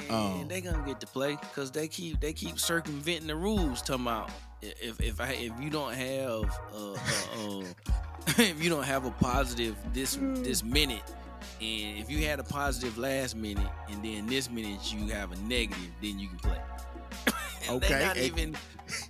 Man, 0.09 0.11
Um, 0.11 0.49
they 0.49 0.61
gonna 0.61 0.85
get 0.87 1.01
to 1.01 1.07
play 1.07 1.37
because 1.37 1.71
they 1.71 1.89
keep 1.89 2.21
they 2.21 2.33
keep 2.33 2.59
circumventing 2.59 3.27
the 3.27 3.37
rules. 3.37 3.83
Talking 3.83 4.07
about 4.07 4.31
if 4.63 5.01
if 5.01 5.21
I 5.21 5.31
if 5.33 5.53
you 5.61 5.71
don't 5.71 5.95
have 5.95 6.59
uh, 6.75 6.93
uh, 6.93 7.61
uh 7.61 7.65
if 8.39 8.63
you 8.63 8.71
don't 8.71 8.85
have 8.85 9.05
a 9.05 9.11
positive 9.11 9.77
this 9.93 10.19
this 10.21 10.63
minute, 10.63 11.03
and 11.61 11.99
if 11.99 12.11
you 12.11 12.25
had 12.27 12.41
a 12.41 12.45
positive 12.45 12.99
last 12.99 13.37
minute, 13.37 13.69
and 13.89 14.05
then 14.05 14.27
this 14.27 14.51
minute 14.51 14.93
you 14.93 15.09
have 15.09 15.33
a 15.33 15.37
negative, 15.37 15.91
then 16.03 16.19
you 16.19 16.29
can 16.29 16.39
play. 16.39 16.61
Okay, 17.69 17.89
they 17.89 18.05
not 18.05 18.17
and- 18.17 18.27
even 18.27 18.57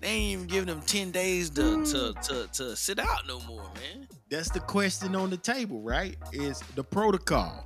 they 0.00 0.08
ain't 0.08 0.32
even 0.32 0.46
giving 0.48 0.66
them 0.66 0.80
ten 0.80 1.12
days 1.12 1.48
to 1.50 1.84
to 1.84 2.12
to, 2.24 2.48
to 2.52 2.74
sit 2.74 2.98
out 2.98 3.26
no 3.28 3.38
more, 3.40 3.62
man. 3.62 4.08
That's 4.30 4.50
the 4.50 4.58
question 4.58 5.14
on 5.14 5.30
the 5.30 5.36
table, 5.36 5.80
right? 5.80 6.16
Is 6.32 6.60
the 6.74 6.82
protocol. 6.82 7.64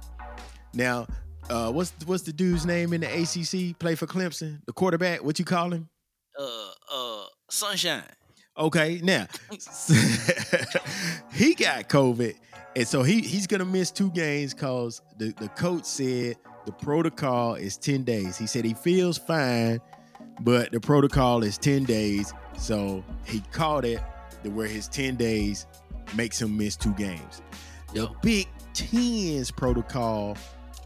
Now, 0.75 1.07
uh, 1.51 1.71
what's 1.73 1.93
what's 2.05 2.23
the 2.23 2.33
dude's 2.33 2.67
name 2.67 2.93
in 2.93 3.01
the 3.01 3.07
ACC? 3.07 3.79
Play 3.79 3.95
for 3.95 4.07
Clemson, 4.07 4.61
the 4.67 4.73
quarterback. 4.73 5.23
What 5.25 5.39
you 5.39 5.45
call 5.45 5.73
him? 5.73 5.89
Uh 6.39 6.71
uh, 6.93 7.25
sunshine. 7.51 8.05
Okay, 8.57 9.01
now 9.03 9.27
he 11.33 11.55
got 11.55 11.89
COVID, 11.89 12.35
and 12.77 12.87
so 12.87 13.03
he 13.03 13.21
he's 13.23 13.47
gonna 13.47 13.65
miss 13.65 13.91
two 13.91 14.11
games 14.11 14.53
because 14.53 15.01
the, 15.19 15.33
the 15.39 15.49
coach 15.49 15.85
said 15.85 16.37
the 16.67 16.73
protocol 16.73 17.55
is 17.55 17.77
10 17.77 18.05
days. 18.05 18.39
He 18.39 18.47
said 18.47 18.65
he 18.65 18.75
feels 18.75 19.19
fine, 19.19 19.81
but 20.41 20.71
the 20.71 20.81
protocol 20.81 21.43
is 21.43 21.59
10 21.59 21.85
days. 21.85 22.33
So 22.57 23.03
he 23.27 23.41
called 23.53 23.85
it 23.85 24.01
to 24.45 24.51
where 24.51 24.69
his 24.69 24.89
10 24.89 25.17
days 25.17 25.67
makes 26.15 26.41
him 26.41 26.57
miss 26.57 26.77
two 26.77 26.93
games. 26.95 27.43
The 27.95 28.09
Big 28.23 28.49
Ten's 28.75 29.51
protocol 29.51 30.37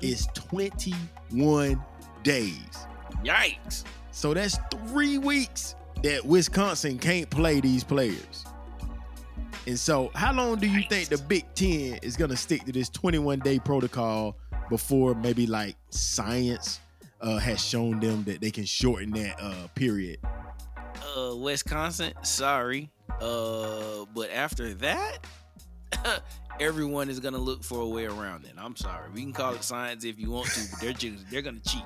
is 0.01 0.27
21 0.35 1.83
days. 2.23 2.87
Yikes. 3.25 3.85
So 4.11 4.35
that's 4.35 4.59
three 4.89 5.19
weeks 5.19 5.75
that 6.03 6.25
Wisconsin 6.25 6.99
can't 6.99 7.29
play 7.31 7.61
these 7.61 7.85
players. 7.85 8.45
And 9.67 9.79
so, 9.79 10.11
how 10.15 10.33
long 10.33 10.59
do 10.59 10.69
you 10.69 10.83
think 10.89 11.09
the 11.09 11.19
Big 11.19 11.45
Ten 11.55 11.99
is 12.03 12.17
going 12.17 12.31
to 12.31 12.37
stick 12.37 12.65
to 12.67 12.73
this 12.73 12.89
21 12.89 13.41
day 13.41 13.59
protocol 13.59 14.37
before 14.71 15.15
maybe 15.15 15.47
like 15.47 15.77
science 15.91 16.79
uh, 17.21 17.39
has 17.39 17.65
shown 17.65 17.99
them 17.99 18.23
that 18.25 18.41
they 18.41 18.51
can 18.51 18.65
shorten 18.65 19.11
that 19.13 19.37
uh, 19.41 19.67
period? 19.75 20.19
uh 21.17 21.35
Wisconsin, 21.37 22.13
sorry. 22.23 22.91
Uh 23.21 24.05
but 24.15 24.31
after 24.31 24.75
that, 24.75 25.19
everyone 26.61 27.09
is 27.09 27.21
gonna 27.21 27.39
look 27.39 27.63
for 27.63 27.81
a 27.81 27.87
way 27.87 28.07
around 28.07 28.45
it. 28.45 28.53
I'm 28.59 28.77
sorry. 28.77 29.11
We 29.15 29.23
can 29.23 29.33
call 29.33 29.55
it 29.55 29.65
science 29.65 30.05
if 30.05 30.19
you 30.19 30.31
want 30.31 30.49
to, 30.49 30.61
but 30.71 30.81
they're 30.81 30.93
just 30.93 31.31
they're 31.31 31.43
gonna 31.43 31.61
cheat. 31.61 31.85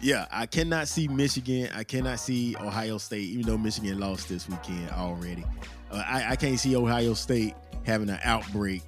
Yeah, 0.00 0.26
I 0.30 0.46
cannot 0.46 0.88
see 0.88 1.08
Michigan. 1.08 1.68
I 1.74 1.84
cannot 1.84 2.20
see 2.20 2.56
Ohio 2.56 2.98
State, 2.98 3.28
even 3.30 3.46
though 3.46 3.58
Michigan 3.58 3.98
lost 3.98 4.28
this 4.28 4.48
weekend 4.48 4.90
already. 4.90 5.44
Uh, 5.90 6.02
I, 6.06 6.32
I 6.32 6.36
can't 6.36 6.58
see 6.58 6.76
Ohio 6.76 7.14
State 7.14 7.54
having 7.84 8.08
an 8.08 8.20
outbreak 8.24 8.82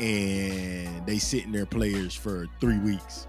and 0.00 1.04
they 1.06 1.18
sitting 1.18 1.52
their 1.52 1.66
players 1.66 2.14
for 2.14 2.46
three 2.60 2.78
weeks. 2.78 3.26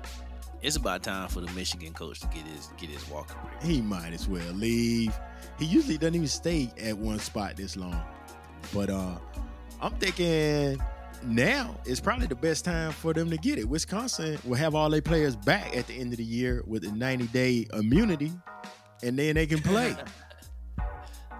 It's 0.62 0.76
about 0.76 1.04
time 1.04 1.30
for 1.30 1.42
the 1.42 1.52
Michigan 1.54 1.94
coach 1.94 2.20
to 2.20 2.28
get 2.28 2.46
his 2.46 2.70
get 2.78 2.90
his 2.90 3.04
break. 3.06 3.26
he 3.64 3.82
might 3.82 4.14
as 4.14 4.28
well 4.28 4.54
leave. 4.54 5.18
He 5.58 5.66
usually 5.66 5.98
doesn't 5.98 6.16
even 6.16 6.28
stay 6.28 6.72
at 6.82 6.98
one 6.98 7.20
spot 7.20 7.56
this 7.56 7.78
long. 7.78 8.02
But 8.74 8.90
uh 8.90 9.18
I'm 9.82 9.94
thinking 9.96 10.82
now 11.24 11.76
is 11.86 12.00
probably 12.00 12.28
the 12.28 12.36
best 12.36 12.66
time 12.66 12.92
for 12.92 13.14
them 13.14 13.30
to 13.30 13.38
get 13.38 13.58
it. 13.58 13.68
Wisconsin 13.68 14.38
will 14.44 14.56
have 14.56 14.76
all 14.76 14.90
their 14.90 15.02
players 15.02 15.36
back 15.36 15.76
at 15.76 15.88
the 15.88 15.94
end 15.94 16.14
of 16.14 16.18
the 16.18 16.24
year 16.24 16.64
with 16.66 16.84
a 16.84 16.92
90 16.92 17.28
day 17.28 17.68
immunity, 17.74 18.32
and 19.04 19.18
then 19.18 19.36
they 19.36 19.46
can 19.46 19.62
play. 19.62 19.96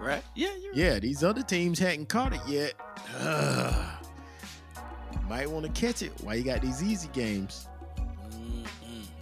Right? 0.00 0.22
Yeah, 0.34 0.48
you're 0.62 0.74
yeah, 0.74 0.98
these 0.98 1.22
other 1.22 1.42
teams 1.42 1.78
hadn't 1.78 2.08
caught 2.08 2.32
it 2.32 2.40
yet. 2.48 2.72
Ugh. 3.18 4.04
Might 5.28 5.50
want 5.50 5.66
to 5.66 5.72
catch 5.78 6.00
it 6.00 6.10
while 6.22 6.34
you 6.34 6.42
got 6.42 6.62
these 6.62 6.82
easy 6.82 7.08
games. 7.12 7.68
Mm-mm. 8.30 8.64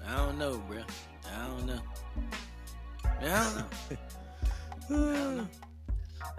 I 0.06 0.16
don't 0.18 0.38
know, 0.38 0.58
bro. 0.68 0.82
I 1.34 1.46
don't 1.48 1.66
know. 1.66 1.80
I 3.04 3.24
don't 3.24 3.56
know. 3.56 3.66
I 4.88 4.94
don't 4.94 5.36
know. 5.36 5.48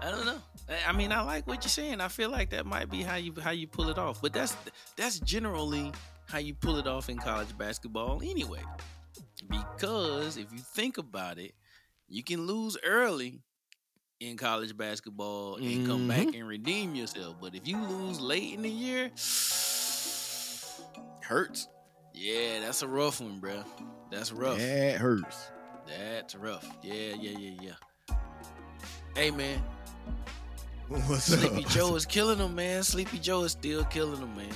I 0.00 0.10
don't 0.10 0.24
know. 0.24 0.38
I- 0.86 0.92
mean, 0.92 1.12
I 1.12 1.22
like 1.22 1.46
what 1.46 1.64
you're 1.64 1.70
saying. 1.70 2.00
I 2.00 2.08
feel 2.08 2.30
like 2.30 2.50
that 2.50 2.66
might 2.66 2.90
be 2.90 3.02
how 3.02 3.16
you 3.16 3.34
how 3.40 3.50
you 3.50 3.66
pull 3.66 3.88
it 3.88 3.98
off. 3.98 4.22
But 4.22 4.32
that's 4.32 4.56
that's 4.96 5.20
generally 5.20 5.92
how 6.26 6.38
you 6.38 6.54
pull 6.54 6.76
it 6.76 6.86
off 6.86 7.08
in 7.08 7.18
college 7.18 7.56
basketball 7.56 8.22
anyway. 8.22 8.62
Because 9.48 10.36
if 10.36 10.52
you 10.52 10.58
think 10.58 10.98
about 10.98 11.38
it, 11.38 11.54
you 12.08 12.22
can 12.22 12.46
lose 12.46 12.76
early 12.84 13.40
in 14.20 14.36
college 14.36 14.76
basketball 14.76 15.56
and 15.56 15.86
come 15.86 16.06
back 16.06 16.26
mm-hmm. 16.26 16.40
and 16.40 16.46
redeem 16.48 16.94
yourself. 16.94 17.36
But 17.40 17.54
if 17.54 17.66
you 17.66 17.78
lose 17.78 18.20
late 18.20 18.52
in 18.52 18.62
the 18.62 18.68
year, 18.68 19.10
Hurts. 21.22 21.68
yeah, 22.12 22.60
that's 22.60 22.82
a 22.82 22.88
rough 22.88 23.20
one, 23.20 23.40
bro. 23.40 23.64
That's 24.10 24.32
rough. 24.32 24.58
That 24.58 24.96
hurts. 24.98 25.50
That's 25.86 26.34
rough. 26.34 26.68
Yeah, 26.82 27.14
yeah, 27.18 27.38
yeah, 27.38 27.52
yeah. 27.62 28.16
Hey 29.16 29.30
man, 29.30 29.62
What's 30.90 31.26
Sleepy 31.26 31.64
up? 31.64 31.70
Joe 31.70 31.94
is 31.94 32.04
killing 32.04 32.38
them, 32.38 32.56
man. 32.56 32.82
Sleepy 32.82 33.20
Joe 33.20 33.44
is 33.44 33.52
still 33.52 33.84
killing 33.84 34.18
them, 34.18 34.36
man. 34.36 34.48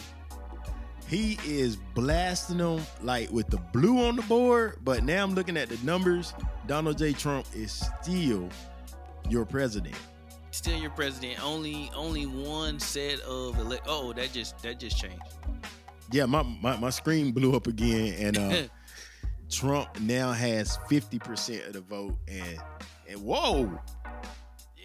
He 1.07 1.39
is 1.47 1.77
blasting 1.95 2.59
them 2.59 2.81
like 3.03 3.31
with 3.31 3.47
the 3.49 3.59
blue 3.73 4.05
on 4.05 4.17
the 4.17 4.23
board, 4.23 4.79
but 4.83 5.05
now 5.05 5.23
I'm 5.23 5.37
looking 5.37 5.57
at 5.57 5.69
the 5.69 5.79
numbers. 5.87 6.35
Donald 6.67 6.99
J. 6.99 7.13
Trump 7.13 7.47
is 7.55 7.87
still 8.03 8.49
your 9.31 9.45
president. 9.45 9.95
Still 10.51 10.77
your 10.77 10.91
president. 10.91 11.43
Only 11.45 11.89
only 11.95 12.27
one 12.27 12.81
set 12.81 13.21
of 13.21 13.57
elect. 13.61 13.85
Oh, 13.87 14.13
that 14.15 14.33
just 14.33 14.61
that 14.63 14.81
just 14.81 14.99
changed. 14.99 15.23
Yeah, 16.11 16.27
my, 16.27 16.43
my, 16.43 16.77
my 16.77 16.91
screen 16.91 17.31
blew 17.33 17.55
up 17.55 17.67
again, 17.69 18.15
and 18.19 18.39
uh, 18.39 18.63
Trump 19.51 20.01
now 20.01 20.33
has 20.33 20.79
50% 20.91 21.67
of 21.67 21.73
the 21.73 21.81
vote. 21.81 22.17
And 22.27 22.59
and 23.09 23.23
whoa, 23.23 23.79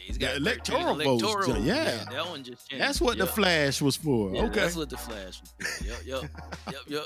he's 0.05 0.17
got 0.17 0.35
The 0.35 0.39
13 0.39 0.75
electoral 0.75 0.95
votes, 0.95 1.23
electoral, 1.23 1.63
yeah. 1.63 2.05
that 2.11 2.27
one 2.27 2.43
just 2.43 2.69
changed. 2.69 2.83
that's 2.83 3.01
what 3.01 3.17
the 3.17 3.27
flash 3.27 3.81
was 3.81 3.95
for. 3.95 4.33
Yeah, 4.33 4.43
okay. 4.43 4.59
that's 4.61 4.75
what 4.75 4.89
the 4.89 4.97
flash 4.97 5.41
was. 5.41 5.53
For. 5.59 5.83
Yep, 5.85 5.97
yep, 6.05 6.21
yep, 6.67 6.81
yep, 6.87 7.05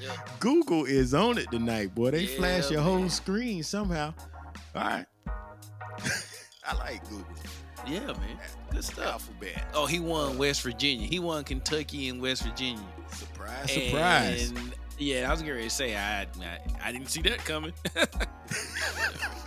yup. 0.00 0.40
Google 0.40 0.84
is 0.84 1.14
on 1.14 1.38
it 1.38 1.50
tonight, 1.50 1.94
boy. 1.94 2.12
They 2.12 2.22
Yeah, 2.24 2.36
flash 2.36 2.70
your 2.70 2.82
whole 2.82 3.08
screen 3.08 3.62
somehow. 3.62 4.14
All 4.74 4.82
right. 4.82 5.06
I 6.64 6.74
like 6.76 7.02
Google. 7.08 7.26
Yeah, 7.86 8.06
man. 8.06 8.38
Good 8.70 8.84
stuff. 8.84 9.06
Alphabet. 9.06 9.64
Oh, 9.74 9.86
he 9.86 9.98
won 10.00 10.36
uh, 10.36 10.38
West 10.38 10.62
Virginia. 10.62 11.06
He 11.06 11.18
won 11.18 11.42
Kentucky 11.44 12.08
and 12.08 12.20
West 12.20 12.42
Virginia. 12.42 12.84
Surprise, 13.12 13.72
surprise. 13.72 14.52
Yeah, 14.98 15.28
I 15.28 15.30
was 15.30 15.40
getting 15.40 15.54
ready 15.54 15.68
to 15.68 15.74
say 15.74 15.96
I, 15.96 16.22
I 16.22 16.26
I 16.84 16.92
didn't 16.92 17.08
see 17.08 17.22
that 17.22 17.38
coming. 17.38 17.72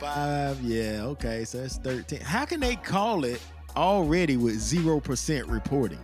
Five, 0.00 0.60
yeah, 0.62 1.02
okay, 1.04 1.44
so 1.44 1.58
that's 1.60 1.78
13. 1.78 2.20
How 2.20 2.44
can 2.44 2.60
they 2.60 2.76
call 2.76 3.24
it 3.24 3.40
already 3.76 4.36
with 4.36 4.56
0% 4.56 5.50
reporting? 5.50 5.98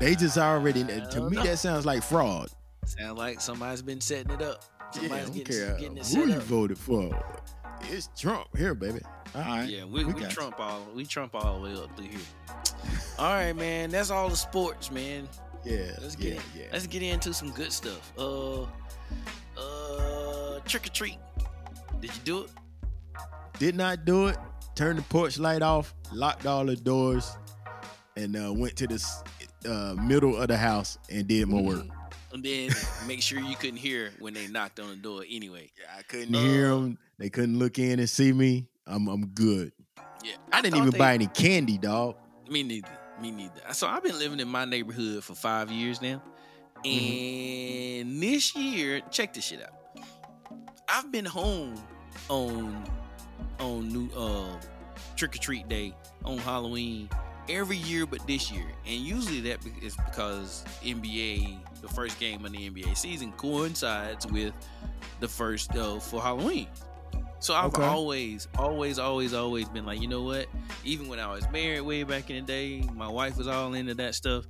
They 0.00 0.14
just 0.14 0.38
already, 0.38 0.82
to 0.84 1.28
me, 1.30 1.36
know. 1.36 1.42
that 1.44 1.58
sounds 1.58 1.86
like 1.86 2.02
fraud. 2.02 2.48
Sound 2.84 3.16
like 3.18 3.40
somebody's 3.40 3.82
been 3.82 4.00
setting 4.00 4.32
it 4.32 4.42
up. 4.42 4.64
Yeah, 4.94 5.00
Somebody's 5.02 5.24
don't 5.26 5.34
getting, 5.36 5.56
care 5.56 5.76
getting 5.78 5.96
it 5.98 6.06
who 6.08 6.26
you 6.28 6.34
up. 6.36 6.42
voted 6.42 6.78
for. 6.78 7.24
It's 7.82 8.08
Trump 8.18 8.48
here, 8.56 8.74
baby. 8.74 9.00
All 9.34 9.40
right. 9.42 9.68
Yeah, 9.68 9.84
we, 9.84 10.04
we 10.04 10.12
we, 10.12 10.20
got 10.20 10.22
you. 10.30 10.36
trump 10.36 10.60
all 10.60 10.86
we 10.94 11.06
trump 11.06 11.34
all 11.34 11.60
the 11.60 11.68
way 11.68 11.74
up 11.74 11.96
through 11.96 12.08
here. 12.08 12.20
All 13.18 13.32
right, 13.32 13.54
man. 13.54 13.90
That's 13.90 14.10
all 14.10 14.28
the 14.28 14.36
sports, 14.36 14.90
man. 14.90 15.28
Yeah, 15.64 15.92
Let's 16.02 16.16
yeah, 16.18 16.30
get 16.30 16.32
it. 16.38 16.42
yeah. 16.58 16.64
Let's 16.72 16.86
get 16.86 17.02
into 17.02 17.32
some 17.32 17.50
good 17.52 17.72
stuff. 17.72 18.12
Uh, 18.18 18.62
uh, 19.58 20.60
trick 20.66 20.86
or 20.86 20.90
treat. 20.90 21.18
Did 22.02 22.10
you 22.16 22.20
do 22.24 22.38
it? 22.42 22.50
Did 23.60 23.76
not 23.76 24.04
do 24.04 24.26
it. 24.26 24.36
Turned 24.74 24.98
the 24.98 25.02
porch 25.02 25.38
light 25.38 25.62
off, 25.62 25.94
locked 26.12 26.46
all 26.46 26.64
the 26.66 26.74
doors, 26.74 27.30
and 28.16 28.34
uh, 28.36 28.52
went 28.52 28.74
to 28.76 28.88
the 28.88 29.00
uh, 29.68 29.94
middle 30.02 30.36
of 30.36 30.48
the 30.48 30.56
house 30.56 30.98
and 31.08 31.28
did 31.28 31.46
my 31.48 31.60
work. 31.60 31.84
And 32.32 32.42
then 32.42 32.70
make 33.06 33.22
sure 33.22 33.38
you 33.38 33.54
couldn't 33.54 33.76
hear 33.76 34.10
when 34.18 34.34
they 34.34 34.48
knocked 34.48 34.80
on 34.80 34.88
the 34.88 34.96
door. 34.96 35.22
Anyway, 35.30 35.70
Yeah, 35.78 35.96
I 35.96 36.02
couldn't 36.02 36.34
hear 36.34 36.70
them. 36.70 36.98
They 37.18 37.30
couldn't 37.30 37.56
look 37.58 37.78
in 37.78 38.00
and 38.00 38.10
see 38.10 38.32
me. 38.32 38.66
I'm 38.84 39.06
I'm 39.06 39.26
good. 39.26 39.70
yeah. 40.24 40.32
I 40.52 40.60
didn't 40.60 40.78
even 40.78 40.90
they- 40.90 40.98
buy 40.98 41.14
any 41.14 41.28
candy, 41.28 41.78
dog. 41.78 42.16
Me 42.50 42.64
neither. 42.64 42.88
Me 43.20 43.30
neither. 43.30 43.60
So 43.74 43.86
I've 43.86 44.02
been 44.02 44.18
living 44.18 44.40
in 44.40 44.48
my 44.48 44.64
neighborhood 44.64 45.22
for 45.22 45.34
five 45.36 45.70
years 45.70 46.02
now. 46.02 46.20
And 46.84 48.20
this 48.20 48.56
year, 48.56 49.02
check 49.12 49.34
this 49.34 49.44
shit 49.44 49.62
out. 49.62 50.04
I've 50.88 51.12
been 51.12 51.24
home 51.24 51.80
on 52.28 52.84
on 53.60 53.88
new 53.92 54.08
uh 54.16 54.56
trick 55.16 55.34
or 55.34 55.38
treat 55.38 55.68
day 55.68 55.94
on 56.24 56.38
Halloween 56.38 57.08
every 57.48 57.76
year 57.76 58.06
but 58.06 58.24
this 58.26 58.50
year. 58.50 58.66
And 58.86 58.96
usually 59.00 59.40
that 59.42 59.58
is 59.82 59.96
because 60.06 60.64
NBA, 60.82 61.58
the 61.80 61.88
first 61.88 62.18
game 62.20 62.44
of 62.44 62.52
the 62.52 62.70
NBA 62.70 62.96
season 62.96 63.32
coincides 63.32 64.26
with 64.26 64.54
the 65.20 65.28
first 65.28 65.74
uh, 65.76 65.98
for 65.98 66.20
Halloween. 66.20 66.68
So 67.40 67.54
I've 67.54 67.74
Okay. 67.74 67.82
always, 67.84 68.46
always, 68.56 69.00
always, 69.00 69.34
always 69.34 69.68
been 69.68 69.84
like, 69.84 70.00
you 70.00 70.06
know 70.06 70.22
what? 70.22 70.46
Even 70.84 71.08
when 71.08 71.18
I 71.18 71.32
was 71.32 71.48
married 71.50 71.80
way 71.80 72.04
back 72.04 72.30
in 72.30 72.36
the 72.36 72.42
day, 72.42 72.88
my 72.94 73.08
wife 73.08 73.36
was 73.36 73.48
all 73.48 73.74
into 73.74 73.94
that 73.94 74.14
stuff. 74.14 74.44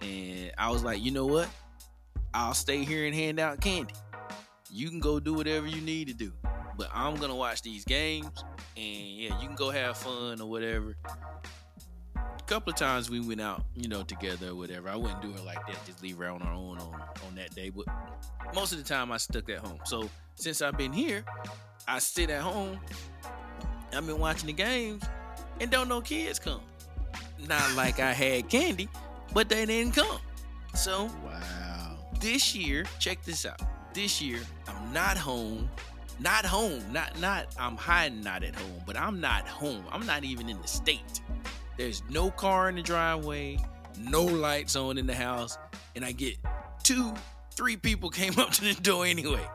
And 0.00 0.52
I 0.56 0.70
was 0.70 0.84
like, 0.84 1.02
you 1.02 1.10
know 1.10 1.26
what? 1.26 1.48
I'll 2.32 2.54
stay 2.54 2.84
here 2.84 3.04
and 3.04 3.14
hand 3.14 3.40
out 3.40 3.60
candy. 3.60 3.94
You 4.70 4.88
can 4.90 5.00
go 5.00 5.18
do 5.18 5.34
whatever 5.34 5.66
you 5.66 5.80
need 5.80 6.06
to 6.08 6.14
do. 6.14 6.32
But 6.76 6.90
I'm 6.92 7.16
gonna 7.16 7.34
watch 7.34 7.62
these 7.62 7.84
games 7.84 8.44
and 8.76 8.86
yeah, 9.08 9.40
you 9.40 9.46
can 9.46 9.56
go 9.56 9.70
have 9.70 9.96
fun 9.96 10.40
or 10.40 10.48
whatever. 10.48 10.96
A 12.16 12.42
couple 12.48 12.70
of 12.72 12.76
times 12.78 13.10
we 13.10 13.20
went 13.20 13.40
out, 13.40 13.64
you 13.74 13.88
know, 13.88 14.02
together 14.02 14.50
or 14.50 14.54
whatever. 14.54 14.88
I 14.88 14.96
wouldn't 14.96 15.20
do 15.22 15.30
it 15.30 15.44
like 15.44 15.64
that, 15.66 15.84
just 15.86 16.02
leave 16.02 16.18
her 16.18 16.28
on 16.28 16.40
her 16.40 16.50
own 16.52 16.78
on, 16.78 16.94
on 17.26 17.34
that 17.36 17.54
day. 17.54 17.70
But 17.70 17.86
most 18.54 18.72
of 18.72 18.78
the 18.78 18.84
time 18.84 19.10
I 19.10 19.16
stuck 19.16 19.48
at 19.50 19.58
home. 19.58 19.78
So 19.84 20.08
since 20.36 20.62
I've 20.62 20.76
been 20.76 20.92
here, 20.92 21.24
I 21.88 21.98
sit 21.98 22.30
at 22.30 22.42
home. 22.42 22.78
I've 23.92 24.06
been 24.06 24.18
watching 24.18 24.46
the 24.48 24.52
games 24.52 25.02
and 25.60 25.70
don't 25.70 25.88
know 25.88 26.00
kids 26.00 26.38
come. 26.38 26.60
Not 27.48 27.72
like 27.74 28.00
I 28.00 28.12
had 28.12 28.48
candy, 28.48 28.88
but 29.32 29.48
they 29.48 29.66
didn't 29.66 29.94
come. 29.94 30.18
So 30.74 31.10
Wow. 31.24 31.96
this 32.20 32.54
year, 32.54 32.84
check 32.98 33.22
this 33.22 33.46
out. 33.46 33.60
This 33.94 34.20
year, 34.20 34.40
I'm 34.68 34.92
not 34.92 35.16
home. 35.16 35.70
Not 36.18 36.46
home. 36.46 36.82
Not 36.92 37.18
not 37.20 37.46
I'm 37.58 37.76
hiding 37.76 38.22
not 38.22 38.42
at 38.42 38.54
home, 38.54 38.82
but 38.86 38.96
I'm 38.96 39.20
not 39.20 39.46
home. 39.46 39.84
I'm 39.90 40.06
not 40.06 40.24
even 40.24 40.48
in 40.48 40.60
the 40.62 40.68
state. 40.68 41.20
There's 41.76 42.02
no 42.08 42.30
car 42.30 42.68
in 42.70 42.76
the 42.76 42.82
driveway, 42.82 43.58
no 44.00 44.24
lights 44.24 44.76
on 44.76 44.96
in 44.96 45.06
the 45.06 45.14
house, 45.14 45.58
and 45.94 46.04
I 46.04 46.12
get 46.12 46.36
two, 46.82 47.12
three 47.54 47.76
people 47.76 48.08
came 48.22 48.38
up 48.38 48.50
to 48.52 48.64
the 48.64 48.80
door 48.80 49.04
anyway. 49.06 49.46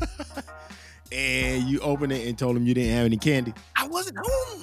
And 1.14 1.68
you 1.68 1.78
opened 1.80 2.12
it 2.12 2.26
and 2.26 2.38
told 2.38 2.56
them 2.56 2.66
you 2.66 2.72
didn't 2.72 2.94
have 2.96 3.04
any 3.04 3.18
candy. 3.18 3.52
I 3.76 3.86
wasn't 3.86 4.16
home. 4.18 4.62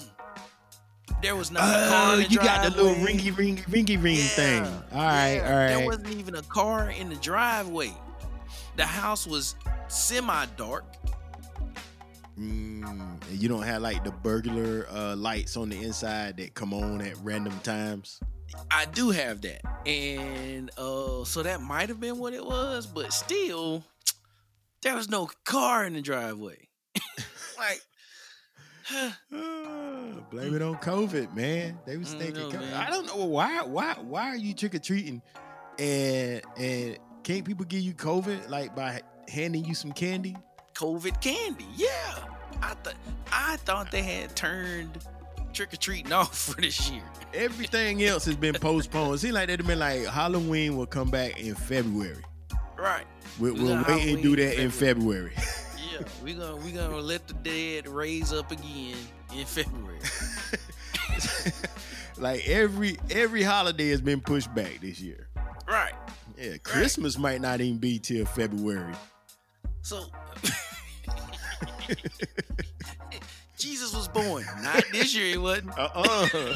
There 1.21 1.35
was 1.35 1.51
not 1.51 1.61
a 1.61 1.85
oh, 1.85 1.89
car 1.89 2.11
Oh, 2.11 2.13
in 2.15 2.23
the 2.23 2.29
you 2.29 2.37
got 2.39 2.63
the 2.63 2.75
little 2.75 2.95
driveway. 2.95 3.13
ringy 3.13 3.31
ringy 3.33 3.63
ringy 3.65 4.03
ring 4.03 4.15
Yeah, 4.15 4.21
thing. 4.23 4.63
All 4.63 4.71
right, 4.93 5.35
yeah. 5.35 5.51
all 5.51 5.57
right. 5.59 5.67
There 5.67 5.85
wasn't 5.85 6.09
even 6.15 6.35
a 6.35 6.41
car 6.43 6.89
in 6.89 7.09
the 7.09 7.17
driveway. 7.17 7.93
The 8.77 8.85
house 8.85 9.27
was 9.27 9.55
semi 9.89 10.45
dark. 10.57 10.85
Mm, 12.39 13.17
you 13.31 13.49
don't 13.49 13.63
have 13.63 13.81
like 13.81 14.03
the 14.05 14.11
burglar 14.11 14.87
uh, 14.89 15.15
lights 15.15 15.57
on 15.57 15.67
the 15.69 15.81
inside 15.83 16.37
that 16.37 16.53
come 16.53 16.73
on 16.73 17.01
at 17.01 17.17
random 17.21 17.59
times. 17.63 18.19
I 18.71 18.85
do 18.85 19.09
have 19.11 19.41
that. 19.41 19.61
And 19.85 20.71
uh 20.77 21.23
so 21.25 21.43
that 21.43 21.61
might 21.61 21.89
have 21.89 21.99
been 21.99 22.17
what 22.17 22.33
it 22.33 22.45
was, 22.45 22.87
but 22.87 23.11
still 23.13 23.83
there 24.81 24.95
was 24.95 25.09
no 25.09 25.29
car 25.43 25.85
in 25.85 25.93
the 25.93 26.01
driveway. 26.01 26.67
like 27.57 27.81
blame 30.31 30.55
it 30.55 30.61
on 30.61 30.75
COVID, 30.77 31.35
man. 31.35 31.77
They 31.85 31.97
was 31.97 32.15
Mm, 32.15 32.19
thinking. 32.19 32.49
no, 32.49 32.49
COVID. 32.59 32.73
I 32.73 32.89
don't 32.89 33.05
know 33.05 33.25
why. 33.25 33.61
Why? 33.63 33.95
Why 34.01 34.29
are 34.29 34.35
you 34.37 34.53
trick 34.53 34.73
or 34.75 34.79
treating, 34.79 35.21
and 35.77 36.41
and 36.57 36.97
can't 37.23 37.45
people 37.45 37.65
give 37.65 37.81
you 37.81 37.93
COVID 37.93 38.49
like 38.49 38.75
by 38.75 39.01
handing 39.29 39.65
you 39.65 39.75
some 39.75 39.91
candy? 39.91 40.35
COVID 40.75 41.21
candy. 41.21 41.65
Yeah. 41.75 41.89
I 42.61 42.73
thought 42.73 42.95
I 43.31 43.55
thought 43.57 43.91
they 43.91 44.01
had 44.01 44.35
turned 44.35 44.97
trick 45.53 45.73
or 45.73 45.77
treating 45.77 46.11
off 46.13 46.37
for 46.37 46.59
this 46.61 46.89
year. 46.89 47.03
Everything 47.33 48.03
else 48.03 48.25
has 48.25 48.35
been 48.35 48.55
postponed. 48.55 49.15
It 49.15 49.19
seems 49.19 49.33
like 49.33 49.47
they'd 49.47 49.59
have 49.59 49.67
been 49.67 49.79
like 49.79 50.05
Halloween 50.05 50.77
will 50.77 50.85
come 50.87 51.09
back 51.09 51.39
in 51.39 51.55
February. 51.55 52.23
Right. 52.77 53.05
We, 53.39 53.51
We 53.51 53.61
we'll 53.63 53.83
wait 53.87 54.13
and 54.13 54.23
do 54.23 54.35
that 54.35 54.55
in 54.55 54.61
in 54.65 54.71
February. 54.71 55.33
Yeah. 55.35 56.01
we're 56.23 56.35
gonna 56.37 56.55
we 56.57 56.71
gonna 56.71 56.97
let 56.97 57.27
the 57.27 57.33
dead 57.35 57.87
raise 57.87 58.33
up 58.33 58.51
again 58.51 58.95
in 59.35 59.45
February. 59.45 59.99
like 62.17 62.47
every 62.47 62.97
every 63.09 63.43
holiday 63.43 63.89
has 63.89 64.01
been 64.01 64.21
pushed 64.21 64.53
back 64.53 64.79
this 64.81 64.99
year. 64.99 65.27
right. 65.67 65.93
Yeah, 66.37 66.55
Christmas 66.63 67.17
might 67.17 67.41
not 67.41 67.59
even 67.59 67.79
be 67.79 67.99
till 67.99 68.25
February. 68.25 68.93
So 69.89 70.05
Jesus 73.57 73.95
was 73.95 74.07
born. 74.07 74.45
Not 74.61 74.83
this 74.91 75.15
year, 75.15 75.31
he 75.31 75.37
wasn't. 75.39 75.71
Uh-uh. 75.71 76.27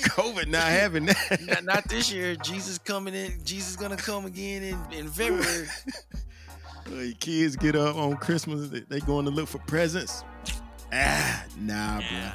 COVID 0.00 0.48
not 0.48 0.64
having 0.64 1.06
that. 1.06 1.38
Not, 1.42 1.62
not 1.62 1.84
this 1.88 2.12
year. 2.12 2.34
Jesus 2.34 2.78
coming 2.78 3.14
in. 3.14 3.34
Jesus 3.44 3.76
gonna 3.76 3.96
come 3.96 4.26
again 4.26 4.64
in, 4.64 4.76
in 4.92 5.08
February. 5.08 5.68
Your 6.90 7.14
kids 7.20 7.54
get 7.54 7.76
up 7.76 7.94
on 7.94 8.16
Christmas, 8.16 8.70
they, 8.88 8.98
going 8.98 9.24
to 9.26 9.30
look 9.30 9.46
for 9.46 9.58
presents. 9.58 10.24
Ah, 10.92 11.44
nah, 11.60 12.00
Yeah. 12.00 12.32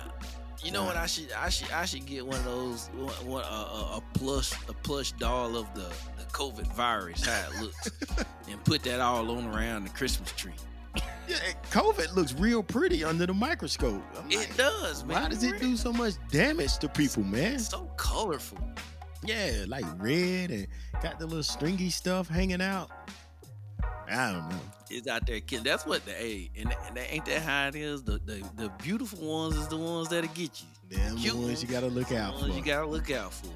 You 0.65 0.71
know 0.71 0.83
what? 0.83 0.95
I 0.97 1.05
should 1.05 1.31
I 1.31 1.49
should 1.49 1.71
I 1.71 1.85
should 1.85 2.05
get 2.07 2.25
one 2.25 2.37
of 2.39 2.45
those 2.45 2.87
one, 2.95 3.13
one, 3.27 3.43
uh, 3.43 3.47
a, 3.47 3.97
a 3.97 4.03
plush 4.15 4.51
a 4.67 4.73
plush 4.73 5.11
doll 5.13 5.55
of 5.55 5.71
the 5.75 5.87
the 6.17 6.23
COVID 6.31 6.65
virus 6.73 7.23
how 7.25 7.49
it 7.51 7.61
looks 7.61 7.91
and 8.49 8.63
put 8.65 8.81
that 8.83 8.99
all 8.99 9.29
on 9.29 9.45
around 9.55 9.83
the 9.83 9.91
Christmas 9.91 10.31
tree. 10.31 10.53
Yeah, 11.27 11.37
COVID 11.71 12.15
looks 12.15 12.33
real 12.33 12.63
pretty 12.63 13.03
under 13.03 13.25
the 13.27 13.33
microscope. 13.33 14.01
I'm 14.17 14.31
It 14.31 14.37
like, 14.37 14.57
does, 14.57 15.03
man. 15.05 15.21
why 15.23 15.29
does 15.29 15.43
it 15.43 15.59
do 15.59 15.75
so 15.77 15.93
much 15.93 16.13
damage 16.31 16.77
to 16.79 16.89
people, 16.89 17.23
man? 17.23 17.55
It's 17.55 17.69
so 17.69 17.85
colorful. 17.97 18.57
Yeah, 19.23 19.65
like 19.67 19.85
red 19.97 20.51
and 20.51 20.67
got 21.03 21.19
the 21.19 21.25
little 21.25 21.43
stringy 21.43 21.89
stuff 21.91 22.27
hanging 22.27 22.61
out. 22.61 22.89
I 24.09 24.31
don't 24.31 24.49
know. 24.49 24.59
It's 24.89 25.07
out 25.07 25.25
there 25.25 25.39
killing. 25.39 25.63
That's 25.65 25.85
what 25.85 26.05
the 26.05 26.11
hey, 26.11 26.51
and, 26.57 26.73
and 26.87 26.97
that 26.97 27.13
ain't 27.13 27.25
that 27.25 27.41
how 27.41 27.67
it 27.67 27.75
is. 27.75 28.03
The, 28.03 28.19
the 28.25 28.43
the 28.55 28.69
beautiful 28.81 29.19
ones 29.27 29.55
is 29.55 29.67
the 29.67 29.77
ones 29.77 30.09
that'll 30.09 30.29
get 30.33 30.61
you. 30.61 30.97
Them 30.97 31.17
Cute 31.17 31.33
the 31.33 31.39
ones 31.41 31.61
you 31.63 31.67
gotta 31.69 31.87
look 31.87 32.09
The 32.09 32.17
out 32.17 32.33
ones 32.35 32.47
for. 32.53 32.57
you 32.59 32.63
gotta 32.63 32.85
look 32.87 33.09
out 33.11 33.33
for. 33.33 33.47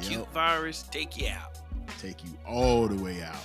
Yep, 0.00 0.02
Cute 0.02 0.32
virus, 0.32 0.82
take 0.90 1.16
you 1.20 1.28
out. 1.28 1.58
take 2.00 2.24
you 2.24 2.30
all 2.46 2.88
the 2.88 3.02
way 3.02 3.22
out. 3.22 3.36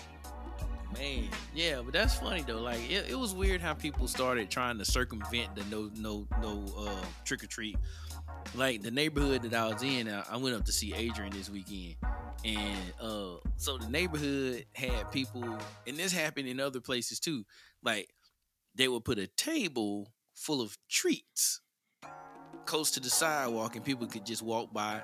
Man, 0.98 1.28
yeah, 1.54 1.82
but 1.84 1.94
that's 1.94 2.16
funny 2.16 2.42
though. 2.42 2.62
Like 2.62 2.80
it, 2.90 3.10
it 3.10 3.20
was 3.20 3.34
weird 3.36 3.62
how 3.62 3.74
people 3.74 4.08
started 4.08 4.50
trying 4.50 4.78
to 4.80 4.86
circumvent 4.86 5.54
the 5.56 5.64
no 5.66 5.92
no 5.96 6.26
no 6.42 6.66
uh, 6.78 7.06
trick 7.26 7.44
or 7.44 7.48
treat. 7.48 7.78
Like 8.56 8.82
the 8.82 8.92
neighborhood 8.92 9.44
that 9.44 9.54
I 9.54 9.68
was 9.68 9.84
in, 9.84 10.10
I, 10.10 10.24
I 10.32 10.38
went 10.38 10.56
up 10.56 10.66
to 10.66 10.72
see 10.72 10.94
Adrian 10.94 11.32
this 11.32 11.50
weekend, 11.50 11.96
and 12.44 12.94
uh, 13.00 13.38
so 13.58 13.78
the 13.78 13.90
neighborhood 13.90 14.66
had 14.74 15.12
people, 15.12 15.44
and 15.86 15.98
this 15.98 16.12
happened 16.12 16.48
in 16.48 16.60
other 16.60 16.80
places 16.80 17.20
too. 17.20 17.46
Like 17.84 18.10
they 18.76 18.88
would 18.88 19.06
put 19.06 19.20
a 19.20 19.28
table 19.28 20.12
full 20.34 20.62
of 20.62 20.78
treats 20.90 21.62
close 22.66 22.92
to 22.92 23.00
the 23.00 23.10
sidewalk, 23.10 23.76
and 23.76 23.86
people 23.86 24.08
could 24.08 24.26
just 24.26 24.42
walk 24.42 24.74
by. 24.74 25.02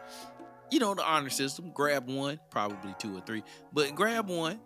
You 0.72 0.80
know 0.80 0.96
the 0.96 1.04
honor 1.04 1.30
system. 1.30 1.72
Grab 1.74 2.10
one, 2.10 2.40
probably 2.50 2.96
two 2.98 3.16
or 3.16 3.22
three, 3.22 3.44
but 3.72 3.94
grab 3.94 4.30
one 4.30 4.60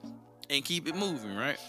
and 0.50 0.64
keep 0.64 0.88
it 0.88 0.96
moving, 0.96 1.36
right? 1.36 1.60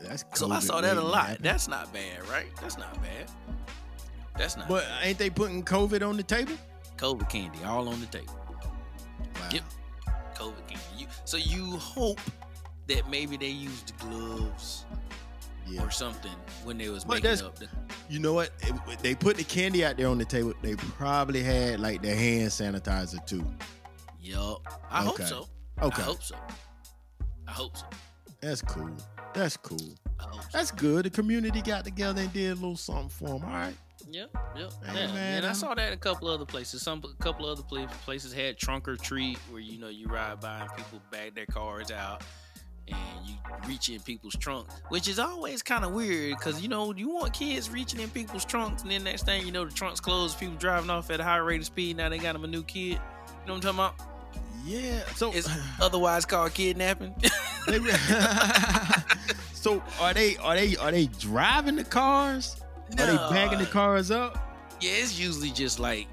That's 0.00 0.24
So 0.34 0.50
I 0.50 0.60
saw 0.60 0.80
that 0.80 0.96
a 0.96 1.02
lot. 1.02 1.38
That's 1.40 1.68
not 1.68 1.92
bad, 1.92 2.26
right? 2.28 2.46
That's 2.60 2.78
not 2.78 2.94
bad. 3.02 3.30
That's 4.40 4.56
not 4.56 4.68
But 4.68 4.86
ain't 5.02 5.18
they 5.18 5.28
putting 5.28 5.62
COVID 5.62 6.06
on 6.06 6.16
the 6.16 6.22
table? 6.22 6.54
COVID 6.96 7.28
candy 7.28 7.62
all 7.62 7.86
on 7.90 8.00
the 8.00 8.06
table. 8.06 8.34
Wow. 9.34 9.48
Yep. 9.52 9.62
COVID 10.34 10.66
candy. 10.66 10.82
You, 10.96 11.06
so 11.26 11.36
you 11.36 11.72
hope 11.76 12.18
that 12.86 13.10
maybe 13.10 13.36
they 13.36 13.48
used 13.48 13.92
gloves 13.98 14.86
Yeah. 15.68 15.84
or 15.84 15.90
something 15.90 16.32
when 16.64 16.78
they 16.78 16.88
was 16.88 17.04
But 17.04 17.22
making 17.22 17.44
up 17.44 17.58
the 17.58 17.68
You 18.08 18.18
know 18.18 18.32
what? 18.32 18.50
If 18.88 19.02
they 19.02 19.14
put 19.14 19.36
the 19.36 19.44
candy 19.44 19.84
out 19.84 19.98
there 19.98 20.08
on 20.08 20.16
the 20.16 20.24
table. 20.24 20.54
They 20.62 20.74
probably 20.74 21.42
had 21.42 21.78
like 21.78 22.00
the 22.00 22.14
hand 22.14 22.48
sanitizer 22.48 23.24
too. 23.26 23.44
Yup. 24.22 24.62
I 24.90 25.04
hope 25.04 25.20
so. 25.20 25.48
Okay, 25.82 26.00
I 26.00 26.04
hope 26.06 26.22
so. 26.22 26.36
I 27.46 27.52
hope 27.52 27.76
so. 27.76 27.84
that's 28.40 28.62
cool. 28.62 28.90
That's 29.34 29.58
cool. 29.58 29.94
I 30.18 30.22
hope 30.22 30.42
so. 30.44 30.48
That's 30.54 30.70
good. 30.70 31.04
The 31.04 31.10
community 31.10 31.60
got 31.60 31.84
together 31.84 32.22
and 32.22 32.32
did 32.32 32.52
a 32.52 32.54
little 32.54 32.76
something 32.78 33.10
for 33.10 33.38
them. 33.38 33.44
All 33.44 33.50
right. 33.52 33.76
Yep, 34.08 34.30
yep. 34.56 34.72
Hey, 34.84 35.06
yeah, 35.06 35.12
man, 35.12 35.36
and 35.38 35.46
I 35.46 35.52
saw 35.52 35.74
that 35.74 35.88
in 35.88 35.92
a 35.92 35.96
couple 35.96 36.28
other 36.28 36.44
places. 36.44 36.82
Some 36.82 37.02
a 37.04 37.22
couple 37.22 37.46
other 37.46 37.62
places 37.62 38.32
had 38.32 38.56
trunk 38.58 38.88
or 38.88 38.96
treat, 38.96 39.38
where 39.50 39.60
you 39.60 39.78
know 39.78 39.88
you 39.88 40.06
ride 40.06 40.40
by 40.40 40.60
and 40.60 40.76
people 40.76 41.00
bag 41.10 41.34
their 41.34 41.46
cars 41.46 41.90
out, 41.90 42.22
and 42.88 42.96
you 43.24 43.34
reach 43.66 43.88
in 43.88 44.00
people's 44.00 44.36
trunk, 44.36 44.68
which 44.88 45.08
is 45.08 45.18
always 45.18 45.62
kind 45.62 45.84
of 45.84 45.92
weird 45.92 46.36
because 46.38 46.60
you 46.62 46.68
know 46.68 46.92
you 46.94 47.08
want 47.10 47.32
kids 47.32 47.70
reaching 47.70 48.00
in 48.00 48.10
people's 48.10 48.44
trunks, 48.44 48.82
and 48.82 48.90
then 48.90 49.04
next 49.04 49.24
thing 49.24 49.44
you 49.44 49.52
know 49.52 49.64
the 49.64 49.72
trunks 49.72 50.00
closed, 50.00 50.38
people 50.38 50.56
driving 50.56 50.90
off 50.90 51.10
at 51.10 51.20
a 51.20 51.24
high 51.24 51.36
rate 51.38 51.60
of 51.60 51.66
speed. 51.66 51.96
Now 51.96 52.08
they 52.08 52.18
got 52.18 52.32
them 52.32 52.44
a 52.44 52.48
new 52.48 52.62
kid. 52.62 52.92
You 52.92 52.94
know 53.46 53.54
what 53.54 53.64
I'm 53.64 53.76
talking 53.76 53.78
about? 53.78 53.94
Yeah. 54.64 55.04
So 55.14 55.32
It's 55.32 55.48
otherwise 55.80 56.24
called 56.26 56.54
kidnapping. 56.54 57.14
So 59.60 59.82
are 60.00 60.14
they 60.14 60.38
are 60.38 60.56
they 60.56 60.74
are 60.76 60.90
they 60.90 61.06
driving 61.06 61.76
the 61.76 61.84
cars? 61.84 62.56
Are 62.98 63.06
they 63.06 63.14
No. 63.14 63.30
backing 63.30 63.58
the 63.58 63.66
cars 63.66 64.10
up? 64.10 64.38
Yeah, 64.80 64.92
it's 64.92 65.18
usually 65.18 65.50
just 65.50 65.78
like 65.78 66.08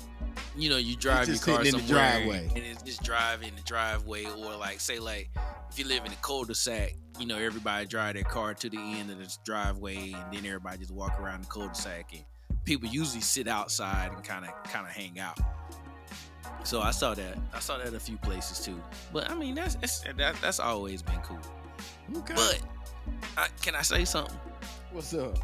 you 0.55 0.69
know, 0.69 0.77
you 0.77 0.95
drive 0.95 1.27
your 1.27 1.37
car 1.37 1.63
in 1.63 1.75
the 1.75 1.81
driveway. 1.83 2.47
and 2.55 2.57
it's 2.63 2.81
just 2.81 3.03
drive 3.03 3.43
in 3.43 3.55
the 3.55 3.61
driveway, 3.61 4.25
or 4.25 4.55
like 4.55 4.79
say 4.79 4.99
like 4.99 5.29
if 5.69 5.77
you 5.77 5.85
live 5.85 6.03
in 6.05 6.11
a 6.11 6.15
cul-de-sac, 6.17 6.95
you 7.19 7.27
know, 7.27 7.37
everybody 7.37 7.85
drive 7.85 8.15
their 8.15 8.23
car 8.23 8.53
to 8.55 8.69
the 8.69 8.77
end 8.77 9.11
of 9.11 9.19
this 9.19 9.37
driveway, 9.45 10.13
and 10.13 10.33
then 10.33 10.45
everybody 10.45 10.79
just 10.79 10.91
walk 10.91 11.19
around 11.19 11.43
the 11.43 11.47
cul-de-sac, 11.47 12.11
and 12.13 12.23
people 12.63 12.89
usually 12.89 13.21
sit 13.21 13.47
outside 13.47 14.11
and 14.11 14.23
kind 14.23 14.45
of 14.45 14.51
kind 14.63 14.85
of 14.87 14.91
hang 14.93 15.19
out. 15.19 15.37
So 16.63 16.81
I 16.81 16.91
saw 16.91 17.13
that. 17.13 17.37
I 17.53 17.59
saw 17.59 17.77
that 17.77 17.93
a 17.93 17.99
few 17.99 18.17
places 18.17 18.65
too. 18.65 18.81
But 19.13 19.29
I 19.29 19.35
mean, 19.35 19.55
that's 19.55 19.75
that's 19.75 19.99
that, 20.17 20.35
that's 20.41 20.59
always 20.59 21.01
been 21.03 21.19
cool. 21.21 21.39
Okay. 22.17 22.33
But 22.35 22.61
I, 23.37 23.47
can 23.61 23.75
I 23.75 23.83
say 23.83 24.05
something? 24.05 24.35
What's 24.91 25.13
up? 25.13 25.37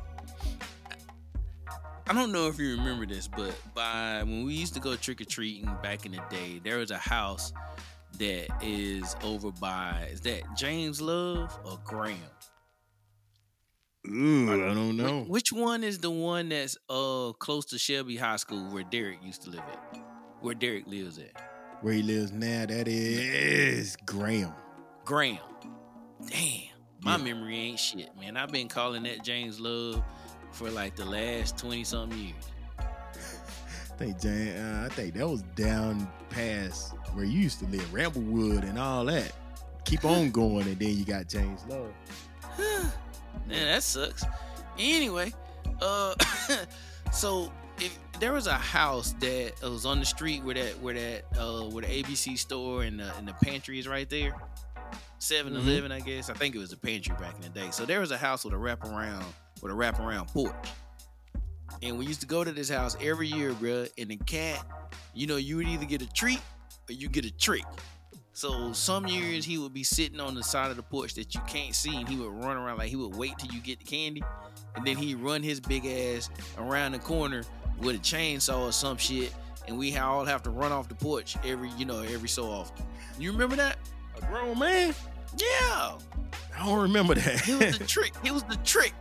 I 2.14 2.18
don't 2.18 2.32
know 2.32 2.47
if 2.47 2.59
you 2.59 2.78
remember 2.78 3.07
this, 3.07 3.28
but 3.28 3.55
by 3.74 4.22
when 4.22 4.45
we 4.45 4.53
used 4.53 4.76
to 4.76 4.80
go 4.80 4.95
trick 4.95 5.20
or 5.20 5.26
treating 5.26 5.66
back 5.82 6.05
in 6.05 6.11
the 6.11 6.22
day, 6.30 6.61
there 6.64 6.78
was 6.78 6.91
a 6.91 6.97
house 6.99 7.51
that 8.20 8.49
is 8.61 9.16
over 9.24 9.49
by 9.49 10.09
is 10.11 10.22
that 10.22 10.43
James 10.55 11.01
Love 11.01 11.57
or 11.66 11.80
Graham? 11.84 12.20
Ooh, 14.07 14.51
I 14.53 14.76
don't 14.76 14.95
know. 14.95 15.24
Which 15.24 15.51
one 15.51 15.84
is 15.84 15.97
the 15.97 16.11
one 16.11 16.49
that's 16.49 16.78
uh 16.88 17.32
close 17.39 17.66
to 17.66 17.80
Shelby 17.80 18.16
High 18.18 18.36
School 18.36 18.64
where 18.66 18.84
Derek 18.84 19.18
used 19.24 19.41
to 19.45 19.49
live 19.49 19.64
at? 19.72 19.97
Where 20.41 20.53
Derek 20.53 20.86
lives 20.86 21.18
at? 21.18 21.32
Where 21.82 21.95
he 21.95 22.03
lives 22.03 22.32
now, 22.32 22.68
that 22.68 22.88
is 22.88 23.95
Graham. 24.05 24.53
Graham. 25.03 25.39
Damn. 26.28 26.61
My 27.01 27.18
Yeah. 27.18 27.24
memory 27.24 27.57
ain't 27.57 27.80
shit, 27.80 28.16
man. 28.20 28.38
I've 28.38 28.51
been 28.51 28.68
calling 28.68 29.01
that 29.03 29.24
James 29.24 29.59
Love 29.59 30.03
for 30.54 30.70
like 30.70 30.95
the 30.95 31.06
last 31.06 31.58
20 31.58 31.84
something 31.84 32.18
years. 32.18 32.36
I 32.80 33.95
think 33.97 34.20
Jan, 34.20 34.58
uh, 34.58 34.86
I 34.86 34.89
think 34.89 35.14
that 35.16 35.28
was 35.28 35.43
down 35.56 36.08
past 36.30 36.93
where 37.14 37.26
you 37.26 37.39
used 37.39 37.60
to 37.60 37.66
live, 37.66 37.86
Ramblewood 37.91 38.64
and 38.64 38.80
all 38.80 39.06
that. 39.06 39.32
Keep 39.86 40.06
on 40.06 40.32
going, 40.32 40.68
and 40.68 40.80
then 40.80 40.97
you 40.97 41.06
got 41.06 41.28
James 41.28 41.62
Love. 41.70 41.91
Man, 42.58 42.91
that 43.47 43.84
sucks. 43.84 44.24
Anyway, 44.80 45.34
uh, 45.82 46.16
so 47.12 47.51
if 47.80 47.97
there 48.20 48.34
was 48.34 48.47
a 48.47 48.54
house 48.54 49.14
that 49.20 49.54
was 49.62 49.86
on 49.86 49.99
the 49.99 50.06
street 50.06 50.43
where 50.43 50.56
that 50.56 50.80
where 50.80 50.93
that 50.93 51.24
uh 51.38 51.64
where 51.70 51.84
the 51.84 52.04
ABC 52.04 52.38
store 52.38 52.84
and 52.84 52.99
the 52.99 53.14
and 53.18 53.28
the 53.28 53.34
pantry 53.43 53.80
is 53.80 53.88
right 53.88 54.10
there, 54.10 54.36
7-Eleven, 55.20 55.91
I 55.91 55.99
guess. 55.99 56.30
I 56.30 56.34
think 56.34 56.56
it 56.56 56.60
was 56.60 56.74
a 56.74 56.78
pantry 56.78 57.16
back 57.20 57.36
in 57.36 57.41
the 57.41 57.49
day. 57.49 57.70
So 57.72 57.86
there 57.86 57.99
was 57.99 58.12
a 58.12 58.18
house 58.18 58.43
with 58.43 58.54
a 58.54 58.58
wraparound 58.58 59.24
with 59.64 59.72
a 59.72 59.76
wraparound 59.76 60.28
porch. 60.28 60.53
And 61.82 61.97
we 61.97 62.05
used 62.05 62.22
to 62.22 62.28
go 62.28 62.43
to 62.43 62.51
this 62.51 62.70
house 62.70 62.95
every 63.01 63.28
year, 63.28 63.53
bruh. 63.53 63.89
And 63.97 64.09
the 64.11 64.18
cat, 64.18 64.64
you 65.14 65.26
know, 65.26 65.38
you 65.38 65.57
would 65.57 65.68
either 65.68 65.86
get 65.86 66.01
a 66.01 66.14
treat 66.14 66.41
or 66.89 66.93
you 66.93 67.07
get 67.07 67.26
a 67.26 67.32
trick. 67.32 67.64
So 68.34 68.74
some 68.74 69.07
years 69.07 69.45
he 69.45 69.57
would 69.57 69.74
be 69.74 69.84
sitting 69.84 70.20
on 70.20 70.36
the 70.36 70.43
side 70.43 70.70
of 70.70 70.78
the 70.78 70.84
porch 70.84 71.14
that 71.16 71.34
you 71.34 71.41
can't 71.47 71.74
see, 71.74 71.95
and 71.95 72.07
he 72.09 72.18
would 72.18 72.34
run 72.43 72.57
around 72.57 72.80
like 72.80 72.89
he 72.89 72.95
would 72.95 73.16
wait 73.16 73.38
till 73.38 73.53
you 73.53 73.61
get 73.61 73.80
the 73.80 73.86
candy, 73.86 74.24
and 74.76 74.86
then 74.86 74.97
he'd 74.97 75.16
run 75.16 75.43
his 75.43 75.59
big 75.59 75.86
ass 75.86 76.30
around 76.57 76.93
the 76.93 76.99
corner 76.99 77.43
with 77.80 77.95
a 77.95 77.99
chainsaw 77.99 78.68
or 78.68 78.72
some 78.72 78.97
shit, 78.97 79.34
and 79.68 79.78
we 79.78 79.95
all 79.97 80.26
have 80.26 80.41
to 80.43 80.49
run 80.49 80.72
off 80.72 80.89
the 80.89 80.95
porch 80.95 81.38
every, 81.45 81.70
you 81.78 81.86
know, 81.86 82.01
every 82.01 82.28
so 82.28 82.45
often. 82.45 82.86
You 83.20 83.32
remember 83.32 83.55
that? 83.55 83.78
A 84.18 84.26
grown 84.26 84.57
man? 84.57 84.95
Yeah, 85.38 85.97
I 86.57 86.66
don't 86.66 86.82
remember 86.82 87.14
that. 87.14 87.47
it 87.47 87.66
was 87.66 87.78
the 87.78 87.86
trick. 87.86 88.14
It 88.24 88.32
was 88.32 88.43
the 88.43 88.57
trick. 88.57 88.93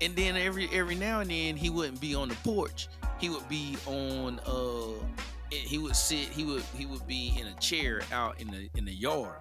And 0.00 0.14
then 0.14 0.36
every 0.36 0.68
every 0.72 0.94
now 0.94 1.20
and 1.20 1.30
then 1.30 1.56
he 1.56 1.70
wouldn't 1.70 2.00
be 2.00 2.14
on 2.14 2.28
the 2.28 2.34
porch. 2.36 2.88
He 3.18 3.28
would 3.28 3.48
be 3.48 3.76
on 3.86 4.40
uh 4.46 5.04
he 5.50 5.78
would 5.78 5.96
sit 5.96 6.28
he 6.28 6.44
would 6.44 6.62
he 6.76 6.86
would 6.86 7.06
be 7.06 7.36
in 7.38 7.46
a 7.46 7.54
chair 7.54 8.02
out 8.12 8.40
in 8.40 8.48
the 8.48 8.68
in 8.76 8.84
the 8.84 8.92
yard. 8.92 9.40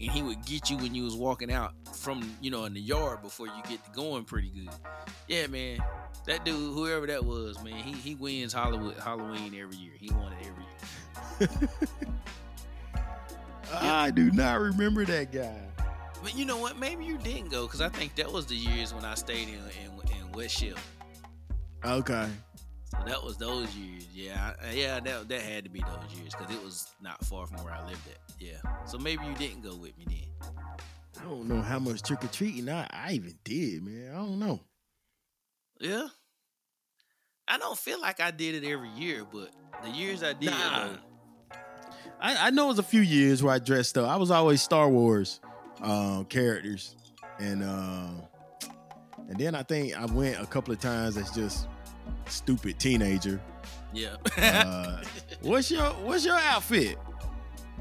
And 0.00 0.10
he 0.10 0.22
would 0.22 0.44
get 0.44 0.70
you 0.70 0.76
when 0.76 0.94
you 0.94 1.02
was 1.02 1.16
walking 1.16 1.50
out 1.50 1.72
from, 1.92 2.36
you 2.40 2.52
know, 2.52 2.66
in 2.66 2.74
the 2.74 2.80
yard 2.80 3.20
before 3.20 3.46
you 3.46 3.62
get 3.68 3.80
going 3.92 4.24
pretty 4.24 4.50
good. 4.50 4.70
Yeah, 5.26 5.48
man. 5.48 5.78
That 6.26 6.44
dude, 6.44 6.54
whoever 6.74 7.06
that 7.06 7.24
was, 7.24 7.62
man, 7.64 7.74
he 7.82 7.92
he 7.92 8.14
wins 8.14 8.52
Hollywood 8.52 8.98
Halloween 8.98 9.54
every 9.58 9.76
year. 9.76 9.92
He 9.98 10.10
won 10.10 10.32
it 10.32 10.46
every 10.46 10.64
year. 11.40 11.78
I 13.72 14.10
do 14.10 14.30
not 14.30 14.60
remember 14.60 15.04
that 15.04 15.32
guy. 15.32 15.60
But 16.22 16.36
you 16.36 16.44
know 16.44 16.58
what? 16.58 16.78
Maybe 16.78 17.04
you 17.04 17.18
didn't 17.18 17.50
go 17.50 17.62
because 17.66 17.80
I 17.80 17.88
think 17.88 18.14
that 18.16 18.30
was 18.30 18.46
the 18.46 18.56
years 18.56 18.92
when 18.92 19.04
I 19.04 19.14
stayed 19.14 19.48
in 19.48 19.54
in, 19.54 20.16
in 20.16 20.32
West. 20.32 20.62
Okay. 21.84 22.28
So 22.90 22.98
that 23.06 23.22
was 23.22 23.36
those 23.36 23.74
years. 23.76 24.06
Yeah, 24.12 24.52
I, 24.62 24.68
uh, 24.68 24.72
yeah, 24.72 25.00
that 25.00 25.28
that 25.28 25.42
had 25.42 25.64
to 25.64 25.70
be 25.70 25.80
those 25.80 26.18
years 26.18 26.32
because 26.36 26.54
it 26.54 26.62
was 26.64 26.88
not 27.00 27.24
far 27.24 27.46
from 27.46 27.62
where 27.62 27.72
I 27.72 27.86
lived 27.86 28.06
at. 28.08 28.18
Yeah. 28.40 28.56
So 28.86 28.98
maybe 28.98 29.24
you 29.26 29.34
didn't 29.34 29.62
go 29.62 29.74
with 29.76 29.96
me 29.98 30.04
then. 30.08 30.50
I 31.20 31.24
don't 31.28 31.48
know 31.48 31.60
how 31.60 31.78
much 31.78 32.02
trick 32.02 32.24
or 32.24 32.28
treating 32.28 32.68
I, 32.68 32.86
I 32.90 33.12
even 33.12 33.34
did, 33.44 33.82
man. 33.82 34.10
I 34.12 34.18
don't 34.18 34.38
know. 34.38 34.60
Yeah. 35.80 36.08
I 37.46 37.58
don't 37.58 37.78
feel 37.78 38.00
like 38.00 38.20
I 38.20 38.30
did 38.30 38.54
it 38.62 38.66
every 38.68 38.90
year, 38.90 39.24
but 39.30 39.50
the 39.82 39.90
years 39.90 40.22
I 40.22 40.32
did, 40.34 40.50
Nah. 40.50 40.86
though, 40.88 40.98
I, 42.20 42.48
I 42.48 42.50
know 42.50 42.66
it 42.66 42.68
was 42.68 42.78
a 42.78 42.82
few 42.84 43.00
years 43.00 43.42
where 43.42 43.54
I 43.54 43.58
dressed 43.58 43.96
up. 43.96 44.08
I 44.08 44.16
was 44.16 44.30
always 44.30 44.60
Star 44.62 44.88
Wars 44.88 45.40
um, 45.82 46.24
characters, 46.26 46.96
and 47.38 47.62
uh, 47.62 48.08
and 49.28 49.38
then 49.38 49.54
I 49.54 49.62
think 49.62 49.96
I 49.96 50.06
went 50.06 50.40
a 50.40 50.46
couple 50.46 50.72
of 50.72 50.80
times 50.80 51.16
as 51.16 51.30
just 51.30 51.68
stupid 52.26 52.78
teenager. 52.78 53.40
yeah, 53.92 54.16
Uh, 54.36 55.02
what's 55.42 55.70
your 55.70 55.90
What's 56.04 56.24
your 56.24 56.36
outfit? 56.36 56.98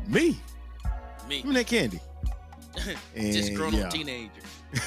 Me. 0.07 0.37
me, 1.27 1.37
Give 1.37 1.45
me 1.45 1.53
that 1.55 1.67
candy. 1.67 1.99
And, 3.15 3.33
just 3.33 3.53
grown 3.55 3.73
yeah. 3.73 3.85
up 3.85 3.91
teenager. 3.91 4.31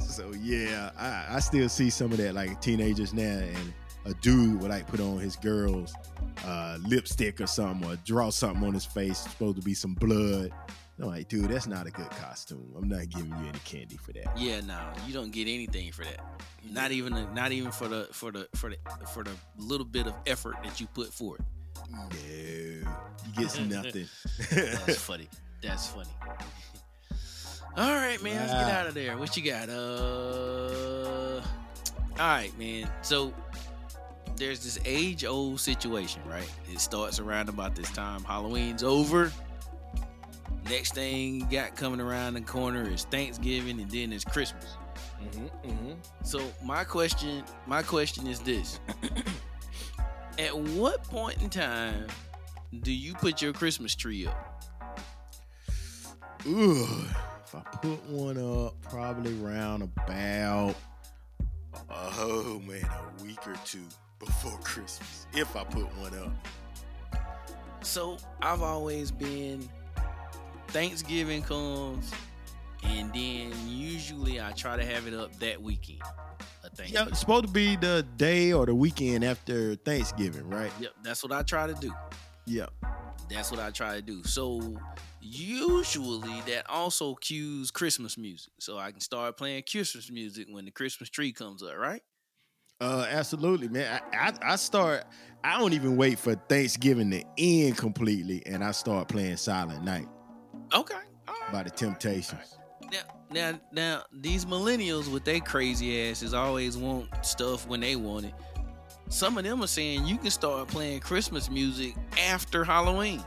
so 0.00 0.32
yeah, 0.40 0.90
I, 0.98 1.36
I 1.36 1.40
still 1.40 1.68
see 1.68 1.90
some 1.90 2.12
of 2.12 2.18
that 2.18 2.34
like 2.34 2.60
teenagers 2.60 3.12
now, 3.12 3.22
and 3.22 3.72
a 4.04 4.14
dude 4.14 4.60
would 4.60 4.70
like 4.70 4.86
put 4.86 5.00
on 5.00 5.18
his 5.18 5.36
girl's 5.36 5.94
uh, 6.44 6.78
lipstick 6.82 7.40
or 7.40 7.46
something, 7.46 7.88
or 7.88 7.96
draw 8.04 8.30
something 8.30 8.64
on 8.64 8.74
his 8.74 8.84
face. 8.84 9.18
Supposed 9.18 9.56
to 9.56 9.62
be 9.62 9.74
some 9.74 9.94
blood. 9.94 10.50
I'm 10.98 11.08
like, 11.08 11.28
dude, 11.28 11.50
that's 11.50 11.66
not 11.66 11.86
a 11.86 11.90
good 11.90 12.08
costume. 12.10 12.72
I'm 12.76 12.88
not 12.88 13.08
giving 13.10 13.28
you 13.28 13.48
any 13.48 13.58
candy 13.64 13.96
for 13.98 14.12
that. 14.14 14.38
Yeah, 14.38 14.60
no, 14.62 14.78
you 15.06 15.12
don't 15.12 15.30
get 15.30 15.42
anything 15.42 15.92
for 15.92 16.04
that. 16.04 16.20
Not 16.70 16.90
even, 16.90 17.12
the, 17.12 17.26
not 17.34 17.52
even 17.52 17.70
for 17.70 17.86
the, 17.86 18.08
for 18.12 18.32
the, 18.32 18.48
for 18.54 18.70
the, 18.70 18.78
for 19.12 19.22
the 19.22 19.32
little 19.58 19.84
bit 19.84 20.06
of 20.06 20.14
effort 20.26 20.56
that 20.64 20.80
you 20.80 20.86
put 20.86 21.12
for 21.12 21.36
it. 21.36 21.42
No, 21.90 22.08
you 22.26 22.86
get 23.36 23.60
nothing. 23.68 24.08
That's 24.50 24.96
funny. 24.96 25.28
That's 25.62 25.86
funny. 25.88 26.08
All 27.76 27.94
right, 27.94 28.22
man. 28.22 28.36
Let's 28.36 28.52
get 28.52 28.70
out 28.70 28.86
of 28.86 28.94
there. 28.94 29.18
What 29.18 29.36
you 29.36 29.42
got? 29.50 29.68
Uh. 29.68 31.42
All 32.18 32.26
right, 32.26 32.58
man. 32.58 32.88
So 33.02 33.34
there's 34.36 34.60
this 34.60 34.78
age-old 34.84 35.60
situation, 35.60 36.22
right? 36.26 36.50
It 36.70 36.80
starts 36.80 37.18
around 37.18 37.48
about 37.48 37.74
this 37.74 37.90
time. 37.90 38.22
Halloween's 38.24 38.82
over. 38.82 39.32
Next 40.68 40.94
thing 40.94 41.40
you 41.40 41.46
got 41.46 41.76
coming 41.76 42.00
around 42.00 42.34
the 42.34 42.40
corner 42.40 42.88
is 42.88 43.04
Thanksgiving, 43.04 43.80
and 43.80 43.90
then 43.90 44.12
it's 44.12 44.24
Christmas. 44.24 44.76
Mm-hmm, 45.22 45.92
So 46.22 46.40
my 46.64 46.84
question, 46.84 47.44
my 47.66 47.82
question 47.82 48.26
is 48.26 48.40
this: 48.40 48.80
At 50.38 50.56
what 50.56 51.02
point 51.04 51.40
in 51.42 51.48
time 51.48 52.06
do 52.82 52.92
you 52.92 53.14
put 53.14 53.40
your 53.40 53.52
Christmas 53.52 53.94
tree 53.94 54.26
up? 54.26 54.64
Ooh, 56.46 56.84
if 57.44 57.54
I 57.54 57.60
put 57.60 58.04
one 58.08 58.36
up, 58.36 58.74
probably 58.82 59.40
around 59.42 59.82
about 59.82 60.74
oh 61.90 62.60
man, 62.66 62.84
a 62.84 63.22
week 63.22 63.46
or 63.46 63.54
two 63.64 63.84
before 64.18 64.58
Christmas. 64.60 65.26
If 65.32 65.54
I 65.56 65.64
put 65.64 65.84
one 65.98 66.14
up. 66.18 66.32
So 67.82 68.16
I've 68.42 68.62
always 68.62 69.10
been 69.10 69.68
Thanksgiving 70.68 71.42
comes, 71.42 72.10
and 72.82 73.12
then 73.12 73.52
usually 73.66 74.40
I 74.40 74.52
try 74.52 74.76
to 74.76 74.84
have 74.84 75.06
it 75.06 75.14
up 75.14 75.36
that 75.38 75.62
weekend. 75.62 76.00
Yeah, 76.86 77.06
it's 77.06 77.20
supposed 77.20 77.46
to 77.46 77.52
be 77.52 77.76
the 77.76 78.04
day 78.16 78.52
or 78.52 78.66
the 78.66 78.74
weekend 78.74 79.24
after 79.24 79.76
Thanksgiving, 79.76 80.50
right? 80.50 80.70
Yep, 80.80 80.92
that's 81.02 81.22
what 81.22 81.32
I 81.32 81.42
try 81.42 81.66
to 81.66 81.74
do. 81.74 81.92
Yep. 82.46 82.70
That's 83.30 83.50
what 83.50 83.60
I 83.60 83.70
try 83.70 83.96
to 83.96 84.02
do. 84.02 84.22
So 84.24 84.76
usually 85.20 86.40
that 86.46 86.68
also 86.68 87.14
cues 87.14 87.70
Christmas 87.70 88.18
music, 88.18 88.52
so 88.58 88.78
I 88.78 88.90
can 88.90 89.00
start 89.00 89.36
playing 89.36 89.62
Christmas 89.70 90.10
music 90.10 90.48
when 90.50 90.64
the 90.64 90.70
Christmas 90.70 91.08
tree 91.08 91.32
comes 91.32 91.62
up, 91.62 91.76
right? 91.76 92.02
Uh, 92.80 93.06
absolutely, 93.08 93.68
man. 93.68 94.00
I, 94.12 94.28
I 94.28 94.52
I 94.52 94.56
start. 94.56 95.04
I 95.42 95.58
don't 95.58 95.72
even 95.72 95.96
wait 95.96 96.18
for 96.18 96.34
Thanksgiving 96.34 97.10
to 97.12 97.22
end 97.38 97.76
completely, 97.78 98.42
and 98.46 98.62
I 98.64 98.72
start 98.72 99.08
playing 99.08 99.36
Silent 99.36 99.84
Night 99.84 100.08
Okay. 100.74 100.94
Right. 101.28 101.52
by 101.52 101.62
the 101.62 101.70
Temptations. 101.70 102.58
Now, 102.92 102.98
now, 103.30 103.60
now, 103.72 104.02
these 104.12 104.44
millennials 104.44 105.10
with 105.12 105.24
their 105.24 105.40
crazy 105.40 106.08
asses 106.10 106.34
always 106.34 106.76
want 106.76 107.08
stuff 107.24 107.66
when 107.68 107.80
they 107.80 107.96
want 107.96 108.26
it. 108.26 108.34
some 109.08 109.38
of 109.38 109.44
them 109.44 109.62
are 109.62 109.66
saying 109.68 110.04
you 110.06 110.18
can 110.18 110.30
start 110.30 110.68
playing 110.68 111.00
Christmas 111.00 111.48
music 111.50 111.94
after 112.28 112.64
Halloween. 112.64 113.24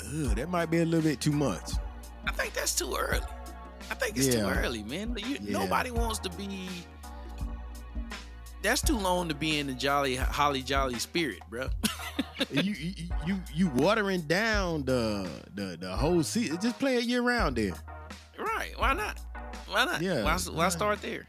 Ugh, 0.00 0.36
that 0.36 0.48
might 0.48 0.66
be 0.70 0.78
a 0.78 0.84
little 0.84 1.02
bit 1.08 1.20
too 1.20 1.32
much. 1.32 1.70
I 2.26 2.32
think 2.32 2.54
that's 2.54 2.74
too 2.74 2.94
early. 2.96 3.20
I 3.90 3.94
think 3.94 4.16
it's 4.16 4.28
too 4.28 4.40
early, 4.40 4.82
man. 4.82 5.14
You, 5.18 5.38
Yeah. 5.40 5.58
Nobody 5.60 5.90
wants 5.90 6.18
to 6.20 6.30
be. 6.30 6.68
That's 8.62 8.80
too 8.80 8.96
long 8.96 9.28
to 9.28 9.34
be 9.34 9.58
in 9.58 9.66
the 9.66 9.72
jolly, 9.74 10.16
holly 10.16 10.62
jolly 10.62 10.98
spirit, 10.98 11.40
bro. 11.50 11.68
you, 12.50 12.72
you 12.72 12.92
you 13.26 13.40
you 13.54 13.68
watering 13.70 14.20
down 14.22 14.84
the 14.84 15.28
the 15.54 15.76
the 15.80 15.96
whole 15.96 16.22
season. 16.22 16.58
Just 16.60 16.78
play 16.78 16.96
it 16.96 17.04
year 17.04 17.22
round 17.22 17.56
then. 17.56 17.74
right? 18.38 18.72
Why 18.76 18.92
not? 18.94 19.18
Why 19.68 19.84
not? 19.84 20.00
Yeah, 20.02 20.22
Why, 20.24 20.36
why 20.52 20.64
yeah. 20.64 20.68
start 20.68 21.02
there? 21.02 21.26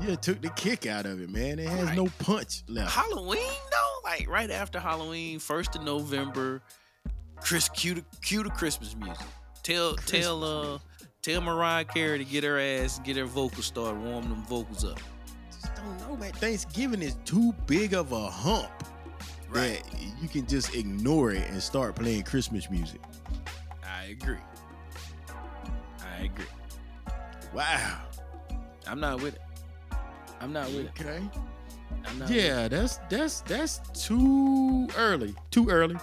Yeah, 0.00 0.14
took 0.16 0.42
the 0.42 0.50
kick 0.50 0.84
out 0.86 1.06
of 1.06 1.20
it, 1.22 1.30
man. 1.30 1.58
It 1.58 1.68
has 1.68 1.86
Right. 1.86 1.96
no 1.96 2.08
punch 2.18 2.62
left. 2.68 2.92
Halloween 2.92 3.38
though, 3.70 4.00
like 4.10 4.28
right 4.28 4.50
after 4.50 4.78
Halloween, 4.78 5.38
first 5.38 5.74
of 5.74 5.82
November, 5.82 6.60
Chris 7.40 7.68
cue 7.70 7.94
to, 7.96 8.04
cue 8.22 8.42
to 8.42 8.50
Christmas 8.50 8.94
music. 8.94 9.24
Tell 9.62 9.94
tell 9.96 10.44
uh 10.44 10.78
tell 11.22 11.40
Mariah 11.40 11.84
Carey 11.84 12.18
to 12.18 12.24
get 12.24 12.44
her 12.44 12.58
ass, 12.60 13.00
get 13.04 13.16
her 13.16 13.24
vocals 13.24 13.66
started, 13.66 14.00
warm 14.02 14.28
them 14.28 14.42
vocals 14.44 14.84
up. 14.84 15.00
Just 15.66 15.82
don't 15.82 15.98
know, 16.08 16.16
man. 16.16 16.32
Thanksgiving 16.32 17.02
is 17.02 17.16
too 17.24 17.52
big 17.66 17.94
of 17.94 18.12
a 18.12 18.30
hump 18.30 18.70
Right. 19.48 19.82
that 19.84 20.02
you 20.22 20.28
can 20.28 20.46
just 20.46 20.74
ignore 20.74 21.32
it 21.32 21.48
and 21.50 21.62
start 21.62 21.96
playing 21.96 22.22
Christmas 22.24 22.70
music. 22.70 23.00
I 23.84 24.04
agree. 24.06 24.38
I 26.00 26.24
agree. 26.24 26.44
Wow. 27.54 28.00
I'm 28.86 29.00
not 29.00 29.20
with 29.22 29.34
it. 29.34 29.42
I'm 30.40 30.52
not 30.52 30.66
with 30.68 30.86
it. 30.86 30.90
Okay. 31.00 31.22
Yeah, 32.28 32.68
that's 32.68 32.98
that's 33.08 33.40
that's 33.42 33.78
too 34.06 34.88
early. 34.96 35.34
Too 35.50 35.68
early. 35.70 35.96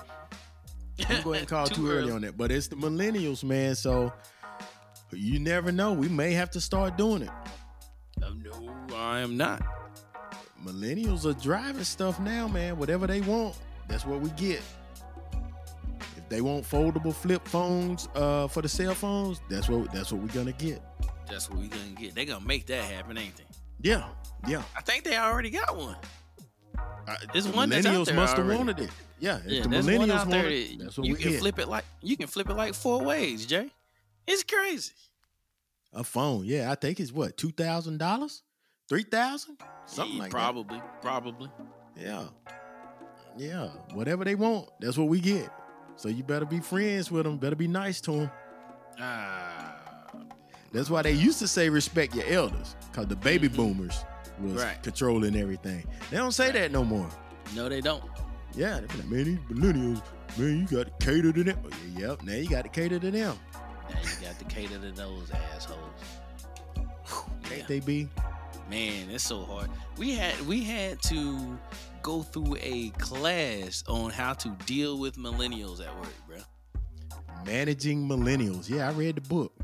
I'm 1.09 1.23
going 1.23 1.39
to 1.41 1.45
call 1.45 1.67
too, 1.67 1.89
early. 1.89 2.11
on 2.11 2.21
that, 2.21 2.37
but 2.37 2.51
it's 2.51 2.67
the 2.67 2.75
millennials, 2.75 3.43
man. 3.43 3.75
So 3.75 4.11
you 5.11 5.39
never 5.39 5.71
know. 5.71 5.93
We 5.93 6.09
may 6.09 6.33
have 6.33 6.49
to 6.51 6.61
start 6.61 6.97
doing 6.97 7.23
it. 7.23 7.29
Uh, 8.21 8.29
no, 8.43 8.72
I 8.95 9.19
am 9.21 9.37
not. 9.37 9.61
Millennials 10.63 11.25
are 11.25 11.33
driving 11.41 11.83
stuff 11.83 12.19
now, 12.19 12.47
man. 12.47 12.77
Whatever 12.77 13.07
they 13.07 13.21
want, 13.21 13.57
that's 13.87 14.05
what 14.05 14.21
we 14.21 14.29
get. 14.31 14.61
If 16.17 16.29
they 16.29 16.41
want 16.41 16.63
foldable 16.63 17.13
flip 17.13 17.45
phones 17.47 18.07
uh, 18.15 18.47
for 18.47 18.61
the 18.61 18.69
cell 18.69 18.93
phones, 18.95 19.41
that's 19.49 19.67
what 19.67 19.91
that's 19.91 20.11
what 20.11 20.21
we're 20.21 20.27
gonna 20.33 20.53
get. 20.53 20.81
That's 21.29 21.49
what 21.49 21.59
we're 21.59 21.67
gonna 21.67 21.89
get. 21.97 22.15
They're 22.15 22.25
gonna 22.25 22.45
make 22.45 22.65
that 22.67 22.83
happen, 22.83 23.17
ain't 23.17 23.35
they? 23.35 23.43
Yeah, 23.81 24.05
yeah. 24.47 24.63
I 24.77 24.81
think 24.81 25.03
they 25.03 25.17
already 25.17 25.49
got 25.49 25.75
one. 25.75 25.97
Uh, 27.05 27.15
the 27.33 27.41
one 27.49 27.69
millennials 27.69 28.13
must 28.15 28.37
have 28.37 28.47
wanted 28.47 28.79
it. 28.79 28.89
Yeah, 29.19 29.39
if 29.45 29.51
Yeah, 29.51 29.61
the 29.63 29.69
millennials 29.69 30.09
out 30.11 30.29
there 30.29 30.43
want 30.43 30.53
it, 30.53 30.77
that 30.77 30.83
that's 30.85 30.97
what 30.97 31.07
you 31.07 31.13
we 31.15 31.19
can 31.19 31.31
get. 31.31 31.39
flip 31.41 31.59
it 31.59 31.67
like 31.67 31.83
you 32.01 32.15
can 32.15 32.27
flip 32.27 32.49
it 32.49 32.53
like 32.53 32.73
four 32.73 33.03
ways, 33.03 33.45
Jay. 33.45 33.69
It's 34.25 34.43
crazy. 34.43 34.93
A 35.91 36.03
phone, 36.03 36.45
yeah. 36.45 36.71
I 36.71 36.75
think 36.75 36.99
it's 37.01 37.11
what 37.11 37.35
two 37.35 37.51
thousand 37.51 37.97
dollars, 37.97 38.41
three 38.89 39.03
thousand, 39.03 39.57
something 39.85 40.15
Yeah, 40.17 40.21
like 40.23 40.31
probably, 40.31 40.81
probably. 41.01 41.49
that. 41.95 42.03
Yeah, 42.05 42.25
yeah. 43.37 43.67
Whatever 43.93 44.23
they 44.25 44.35
want, 44.35 44.69
that's 44.79 44.97
what 44.97 45.07
we 45.07 45.19
get. 45.19 45.49
So 45.95 46.09
you 46.09 46.23
better 46.23 46.45
be 46.45 46.59
friends 46.59 47.11
with 47.11 47.23
them. 47.25 47.37
Better 47.37 47.55
be 47.55 47.67
nice 47.67 48.01
to 48.01 48.11
them. 48.11 48.31
Ah, 48.99 49.75
That's 50.71 50.89
why 50.89 51.03
they 51.03 51.11
used 51.11 51.37
to 51.39 51.47
say 51.47 51.69
respect 51.69 52.15
your 52.15 52.25
elders, 52.27 52.75
cause 52.93 53.05
the 53.07 53.15
baby 53.15 53.47
Mhm. 53.47 53.55
boomers 53.55 54.03
was 54.39 54.53
Right. 54.53 54.81
controlling 54.81 55.35
everything. 55.35 55.85
They 56.09 56.17
don't 56.17 56.31
say 56.31 56.45
Right. 56.45 56.53
that 56.53 56.71
no 56.71 56.83
more. 56.83 57.07
no, 57.55 57.69
they 57.69 57.81
don't. 57.81 58.03
Yeah, 58.55 58.79
they 58.79 58.87
be 58.87 58.95
like, 58.97 59.07
man, 59.07 59.23
these 59.25 59.39
millennials, 59.49 60.01
man, 60.37 60.59
you 60.61 60.77
got 60.77 60.85
to 60.99 61.05
cater 61.05 61.31
to 61.33 61.43
them. 61.43 61.59
Oh, 61.63 61.69
yeah, 61.95 62.07
Yep, 62.09 62.23
now 62.23 62.33
you 62.33 62.49
got 62.49 62.61
to 62.63 62.69
cater 62.69 62.97
to 62.99 63.11
them. 63.11 63.37
Now 63.89 63.99
you 64.01 64.25
got 64.27 64.39
to 64.39 64.45
cater 64.45 64.79
to 64.79 64.91
those 64.91 65.29
assholes. 65.55 65.79
Can't 67.43 67.57
Yeah. 67.59 67.65
they 67.67 67.79
be? 67.81 68.09
Man, 68.73 69.11
it's 69.11 69.23
so 69.23 69.43
hard. 69.43 69.69
We 69.97 70.15
had 70.15 70.47
we 70.47 70.63
had 70.63 70.99
to 71.03 71.59
go 72.01 72.23
through 72.23 72.57
a 72.59 72.89
class 72.97 73.83
on 73.87 74.09
how 74.09 74.33
to 74.33 74.49
deal 74.65 74.97
with 74.97 75.15
millennials 75.15 75.79
at 75.79 75.95
work, 75.99 76.13
bro. 76.27 76.37
Managing 77.45 78.07
millennials. 78.07 78.67
Yeah, 78.67 78.89
I 78.89 78.91
read 78.93 79.17
the 79.17 79.21
book. 79.21 79.53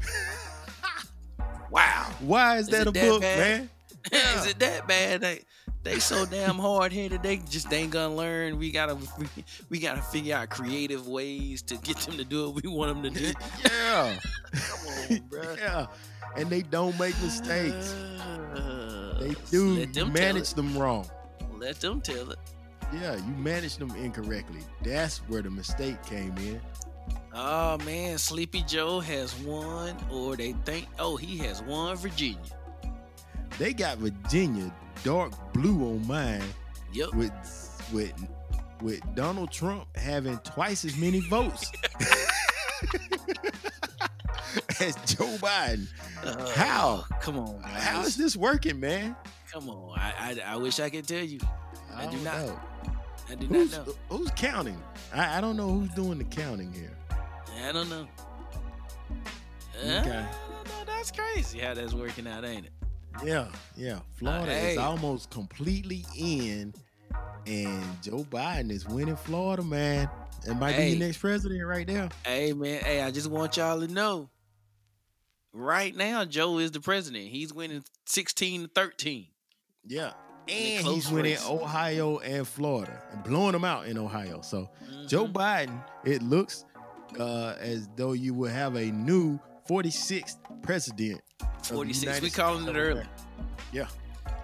Wow. 1.71 2.11
Why 2.21 2.57
is, 2.57 2.67
Is 2.67 2.71
that 2.71 2.87
a 2.87 2.91
that 2.91 3.07
book, 3.07 3.21
bad? 3.21 3.37
man? 3.39 3.69
Is 4.11 4.47
it 4.47 4.57
that 4.59 4.87
bad? 4.87 5.21
They 5.21 5.41
they 5.83 5.99
so 5.99 6.25
damn 6.25 6.57
hard 6.57 6.91
headed. 6.91 7.21
They 7.21 7.37
just 7.37 7.71
ain't 7.71 7.91
gonna 7.91 8.15
learn. 8.15 8.57
We 8.57 8.71
gotta 8.71 8.95
we, 8.95 9.27
we 9.69 9.79
gotta 9.79 10.01
figure 10.01 10.35
out 10.35 10.49
creative 10.49 11.07
ways 11.07 11.61
to 11.63 11.75
get 11.77 11.97
them 11.97 12.17
to 12.17 12.23
do 12.25 12.49
what 12.49 12.63
we 12.63 12.69
want 12.69 13.03
them 13.03 13.13
to 13.13 13.19
do. 13.19 13.33
yeah. 13.65 14.17
Come 14.51 14.89
on, 15.11 15.17
bro. 15.29 15.55
yeah. 15.59 15.85
And 16.35 16.49
they 16.49 16.63
don't 16.63 16.97
make 16.99 17.19
mistakes. 17.21 17.95
Uh, 18.49 18.88
They 19.19 19.35
do 19.51 19.75
Let 19.79 19.93
them 19.93 20.13
manage 20.13 20.53
them 20.53 20.77
wrong. 20.77 21.09
Let 21.57 21.81
them 21.81 22.01
tell 22.01 22.31
it. 22.31 22.39
Yeah, 22.93 23.15
you 23.15 23.33
manage 23.35 23.77
them 23.77 23.91
incorrectly. 23.95 24.61
That's 24.83 25.17
where 25.27 25.41
the 25.41 25.49
mistake 25.51 26.01
came 26.05 26.35
in. 26.37 26.59
Oh 27.33 27.77
man, 27.79 28.17
Sleepy 28.17 28.63
Joe 28.63 28.99
has 29.01 29.35
won, 29.41 29.95
or 30.11 30.35
they 30.35 30.53
think, 30.65 30.87
oh, 30.97 31.15
he 31.15 31.37
has 31.39 31.61
won 31.61 31.95
Virginia. 31.97 32.39
They 33.59 33.73
got 33.73 33.97
Virginia 33.97 34.73
dark 35.03 35.31
blue 35.53 35.83
on 35.89 36.07
mine 36.07 36.41
Yep. 36.93 37.13
with 37.13 37.31
with 37.93 38.13
with 38.81 39.01
Donald 39.15 39.51
Trump 39.51 39.85
having 39.95 40.37
twice 40.39 40.85
as 40.85 40.97
many 40.97 41.19
votes 41.29 41.69
as 44.79 44.95
Joe 45.05 45.25
Biden. 45.37 45.87
Uh, 46.23 46.49
How? 46.51 47.03
Come 47.21 47.37
on, 47.37 47.61
guys. 47.61 47.83
How 47.83 48.01
is 48.01 48.15
this 48.15 48.35
working, 48.35 48.79
man? 48.79 49.15
Come 49.51 49.69
on. 49.69 49.97
I, 49.97 50.37
I 50.45 50.53
I 50.53 50.55
wish 50.57 50.79
I 50.79 50.89
could 50.89 51.07
tell 51.07 51.23
you. 51.23 51.39
I 51.95 52.05
do 52.05 52.11
don't 52.11 52.23
know. 52.23 52.59
I 53.29 53.35
do 53.35 53.45
Who's, 53.47 53.77
not 53.77 53.87
know. 53.87 53.93
who's 54.09 54.31
counting? 54.31 54.81
I, 55.13 55.37
I 55.37 55.41
don't 55.41 55.57
know 55.57 55.69
who's 55.69 55.89
doing 55.89 56.17
the 56.17 56.23
counting 56.23 56.73
here. 56.73 56.95
I 57.63 57.71
don't 57.71 57.89
know. 57.89 58.07
Okay. 59.83 60.09
Uh, 60.09 60.23
I. 60.23 60.85
That's 60.85 61.11
crazy 61.11 61.59
how 61.59 61.73
that's 61.73 61.93
working 61.93 62.27
out, 62.27 62.43
ain't 62.43 62.65
it? 62.65 62.71
Yeah, 63.23 63.47
yeah. 63.75 63.99
Florida 64.15 64.53
hey. 64.53 64.73
is 64.73 64.77
almost 64.77 65.29
completely 65.29 66.05
in, 66.17 66.73
and 67.45 67.83
Joe 68.01 68.25
Biden 68.29 68.71
is 68.71 68.87
winning 68.87 69.15
Florida, 69.15 69.63
man. 69.63 70.09
It 70.47 70.55
might 70.55 70.71
be 70.75 70.83
Hey. 70.83 70.89
your 70.91 70.99
next 70.99 71.17
president 71.19 71.65
right 71.65 71.87
now. 71.87 72.09
Hey 72.25 72.53
man, 72.53 72.81
hey, 72.83 73.01
I 73.01 73.11
just 73.11 73.27
want 73.29 73.57
y'all 73.57 73.79
to 73.79 73.87
know. 73.87 74.29
Right 75.51 75.95
now, 75.95 76.25
Joe 76.25 76.59
is 76.59 76.71
the 76.71 76.79
president. 76.79 77.27
He's 77.29 77.53
winning 77.53 77.83
16 78.05 78.63
to 78.63 78.67
13. 78.73 79.27
Yeah. 79.85 80.11
And 80.47 80.85
he's 80.87 81.09
winning 81.11 81.33
race. 81.33 81.45
Ohio 81.47 82.17
and 82.19 82.47
Florida 82.47 83.03
and 83.11 83.23
blowing 83.23 83.51
them 83.51 83.63
out 83.65 83.87
in 83.87 83.97
Ohio. 83.97 84.41
So 84.41 84.69
Joe 85.07 85.27
Mhm. 85.27 85.33
Biden, 85.33 85.83
it 86.05 86.21
looks 86.23 86.65
uh, 87.19 87.55
as 87.59 87.87
though 87.95 88.13
you 88.13 88.33
will 88.35 88.51
have 88.51 88.75
a 88.75 88.85
new 88.91 89.39
46th 89.67 90.37
president. 90.61 91.21
46. 91.63 92.21
We 92.21 92.29
calling 92.29 92.67
it 92.67 92.75
early. 92.77 93.03
Yeah. 93.73 93.87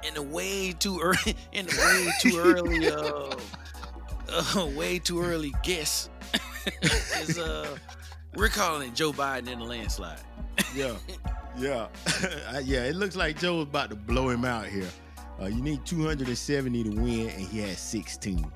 In 0.04 0.14
the 0.16 0.22
way 0.24 0.72
too 0.72 1.00
early, 1.00 1.36
in 1.52 1.68
the 1.68 1.76
way 1.78 2.12
too 2.22 2.40
early, 2.40 2.88
uh, 2.88 3.36
uh, 4.30 4.68
way 4.76 5.00
too 5.00 5.22
early 5.22 5.54
guess 5.64 6.10
is 7.20 7.38
uh, 7.38 7.78
we're 8.36 8.50
calling 8.50 8.90
it 8.90 8.96
Joe 8.96 9.12
Biden 9.12 9.48
in 9.50 9.60
the 9.60 9.66
landslide. 9.66 10.20
Yeah. 10.74 10.96
Yeah. 11.58 11.88
Yeah. 12.64 12.84
It 12.84 12.96
looks 12.96 13.16
like 13.16 13.40
Joe's 13.40 13.64
about 13.64 13.90
to 13.90 13.96
blow 13.96 14.30
him 14.30 14.44
out 14.46 14.66
here. 14.68 14.90
Uh, 15.42 15.46
you 15.48 15.62
need 15.62 15.86
270 15.86 16.84
to 16.84 16.90
win, 16.92 17.30
and 17.30 17.42
he 17.48 17.60
has 17.60 17.78
16 17.80 18.50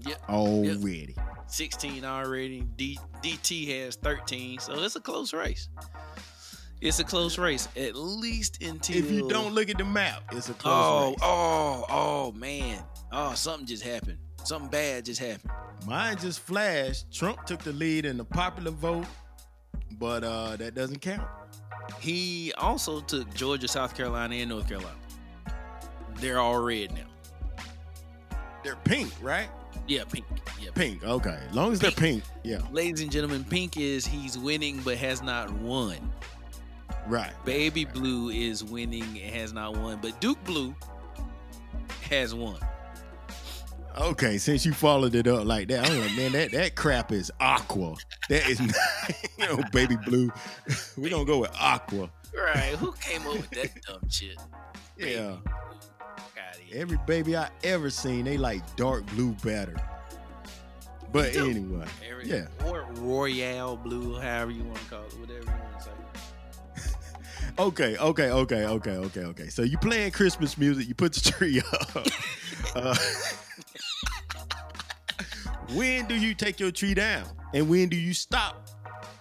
Yep. 0.00 0.22
already. 0.28 1.14
16 1.46 2.04
already. 2.04 2.62
D, 2.76 2.98
DT 3.22 3.82
has 3.84 3.96
13, 3.96 4.58
so 4.58 4.74
it's 4.82 4.96
a 4.96 5.00
close 5.00 5.32
race. 5.34 5.68
It's 6.80 7.00
a 7.00 7.04
close 7.04 7.38
race, 7.38 7.68
at 7.76 7.96
least 7.96 8.62
until. 8.62 8.96
If 8.96 9.10
you 9.10 9.28
don't 9.28 9.52
look 9.54 9.68
at 9.68 9.78
the 9.78 9.84
map, 9.84 10.22
it's 10.32 10.48
a 10.48 10.54
close 10.54 10.72
Oh, 10.74 11.08
race. 11.10 11.18
oh, 11.22 11.84
oh, 11.90 12.32
man. 12.32 12.82
Oh, 13.10 13.34
something 13.34 13.66
just 13.66 13.82
happened. 13.82 14.18
Something 14.44 14.70
bad 14.70 15.04
just 15.04 15.20
happened. 15.20 15.50
Mine 15.86 16.16
just 16.18 16.40
flashed. 16.40 17.12
Trump 17.12 17.44
took 17.46 17.60
the 17.62 17.72
lead 17.72 18.04
in 18.04 18.16
the 18.16 18.24
popular 18.24 18.70
vote, 18.70 19.06
but 19.98 20.22
uh, 20.22 20.56
that 20.56 20.74
doesn't 20.74 21.00
count. 21.00 21.26
He 22.00 22.52
also 22.58 23.00
took 23.00 23.32
Georgia, 23.34 23.66
South 23.66 23.96
Carolina, 23.96 24.36
and 24.36 24.50
North 24.50 24.68
Carolina. 24.68 24.94
They're 26.20 26.38
all 26.38 26.60
red 26.60 26.92
now. 26.94 27.56
They're 28.62 28.76
pink, 28.84 29.10
right? 29.20 29.48
Yeah, 29.86 30.04
pink. 30.04 30.26
Yeah, 30.60 30.70
Pink. 30.74 31.02
Okay. 31.04 31.38
As 31.48 31.54
long 31.54 31.72
as 31.72 31.80
they're 31.80 31.90
pink. 31.90 32.22
Yeah. 32.44 32.60
Ladies 32.72 33.00
and 33.00 33.10
gentlemen, 33.10 33.44
pink 33.44 33.76
is 33.76 34.06
he's 34.06 34.36
winning 34.36 34.80
but 34.84 34.96
has 34.98 35.22
not 35.22 35.50
won. 35.52 35.96
Right. 37.08 37.32
Baby 37.44 37.84
blue 37.84 38.28
is 38.30 38.62
winning 38.62 39.18
and 39.22 39.34
has 39.34 39.52
not 39.52 39.76
won, 39.76 39.98
but 40.02 40.20
Duke 40.20 40.42
blue 40.44 40.74
has 42.10 42.34
won. 42.34 42.58
Okay, 43.98 44.38
since 44.38 44.64
you 44.64 44.72
followed 44.72 45.14
it 45.16 45.26
up 45.26 45.44
like 45.44 45.68
that, 45.68 45.88
I'm 45.90 46.00
like, 46.00 46.14
man, 46.16 46.32
that, 46.32 46.52
that 46.52 46.74
crap 46.76 47.10
is 47.10 47.32
aqua. 47.40 47.96
That 48.28 48.46
is, 48.48 48.60
not, 48.60 48.76
you 49.38 49.46
know, 49.46 49.62
baby 49.72 49.96
blue. 49.96 50.30
we 50.96 51.08
don't 51.08 51.26
go 51.26 51.38
with 51.38 51.50
aqua. 51.58 52.08
Right? 52.36 52.76
Who 52.76 52.92
came 53.00 53.22
up 53.26 53.32
with 53.32 53.50
that 53.50 53.70
dumb 53.82 54.08
shit? 54.08 54.36
Baby 54.96 55.12
Yeah. 55.12 55.36
blue. 55.44 55.52
Every 56.78 56.98
baby 57.06 57.34
I 57.34 57.48
ever 57.64 57.88
seen, 57.88 58.24
they 58.26 58.36
like 58.36 58.76
dark 58.76 59.06
blue 59.06 59.32
better. 59.42 59.74
But 61.10 61.34
anyway, 61.34 61.86
Every- 62.08 62.28
yeah. 62.28 62.46
Or 62.66 62.86
Royale 62.96 63.76
blue, 63.76 64.20
however 64.20 64.50
you 64.50 64.64
want 64.64 64.76
to 64.76 64.84
call 64.84 65.04
it, 65.06 65.18
whatever 65.18 65.40
you 65.40 65.46
want 65.50 65.78
to 65.78 65.84
say. 65.84 65.90
Okay, 67.58 67.96
okay, 67.96 68.30
okay, 68.30 68.64
okay, 68.66 68.96
okay, 68.96 69.20
okay. 69.24 69.48
So 69.48 69.62
you 69.62 69.78
playing 69.78 70.12
Christmas 70.12 70.56
music, 70.56 70.86
you 70.86 70.94
put 70.94 71.12
the 71.12 71.28
tree 71.28 71.60
up. 71.72 72.06
uh, 72.76 72.96
when 75.74 76.06
do 76.06 76.14
you 76.14 76.34
take 76.34 76.60
your 76.60 76.70
tree 76.70 76.94
down? 76.94 77.26
And 77.52 77.68
when 77.68 77.88
do 77.88 77.96
you 77.96 78.14
stop 78.14 78.68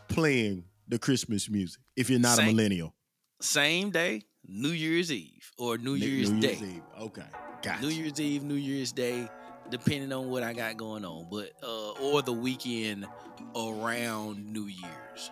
playing 0.08 0.66
the 0.88 1.00
Christmas 1.00 1.50
music 1.50 1.82
if 1.96 2.12
you're 2.12 2.20
not 2.20 2.38
a 2.38 2.44
millennial? 2.44 2.94
Same 3.42 3.90
day, 3.90 4.22
New 4.48 4.70
Year's 4.70 5.12
Eve 5.12 5.52
or 5.58 5.80
New 5.80 5.96
Year's 5.96 6.30
New 6.30 6.42
Day. 6.42 6.48
Year's 6.50 6.62
Eve. 6.62 6.84
Okay. 7.00 7.26
Gotcha. 7.64 7.82
New 7.82 7.90
Year's 7.90 8.22
Eve, 8.22 8.44
New 8.44 8.54
Year's 8.54 8.92
Day, 8.92 9.28
depending 9.72 10.14
on 10.14 10.30
what 10.30 10.44
I 10.44 10.54
got 10.54 10.78
going 10.78 11.06
on, 11.06 11.28
but 11.32 11.54
uh, 11.64 11.92
or 12.04 12.22
the 12.22 12.34
weekend 12.34 13.08
around 13.56 14.46
New 14.54 14.68
Year's. 14.68 15.32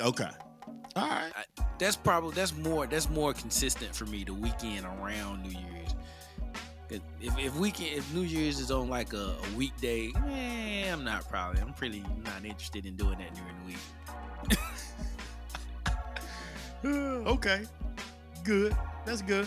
Okay. 0.00 0.30
All 0.96 1.08
right. 1.08 1.32
That's 1.78 1.96
probably 1.96 2.32
that's 2.34 2.56
more 2.56 2.86
that's 2.86 3.10
more 3.10 3.34
consistent 3.34 3.94
for 3.94 4.06
me. 4.06 4.24
The 4.24 4.32
weekend 4.32 4.86
around 4.86 5.42
New 5.42 5.50
Year's. 5.50 5.94
If, 6.88 7.00
if 7.38 7.56
weekend 7.56 7.90
if 7.98 8.14
New 8.14 8.22
Year's 8.22 8.58
is 8.60 8.70
on 8.70 8.88
like 8.88 9.12
a, 9.12 9.34
a 9.36 9.56
weekday, 9.56 10.10
eh, 10.28 10.90
I'm 10.90 11.04
not 11.04 11.28
probably 11.28 11.60
I'm 11.60 11.74
pretty 11.74 12.02
not 12.24 12.44
interested 12.44 12.86
in 12.86 12.96
doing 12.96 13.18
that 13.18 13.34
during 13.34 13.54
the 13.60 13.66
week. 13.66 13.76
okay. 17.26 17.64
Good. 18.42 18.74
That's 19.04 19.20
good. 19.20 19.46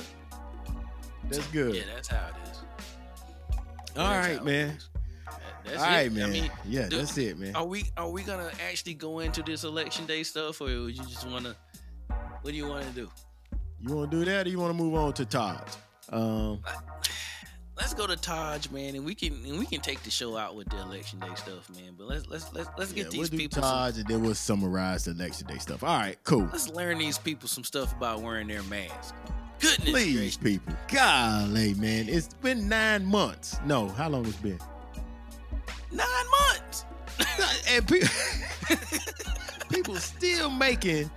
That's 1.29 1.47
good. 1.47 1.75
Yeah, 1.75 1.83
that's 1.93 2.09
how 2.09 2.27
it 2.27 2.49
is. 2.49 2.57
All 3.97 4.09
That's 4.09 4.27
right, 4.27 4.45
man. 4.45 4.69
is. 4.69 4.89
That- 5.31 5.65
That's 5.65 5.77
All 5.83 5.87
right, 5.89 6.05
it. 6.07 6.13
man. 6.13 6.23
I 6.23 6.31
mean, 6.31 6.51
yeah, 6.65 6.87
dude, 6.87 7.01
that's 7.01 7.17
it, 7.17 7.37
man. 7.37 7.55
Are 7.55 7.65
we 7.65 7.83
are 7.97 8.09
we 8.09 8.23
gonna 8.23 8.49
actually 8.69 8.93
go 8.95 9.19
into 9.19 9.43
this 9.43 9.63
election 9.63 10.05
day 10.05 10.23
stuff, 10.23 10.61
or 10.61 10.65
would 10.65 10.97
you 10.97 11.03
just 11.03 11.27
wanna? 11.27 11.55
What 12.41 12.51
do 12.51 12.57
you 12.57 12.67
want 12.67 12.85
to 12.85 12.91
do? 12.91 13.09
You 13.81 13.95
want 13.95 14.11
to 14.11 14.17
do 14.19 14.25
that, 14.25 14.47
or 14.47 14.49
you 14.49 14.59
want 14.59 14.71
to 14.75 14.77
move 14.83 14.95
on 14.95 15.13
to 15.13 15.25
Todd? 15.25 15.63
Um, 16.11 16.61
Let's 17.77 17.93
go 17.93 18.05
to 18.07 18.17
Taj, 18.17 18.69
man, 18.71 18.95
and 18.95 19.05
we 19.05 19.15
can 19.15 19.33
and 19.45 19.57
we 19.57 19.65
can 19.65 19.79
take 19.79 20.03
the 20.03 20.11
show 20.11 20.35
out 20.35 20.53
with 20.55 20.67
the 20.69 20.81
election 20.81 21.19
day 21.19 21.33
stuff, 21.35 21.69
man. 21.69 21.93
But 21.97 22.07
let's 22.07 22.27
let's 22.27 22.51
let's 22.53 22.69
let's 22.77 22.91
yeah, 22.91 23.03
get 23.03 23.13
we'll 23.13 23.21
these 23.21 23.29
do 23.29 23.37
people. 23.37 23.61
Some, 23.61 23.71
Todd, 23.71 23.95
and 23.95 24.07
then 24.07 24.21
we'll 24.21 24.35
summarize 24.35 25.05
the 25.05 25.11
election 25.11 25.47
day 25.47 25.59
stuff. 25.59 25.81
All 25.83 25.97
right, 25.97 26.17
cool. 26.25 26.49
let's 26.51 26.67
learn 26.69 26.97
these 26.97 27.17
people 27.17 27.47
some 27.47 27.63
stuff 27.63 27.93
about 27.95 28.21
wearing 28.21 28.47
their 28.47 28.63
mask. 28.63 29.15
Goodness 29.61 29.89
Please, 29.89 30.15
gracious, 30.17 30.37
people. 30.37 30.73
Golly, 30.91 31.73
man. 31.75 32.09
It's 32.09 32.27
been 32.41 32.67
nine 32.67 33.05
months. 33.05 33.59
No, 33.65 33.87
how 33.87 34.09
long 34.09 34.25
it's 34.25 34.35
been? 34.37 34.59
Nine 35.91 36.07
months. 36.39 36.85
and 37.69 37.87
people, 37.87 38.07
people 39.69 39.95
still 39.95 40.49
making 40.49 41.09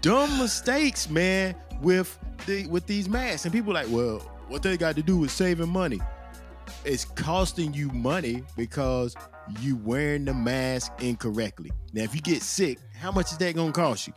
dumb 0.00 0.38
mistakes, 0.38 1.08
man, 1.10 1.54
with 1.80 2.18
the 2.46 2.66
with 2.68 2.86
these 2.86 3.08
masks. 3.08 3.44
And 3.44 3.52
people 3.52 3.72
like, 3.72 3.86
well, 3.90 4.18
what 4.48 4.62
they 4.62 4.76
got 4.76 4.96
to 4.96 5.02
do 5.02 5.18
with 5.18 5.30
saving 5.30 5.68
money? 5.68 6.00
It's 6.84 7.04
costing 7.04 7.74
you 7.74 7.88
money 7.90 8.42
because 8.56 9.14
you 9.60 9.76
wearing 9.76 10.24
the 10.24 10.34
mask 10.34 10.92
incorrectly. 11.00 11.70
Now, 11.92 12.02
if 12.02 12.14
you 12.14 12.20
get 12.20 12.42
sick, 12.42 12.78
how 12.98 13.12
much 13.12 13.32
is 13.32 13.38
that 13.38 13.54
gonna 13.54 13.72
cost 13.72 14.08
you? 14.08 14.14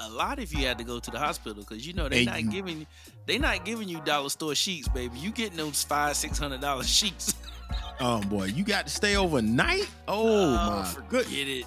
A 0.00 0.08
lot 0.10 0.40
if 0.40 0.52
you 0.52 0.66
had 0.66 0.78
to 0.78 0.84
go 0.84 0.98
to 0.98 1.10
the 1.12 1.18
hospital 1.18 1.62
because 1.62 1.86
you 1.86 1.92
know 1.92 2.08
they're 2.08 2.18
And 2.20 2.26
not 2.26 2.42
you- 2.42 2.50
giving 2.50 2.86
they 3.26 3.38
not 3.38 3.64
giving 3.64 3.88
you 3.88 4.00
dollar 4.00 4.28
store 4.30 4.54
sheets, 4.54 4.88
baby. 4.88 5.18
You 5.18 5.30
getting 5.30 5.56
those 5.56 5.82
five 5.84 6.16
six 6.16 6.38
hundred 6.38 6.60
dollar 6.60 6.84
sheets. 6.84 7.34
Oh 8.00 8.20
boy, 8.22 8.44
you 8.46 8.64
got 8.64 8.86
to 8.86 8.92
stay 8.92 9.16
overnight. 9.16 9.88
Oh, 10.08 10.54
my 10.54 10.84
forget 10.84 11.08
goodness. 11.26 11.36
it. 11.64 11.66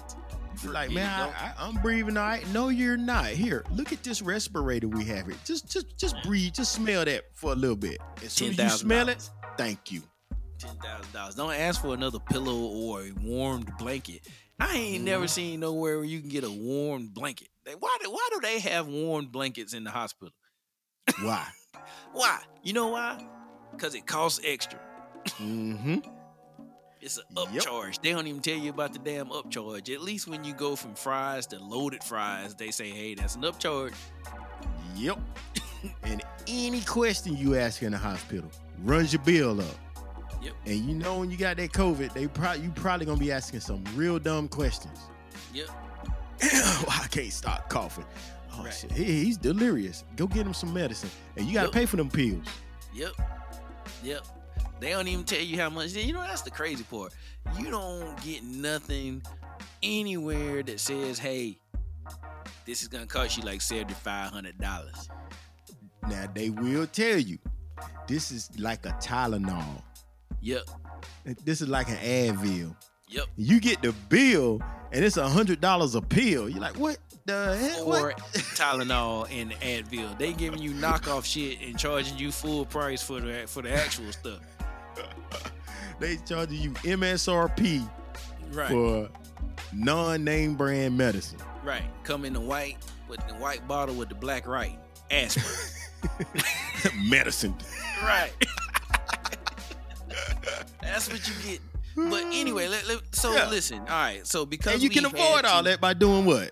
Forget 0.56 0.72
like, 0.74 0.90
man, 0.90 1.08
I, 1.38 1.52
I'm 1.58 1.74
breathing 1.82 2.16
all 2.16 2.24
right. 2.24 2.46
No, 2.52 2.68
you're 2.70 2.96
not. 2.96 3.26
Here, 3.26 3.64
look 3.70 3.92
at 3.92 4.02
this 4.02 4.22
respirator 4.22 4.88
we 4.88 5.04
have 5.04 5.26
here. 5.26 5.36
Just, 5.44 5.70
just, 5.70 5.98
just 5.98 6.16
breathe. 6.22 6.54
Just 6.54 6.72
smell 6.72 7.04
that 7.04 7.24
for 7.34 7.52
a 7.52 7.54
little 7.54 7.76
bit. 7.76 7.98
As 8.24 8.32
soon 8.32 8.50
as 8.52 8.58
you 8.58 8.68
smell 8.70 9.08
it, 9.08 9.28
thank 9.58 9.92
you. 9.92 10.02
ten 10.58 10.74
thousand 10.76 11.12
dollars. 11.12 11.34
Don't 11.34 11.52
ask 11.52 11.80
for 11.82 11.92
another 11.94 12.18
pillow 12.18 12.56
or 12.56 13.02
a 13.02 13.12
warmed 13.22 13.70
blanket. 13.78 14.26
I 14.58 14.74
ain't 14.74 15.04
never 15.04 15.24
Mhm. 15.26 15.30
seen 15.30 15.60
nowhere 15.60 15.96
where 15.96 16.06
you 16.06 16.20
can 16.20 16.30
get 16.30 16.42
a 16.44 16.50
warmed 16.50 17.12
blanket. 17.12 17.48
Why? 17.78 17.98
do- 18.02 18.10
Why 18.10 18.28
do 18.32 18.40
they 18.40 18.58
have 18.60 18.86
warmed 18.88 19.30
blankets 19.32 19.74
in 19.74 19.84
the 19.84 19.90
hospital? 19.90 20.32
Why? 21.20 21.46
Why? 22.12 22.40
You 22.62 22.72
know 22.72 22.88
why? 22.88 23.22
Because 23.72 23.94
it 23.94 24.06
costs 24.06 24.40
extra. 24.44 24.80
Mm-hmm. 25.32 25.96
It's 27.00 27.18
an 27.18 27.24
Yep. 27.52 27.64
upcharge. 27.64 28.02
They 28.02 28.10
don't 28.12 28.26
even 28.26 28.40
tell 28.40 28.56
you 28.56 28.70
about 28.70 28.92
the 28.92 28.98
damn 28.98 29.28
upcharge. 29.28 29.92
At 29.94 30.00
least 30.02 30.26
when 30.26 30.42
you 30.44 30.54
go 30.54 30.74
from 30.76 30.94
fries 30.94 31.46
to 31.48 31.58
loaded 31.58 32.02
fries, 32.02 32.54
they 32.54 32.70
say, 32.70 32.90
"Hey, 32.90 33.14
that's 33.14 33.36
an 33.36 33.42
upcharge." 33.42 33.92
Yep. 34.96 35.18
and 36.02 36.22
any 36.48 36.80
question 36.80 37.36
you 37.36 37.54
ask 37.56 37.82
in 37.82 37.92
the 37.92 37.98
hospital 37.98 38.50
runs 38.82 39.12
your 39.12 39.22
bill 39.22 39.60
up. 39.60 39.66
Yep. 40.42 40.54
And 40.64 40.76
you 40.78 40.94
know 40.94 41.18
when 41.20 41.30
you 41.30 41.36
got 41.36 41.58
that 41.58 41.72
COVID, 41.72 42.12
they 42.14 42.26
probably 42.28 42.62
you 42.64 42.70
probably 42.70 43.06
gonna 43.06 43.18
be 43.20 43.30
asking 43.30 43.60
some 43.60 43.84
real 43.94 44.18
dumb 44.18 44.48
questions. 44.48 44.98
Yep. 45.52 45.68
I 46.42 47.06
can't 47.10 47.32
stop 47.32 47.68
coughing. 47.68 48.04
Oh 48.52 48.64
Right. 48.64 48.72
shit, 48.72 48.90
he, 48.92 49.04
he's 49.24 49.36
delirious. 49.36 50.02
Go 50.16 50.26
get 50.26 50.46
him 50.46 50.54
some 50.54 50.72
medicine, 50.72 51.10
and 51.36 51.46
you 51.46 51.52
gotta 51.54 51.66
Yep. 51.66 51.74
pay 51.74 51.86
for 51.86 51.96
them 51.96 52.10
pills. 52.10 52.46
Yep. 52.94 53.12
Yep. 54.02 54.26
They 54.80 54.90
don't 54.90 55.08
even 55.08 55.24
tell 55.24 55.40
you 55.40 55.58
how 55.58 55.70
much. 55.70 55.92
You 55.92 56.12
know, 56.12 56.20
that's 56.20 56.42
the 56.42 56.50
crazy 56.50 56.84
part. 56.84 57.14
You 57.58 57.70
don't 57.70 58.20
get 58.22 58.44
nothing 58.44 59.22
anywhere 59.82 60.62
that 60.62 60.80
says, 60.80 61.18
hey, 61.18 61.58
this 62.66 62.82
is 62.82 62.88
going 62.88 63.06
to 63.06 63.08
cost 63.08 63.36
you 63.36 63.42
like 63.44 63.60
$7,500. 63.60 65.08
Now 66.08 66.26
they 66.34 66.50
will 66.50 66.86
tell 66.86 67.18
you 67.18 67.38
this 68.06 68.30
is 68.30 68.50
like 68.58 68.84
a 68.86 68.90
Tylenol. 69.00 69.82
Yep. 70.40 70.62
This 71.44 71.60
is 71.60 71.68
like 71.68 71.88
an 71.88 71.96
Advil. 71.96 72.76
Yep. 73.08 73.26
You 73.36 73.60
get 73.60 73.82
the 73.82 73.92
bill, 74.08 74.60
and 74.92 75.04
it's 75.04 75.16
a 75.16 75.28
hundred 75.28 75.60
dollars 75.60 75.94
a 75.94 76.02
pill. 76.02 76.48
You're 76.48 76.60
like, 76.60 76.76
what 76.76 76.98
the 77.24 77.56
hell? 77.56 77.84
Or 77.84 78.08
What? 78.08 78.18
Tylenol 78.54 79.28
and 79.30 79.52
Advil. 79.52 80.18
They 80.18 80.32
giving 80.32 80.60
you 80.60 80.72
knockoff 80.72 81.24
shit 81.24 81.60
and 81.60 81.78
charging 81.78 82.18
you 82.18 82.30
full 82.30 82.64
price 82.66 83.02
for 83.02 83.20
the 83.20 83.44
for 83.46 83.62
the 83.62 83.72
actual 83.72 84.12
stuff. 84.12 84.40
They 86.00 86.16
charging 86.26 86.60
you 86.60 86.70
MSRP 86.72 87.88
Right. 88.52 88.68
for 88.70 89.08
non-name 89.72 90.54
brand 90.54 90.96
medicine. 90.96 91.38
right. 91.64 91.82
Come 92.04 92.24
in 92.24 92.32
the 92.32 92.40
white 92.40 92.76
with 93.08 93.26
the 93.28 93.34
white 93.34 93.66
bottle 93.68 93.94
with 93.94 94.08
the 94.08 94.14
black 94.14 94.46
right. 94.46 94.78
Aspirin. 95.10 95.72
medicine. 97.10 97.54
right. 98.02 98.32
That's 100.82 101.10
what 101.10 101.26
you 101.28 101.34
get. 101.44 101.60
But 101.96 102.24
anyway, 102.26 102.68
let, 102.68 102.86
let- 102.86 103.14
so 103.14 103.34
Yeah. 103.34 103.48
listen. 103.48 103.80
All 103.80 103.86
right. 103.86 104.26
So 104.26 104.44
because 104.46 104.74
and 104.74 104.82
you 104.82 104.90
can 104.90 105.04
avoid 105.06 105.44
all 105.44 105.62
that 105.64 105.80
by 105.80 105.94
doing 105.94 106.24
what? 106.24 106.50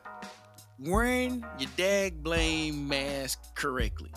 wearing 0.81 1.45
your 1.59 1.71
dag 1.77 2.23
blame 2.23 2.89
mask 2.89 3.39
correctly. 3.55 4.11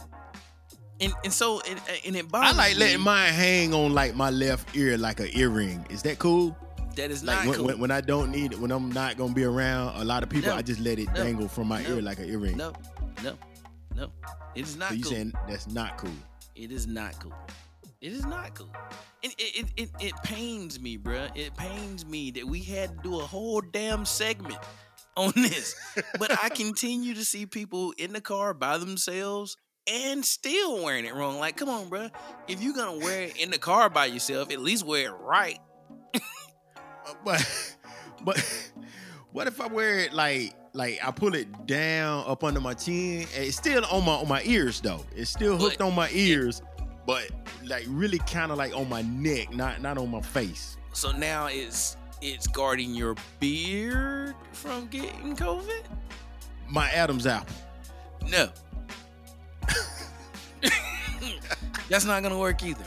And 1.00 1.14
and 1.24 1.32
so 1.34 1.62
and, 1.70 1.80
and 2.06 2.16
it 2.16 2.30
bothered 2.30 2.48
I 2.48 2.52
bothers 2.54 2.58
like 2.58 2.74
me 2.76 2.80
letting 2.80 3.02
mine 3.02 3.34
hang 3.34 3.74
on 3.74 3.93
like 3.93 4.16
my 4.16 4.30
left 4.32 4.76
ear 4.76 4.98
like 4.98 5.20
an 5.20 5.30
earring. 5.34 5.86
Is 5.89 6.02
that 6.04 6.20
cool? 6.20 6.58
that 6.95 7.12
is 7.12 7.24
Like 7.24 7.38
not 7.39 7.45
when, 7.48 7.56
cool. 7.58 7.66
when, 7.68 7.80
when 7.80 7.91
I 7.91 8.02
don't 8.02 8.32
need 8.32 8.54
it, 8.54 8.60
when 8.60 8.72
I'm 8.72 8.91
not 8.91 9.18
gonna 9.18 9.32
be 9.34 9.43
around 9.43 10.02
a 10.02 10.04
lot 10.04 10.24
of 10.24 10.30
people, 10.30 10.50
No. 10.50 10.56
I 10.58 10.64
just 10.64 10.80
let 10.80 10.98
it 10.98 11.08
No. 11.14 11.24
dangle 11.24 11.48
from 11.48 11.68
my 11.68 11.84
No. 11.84 11.89
ear 11.98 12.02
like 12.02 12.18
an 12.18 12.28
earring. 12.28 12.58
no, 12.58 12.74
no, 13.24 13.38
no. 13.95 14.10
It 14.56 14.62
is 14.66 14.76
not 14.76 14.89
so 14.89 14.95
you 14.95 15.04
cool. 15.04 15.12
saying 15.12 15.34
that's 15.48 15.68
not 15.68 15.98
cool? 15.98 16.10
It 16.56 16.72
is 16.72 16.88
not 16.88 17.20
cool. 17.20 17.34
It 18.02 18.14
is 18.14 18.26
not 18.26 18.56
cool. 18.56 18.72
And 19.24 19.32
it, 19.38 19.56
it, 19.60 19.66
it, 19.78 19.89
it 20.00 20.14
pains 20.24 20.80
me, 20.80 20.98
bruh. 20.98 21.30
It 21.36 21.56
pains 21.56 22.04
me 22.06 22.32
that 22.32 22.45
we 22.48 22.62
had 22.64 22.98
to 22.98 23.04
do 23.04 23.20
a 23.20 23.24
whole 23.24 23.62
damn 23.62 24.04
segment 24.06 24.58
on 25.16 25.34
this. 25.36 25.76
but 26.18 26.32
I 26.43 26.50
continue 26.50 27.14
to 27.14 27.24
see 27.26 27.45
people 27.45 27.93
in 28.00 28.14
the 28.14 28.22
car 28.22 28.54
by 28.56 28.78
themselves 28.80 29.56
and 29.92 30.24
still 30.26 30.84
wearing 30.84 31.06
it 31.06 31.14
wrong. 31.16 31.40
Like, 31.40 31.58
come 31.58 31.70
on, 31.70 31.90
bro. 31.90 32.10
If 32.48 32.62
you're 32.62 32.74
gonna 32.74 32.98
wear 33.00 33.24
it 33.24 33.38
in 33.38 33.52
the 33.52 33.58
car 33.58 33.90
by 33.90 34.06
yourself, 34.08 34.52
at 34.52 34.60
least 34.60 34.86
wear 34.86 35.10
it 35.10 35.16
right. 35.20 35.60
But 37.24 37.72
but 38.24 38.72
what 39.32 39.48
if 39.48 39.62
I 39.62 39.68
wear 39.68 40.00
it 40.00 40.14
like 40.14 40.54
like 40.74 41.00
I 41.04 41.12
pull 41.12 41.36
it 41.36 41.66
down 41.66 42.26
up 42.28 42.44
under 42.44 42.60
my 42.60 42.74
chin? 42.74 43.26
It's 43.34 43.56
still 43.56 43.86
on 43.86 44.06
my 44.06 44.14
on 44.14 44.28
my 44.28 44.42
ears 44.44 44.82
though. 44.82 45.06
It's 45.16 45.30
still 45.32 45.58
hooked 45.58 45.78
But- 45.80 45.88
on 45.88 45.96
my 45.96 46.10
ears, 46.12 46.62
but 47.06 47.30
like 47.66 47.86
really 47.88 48.18
kind 48.20 48.52
of 48.52 48.58
like 48.58 48.76
on 48.76 48.90
my 48.90 49.04
neck, 49.04 49.54
not 49.54 49.82
not 49.82 49.98
on 49.98 50.12
my 50.12 50.22
face. 50.22 50.78
So 50.92 51.12
now 51.12 51.46
it's 51.48 51.96
it's 52.22 52.46
guarding 52.48 52.94
your 52.94 53.16
beard 53.40 54.36
from 54.52 54.88
getting 54.88 55.36
COVID. 55.36 55.84
My 56.70 56.90
Adam's 56.92 57.26
apple. 57.26 57.56
No, 58.28 58.50
that's 61.89 62.05
not 62.05 62.24
gonna 62.24 62.38
work 62.38 62.63
either. 62.63 62.86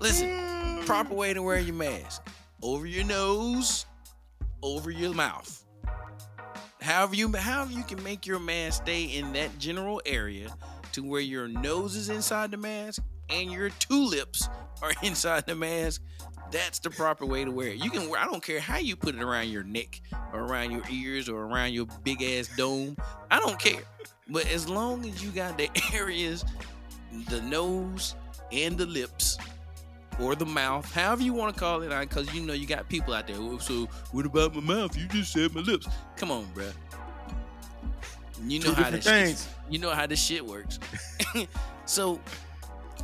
Listen, 0.00 0.84
proper 0.84 1.14
way 1.14 1.34
to 1.34 1.42
wear 1.42 1.58
your 1.58 1.74
mask 1.74 2.22
over 2.62 2.86
your 2.86 3.04
nose, 3.04 3.86
over 4.62 4.90
your 4.90 5.14
mouth. 5.14 5.64
However 6.80 7.14
you 7.14 7.32
however 7.32 7.72
you 7.72 7.82
can 7.82 8.02
make 8.02 8.26
your 8.26 8.38
mask 8.38 8.82
stay 8.82 9.04
in 9.04 9.32
that 9.32 9.58
general 9.58 10.00
area 10.06 10.54
to 10.92 11.02
where 11.02 11.20
your 11.20 11.48
nose 11.48 11.96
is 11.96 12.08
inside 12.08 12.50
the 12.50 12.56
mask 12.56 13.02
and 13.30 13.50
your 13.50 13.70
two 13.70 14.06
lips 14.06 14.48
are 14.82 14.92
inside 15.02 15.46
the 15.46 15.54
mask. 15.54 16.02
That's 16.50 16.78
the 16.78 16.88
proper 16.88 17.26
way 17.26 17.44
to 17.44 17.50
wear 17.50 17.68
it. 17.68 17.84
You 17.84 17.90
can 17.90 18.08
wear 18.08 18.20
I 18.20 18.24
don't 18.24 18.42
care 18.42 18.60
how 18.60 18.78
you 18.78 18.96
put 18.96 19.14
it 19.14 19.22
around 19.22 19.48
your 19.48 19.64
neck 19.64 20.00
or 20.32 20.40
around 20.40 20.70
your 20.70 20.82
ears 20.90 21.28
or 21.28 21.42
around 21.42 21.72
your 21.72 21.86
big 22.04 22.22
ass 22.22 22.48
dome. 22.56 22.96
I 23.30 23.38
don't 23.38 23.58
care. 23.58 23.82
But 24.28 24.46
as 24.48 24.68
long 24.68 25.06
as 25.06 25.22
you 25.24 25.30
got 25.30 25.56
the 25.56 25.70
areas, 25.94 26.44
the 27.28 27.40
nose 27.42 28.14
and 28.52 28.76
the 28.76 28.86
lips 28.86 29.38
or 30.20 30.34
the 30.34 30.46
mouth, 30.46 30.90
however 30.92 31.22
you 31.22 31.32
want 31.32 31.54
to 31.54 31.58
call 31.60 31.82
it, 31.82 31.88
because 32.00 32.32
you 32.34 32.42
know 32.44 32.52
you 32.52 32.66
got 32.66 32.88
people 32.88 33.14
out 33.14 33.26
there. 33.26 33.40
"Well, 33.40 33.58
So 33.58 33.88
what 34.12 34.26
about 34.26 34.54
my 34.54 34.60
mouth? 34.60 34.96
You 34.96 35.06
just 35.08 35.32
said 35.32 35.54
my 35.54 35.60
lips. 35.60 35.88
Come 36.16 36.30
on, 36.30 36.46
bruh. 36.54 36.72
You 38.46 38.60
know 38.60 38.66
Two 38.66 38.74
how 38.74 38.90
this 38.90 39.04
shit, 39.04 39.26
things. 39.26 39.48
you 39.70 39.78
know 39.78 39.90
how 39.90 40.06
this 40.06 40.22
shit 40.22 40.44
works. 40.44 40.78
so 41.86 42.20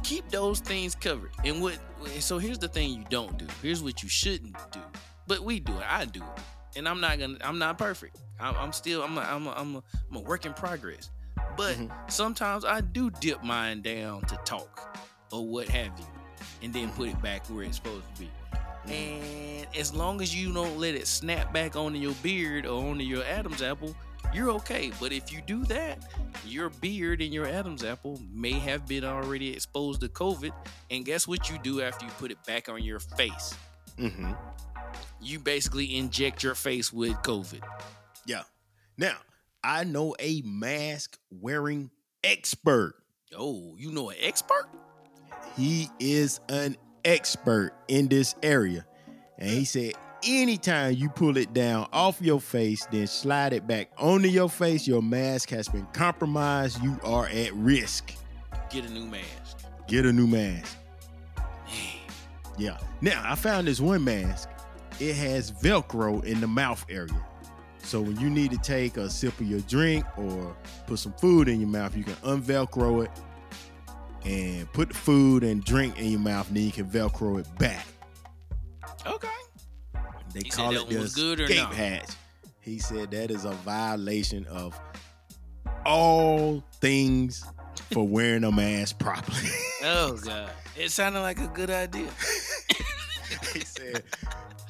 keep 0.02 0.28
those 0.30 0.60
things 0.60 0.94
covered. 0.94 1.30
And 1.44 1.60
what? 1.60 1.78
So 2.20 2.38
here's 2.38 2.58
the 2.58 2.68
thing 2.68 2.90
you 2.90 3.04
don't 3.08 3.36
do. 3.38 3.46
Here's 3.62 3.82
what 3.82 4.02
you 4.02 4.08
shouldn't 4.08 4.56
do. 4.70 4.80
But 5.26 5.40
we 5.40 5.58
do 5.58 5.72
it. 5.72 5.84
I 5.88 6.04
do 6.04 6.20
it. 6.20 6.42
And 6.76 6.88
I'm 6.88 7.00
not 7.00 7.18
gonna. 7.18 7.38
I'm 7.42 7.58
not 7.58 7.78
perfect. 7.78 8.18
I'm, 8.38 8.54
I'm 8.56 8.72
still. 8.72 9.02
I'm. 9.02 9.16
A, 9.16 9.20
I'm. 9.22 9.46
A, 9.46 9.50
I'm. 9.52 9.76
A, 9.76 9.82
I'm 10.10 10.16
a 10.16 10.20
work 10.20 10.44
in 10.44 10.52
progress. 10.52 11.10
But 11.56 11.76
Mhm. 11.76 12.10
sometimes 12.10 12.64
I 12.64 12.80
do 12.80 13.10
dip 13.10 13.42
mine 13.42 13.82
down 13.82 14.22
to 14.22 14.36
talk 14.44 14.96
or 15.32 15.46
what 15.46 15.68
have 15.68 15.98
you, 15.98 16.06
and 16.62 16.72
then 16.72 16.90
put 16.92 17.08
it 17.08 17.20
back 17.22 17.46
where 17.48 17.64
it's 17.64 17.76
supposed 17.76 18.04
to 18.14 18.20
be. 18.22 18.30
And 18.92 19.66
as 19.74 19.94
long 19.94 20.20
as 20.20 20.34
you 20.34 20.52
don't 20.52 20.78
let 20.78 20.94
it 20.94 21.06
snap 21.08 21.52
back 21.52 21.74
onto 21.74 21.98
your 21.98 22.14
beard 22.22 22.66
or 22.66 22.84
onto 22.90 23.02
your 23.04 23.24
Adam's 23.24 23.62
apple, 23.62 23.94
you're 24.34 24.50
okay. 24.50 24.92
But 25.00 25.10
if 25.12 25.32
you 25.32 25.40
do 25.40 25.64
that, 25.66 25.98
your 26.44 26.68
beard 26.68 27.22
and 27.22 27.32
your 27.32 27.46
Adam's 27.46 27.82
apple 27.82 28.20
may 28.30 28.52
have 28.52 28.86
been 28.86 29.04
already 29.04 29.52
exposed 29.54 30.00
to 30.02 30.08
COVID. 30.08 30.52
And 30.90 31.04
guess 31.04 31.26
what 31.26 31.48
you 31.48 31.58
do 31.58 31.80
after 31.80 32.04
you 32.04 32.10
put 32.12 32.30
it 32.30 32.42
back 32.44 32.68
on 32.68 32.82
your 32.82 33.00
face? 33.00 33.54
Mm-hmm. 33.98 34.32
You 35.20 35.38
basically 35.38 35.96
inject 35.96 36.42
your 36.42 36.54
face 36.54 36.92
with 36.92 37.14
COVID. 37.18 37.62
Yeah. 38.26 38.42
Now 38.98 39.16
I 39.64 39.84
know 39.84 40.14
a 40.18 40.42
mask 40.42 41.18
wearing 41.30 41.90
expert. 42.22 42.96
Oh, 43.36 43.74
you 43.78 43.90
know 43.92 44.10
an 44.10 44.16
expert? 44.20 44.68
He 45.56 45.88
is 45.98 46.38
an 46.50 46.76
expert 47.02 47.72
in 47.88 48.08
this 48.08 48.34
area. 48.42 48.84
And 49.38 49.48
he 49.48 49.64
said, 49.64 49.94
anytime 50.22 50.94
you 50.94 51.08
pull 51.08 51.38
it 51.38 51.54
down 51.54 51.88
off 51.94 52.20
your 52.20 52.40
face, 52.40 52.86
then 52.92 53.06
slide 53.06 53.54
it 53.54 53.66
back 53.66 53.90
onto 53.96 54.28
your 54.28 54.50
face, 54.50 54.86
your 54.86 55.00
mask 55.00 55.48
has 55.48 55.66
been 55.68 55.86
compromised. 55.94 56.82
You 56.82 56.98
are 57.02 57.26
at 57.26 57.52
risk. 57.54 58.12
Get 58.68 58.84
a 58.84 58.90
new 58.90 59.06
mask. 59.06 59.64
Get 59.88 60.04
a 60.04 60.12
new 60.12 60.26
mask. 60.26 60.76
Man, 61.66 61.84
Yeah. 62.58 62.78
Now, 63.00 63.22
I 63.24 63.34
found 63.34 63.66
this 63.66 63.80
one 63.80 64.04
mask. 64.04 64.50
It 65.00 65.16
has 65.16 65.50
Velcro 65.50 66.22
in 66.22 66.40
the 66.42 66.46
mouth 66.46 66.84
area. 66.90 67.24
So 67.84 68.00
when 68.00 68.18
you 68.18 68.30
need 68.30 68.50
to 68.50 68.58
take 68.58 68.96
a 68.96 69.08
sip 69.10 69.38
of 69.40 69.46
your 69.46 69.60
drink 69.60 70.04
or 70.18 70.56
put 70.86 70.98
some 70.98 71.12
food 71.14 71.48
in 71.48 71.60
your 71.60 71.68
mouth, 71.68 71.96
you 71.96 72.02
can 72.04 72.14
unvelcro 72.16 73.04
it 73.04 73.10
and 74.24 74.70
put 74.72 74.88
the 74.88 74.94
food 74.94 75.44
and 75.44 75.62
drink 75.64 75.98
in 75.98 76.10
your 76.10 76.20
mouth, 76.20 76.48
and 76.48 76.56
then 76.56 76.64
you 76.64 76.72
can 76.72 76.86
Velcro 76.86 77.38
it 77.38 77.58
back. 77.58 77.86
Okay. 79.06 79.28
They 80.32 80.40
He 80.44 80.50
call 80.50 80.74
it 80.74 80.88
the 80.88 80.98
was 80.98 81.14
good 81.14 81.40
or 81.40 81.44
escape 81.44 81.62
not? 81.62 81.74
hatch. 81.74 82.08
He 82.60 82.78
said 82.78 83.10
that 83.10 83.30
is 83.30 83.44
a 83.44 83.50
violation 83.50 84.46
of 84.46 84.80
all 85.84 86.64
things 86.80 87.44
for 87.92 88.08
wearing 88.08 88.44
a 88.44 88.52
mask 88.52 88.98
properly. 88.98 89.38
Oh 89.86 90.16
God. 90.16 90.48
It 90.78 90.90
sounded 90.90 91.20
like 91.20 91.38
a 91.40 91.46
good 91.48 91.68
idea. 91.68 92.08
he 93.52 93.60
said 93.60 94.02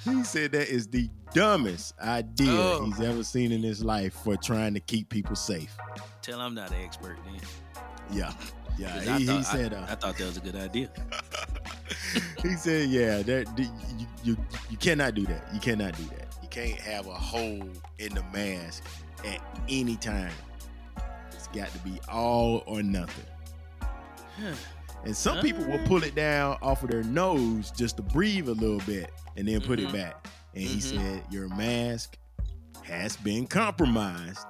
he 0.05 0.23
said 0.25 0.53
that 0.53 0.69
is 0.69 0.87
the 0.89 1.09
dumbest 1.33 1.95
idea 2.01 2.51
Oh. 2.53 2.85
he's 2.87 3.01
ever 3.01 3.25
seen 3.25 3.51
in 3.53 3.63
his 3.63 3.83
life 3.85 4.13
for 4.15 4.37
trying 4.37 4.75
to 4.75 4.81
keep 4.81 5.09
people 5.09 5.35
safe. 5.37 5.77
Tell 6.23 6.41
I'm 6.41 6.55
not 6.55 6.71
an 6.71 6.81
expert 6.83 7.19
then. 7.25 7.41
Yeah. 8.11 8.33
Yeah. 8.79 9.01
he, 9.01 9.09
I 9.11 9.19
he 9.19 9.27
thought- 9.27 9.39
I- 9.39 9.43
said. 9.43 9.75
Uh, 9.75 9.87
I 9.89 9.95
thought 9.95 10.17
that 10.19 10.25
was 10.27 10.37
a 10.37 10.41
good 10.41 10.57
idea. 10.57 10.89
he 12.43 12.55
said, 12.57 12.89
"Yeah, 12.89 13.23
that 13.23 13.47
you, 13.59 14.07
you 14.25 14.37
you 14.71 14.77
cannot 14.77 15.15
do 15.15 15.25
that. 15.27 15.47
You 15.55 15.61
cannot 15.61 15.97
do 15.97 16.05
that. 16.05 16.27
You 16.43 16.49
can't 16.49 16.79
have 16.81 17.07
a 17.07 17.15
hole 17.15 17.69
in 17.99 18.15
the 18.15 18.23
mask 18.33 18.83
at 19.25 19.41
any 19.69 19.97
time. 19.97 20.33
It's 21.33 21.47
got 21.49 21.69
to 21.69 21.79
be 21.81 21.99
all 22.09 22.63
or 22.67 22.83
nothing." 22.83 23.25
And 25.05 25.17
some 25.17 25.41
people 25.41 25.65
will 25.67 25.81
pull 25.87 26.03
it 26.03 26.15
down 26.15 26.57
off 26.63 26.83
of 26.83 26.91
their 26.91 27.03
nose 27.03 27.71
just 27.71 27.97
to 27.99 28.03
breathe 28.03 28.49
a 28.49 28.53
little 28.55 28.81
bit 28.87 29.11
and 29.37 29.47
then 29.47 29.61
put 29.61 29.79
Mhm. 29.79 29.89
it 29.89 29.93
back. 29.93 30.27
And 30.55 30.65
he 30.65 30.77
Mhm. 30.79 30.83
said, 30.83 31.23
Your 31.31 31.49
mask 31.49 32.17
has 32.83 33.17
been 33.17 33.47
compromised 33.47 34.47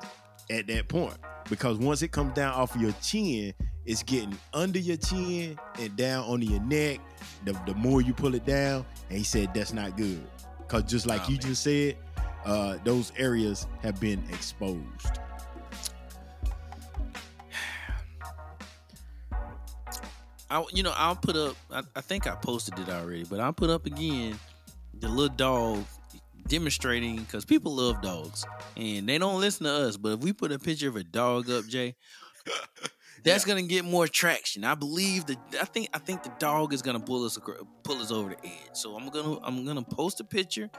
at 0.50 0.66
that 0.68 0.88
point. 0.88 1.16
Because 1.50 1.78
once 1.78 2.02
it 2.02 2.12
comes 2.12 2.34
down 2.34 2.55
off 2.55 2.74
of 2.74 2.80
your 2.80 2.92
chin, 3.02 3.52
it's 3.84 4.02
getting 4.02 4.36
under 4.52 4.78
your 4.78 4.96
chin 4.96 5.59
and 5.78 5.96
down 5.96 6.24
onto 6.24 6.46
your 6.46 6.61
neck. 6.62 7.00
The, 7.44 7.52
the 7.66 7.74
more 7.74 8.00
you 8.00 8.14
pull 8.14 8.34
it 8.34 8.46
down, 8.46 8.86
and 9.11 9.18
he 9.18 9.24
said 9.24 9.52
that's 9.55 9.72
not 9.72 9.96
good. 9.96 10.26
Because 10.59 10.84
just 10.84 11.07
like 11.07 11.22
Oh, 11.22 11.28
you 11.28 11.36
man. 11.36 11.46
just 11.48 11.62
said, 11.62 11.96
uh, 12.46 12.78
those 12.84 13.12
areas 13.18 13.66
have 13.82 14.00
been 14.00 14.22
exposed. 14.30 15.18
I, 20.55 20.64
you 20.72 20.84
know, 20.84 20.92
I'll 20.96 21.16
put 21.16 21.34
up. 21.34 21.57
I, 21.72 21.82
I 21.96 22.00
think 22.00 22.28
I 22.28 22.36
posted 22.36 22.78
it 22.78 22.88
already, 22.88 23.24
but 23.24 23.40
I'll 23.40 23.52
put 23.52 23.70
up 23.70 23.86
again 23.86 24.38
the 25.00 25.09
little 25.09 25.34
dog 25.34 25.84
demonstrating 26.46 27.16
because 27.16 27.44
people 27.44 27.74
love 27.74 28.00
dogs 28.02 28.46
and 28.76 29.09
they 29.09 29.18
don't 29.18 29.40
listen 29.40 29.66
to 29.66 29.72
us. 29.72 29.96
But 29.96 30.12
if 30.12 30.20
we 30.20 30.32
put 30.32 30.52
a 30.52 30.59
picture 30.61 30.88
of 30.88 30.94
a 30.94 31.02
dog 31.02 31.50
up, 31.50 31.66
Jay, 31.66 31.96
that's 33.24 33.44
gonna 33.44 33.64
get 33.64 33.84
more 33.84 34.07
traction. 34.07 34.62
I 34.62 34.76
believe 34.76 35.26
that. 35.26 35.38
I 35.61 35.64
think. 35.64 35.88
I 35.92 35.98
think 35.98 36.22
the 36.22 36.32
dog 36.38 36.72
is 36.72 36.82
gonna 36.82 37.00
pull 37.00 37.24
us 37.24 37.36
pull 37.82 38.00
us 38.00 38.12
over 38.12 38.30
the 38.30 38.46
edge. 38.46 38.74
So 38.74 38.94
I'm 38.94 39.09
gonna 39.09 39.40
I'm 39.42 39.64
gonna 39.64 39.82
post 39.82 40.20
a 40.20 40.24
picture 40.24 40.70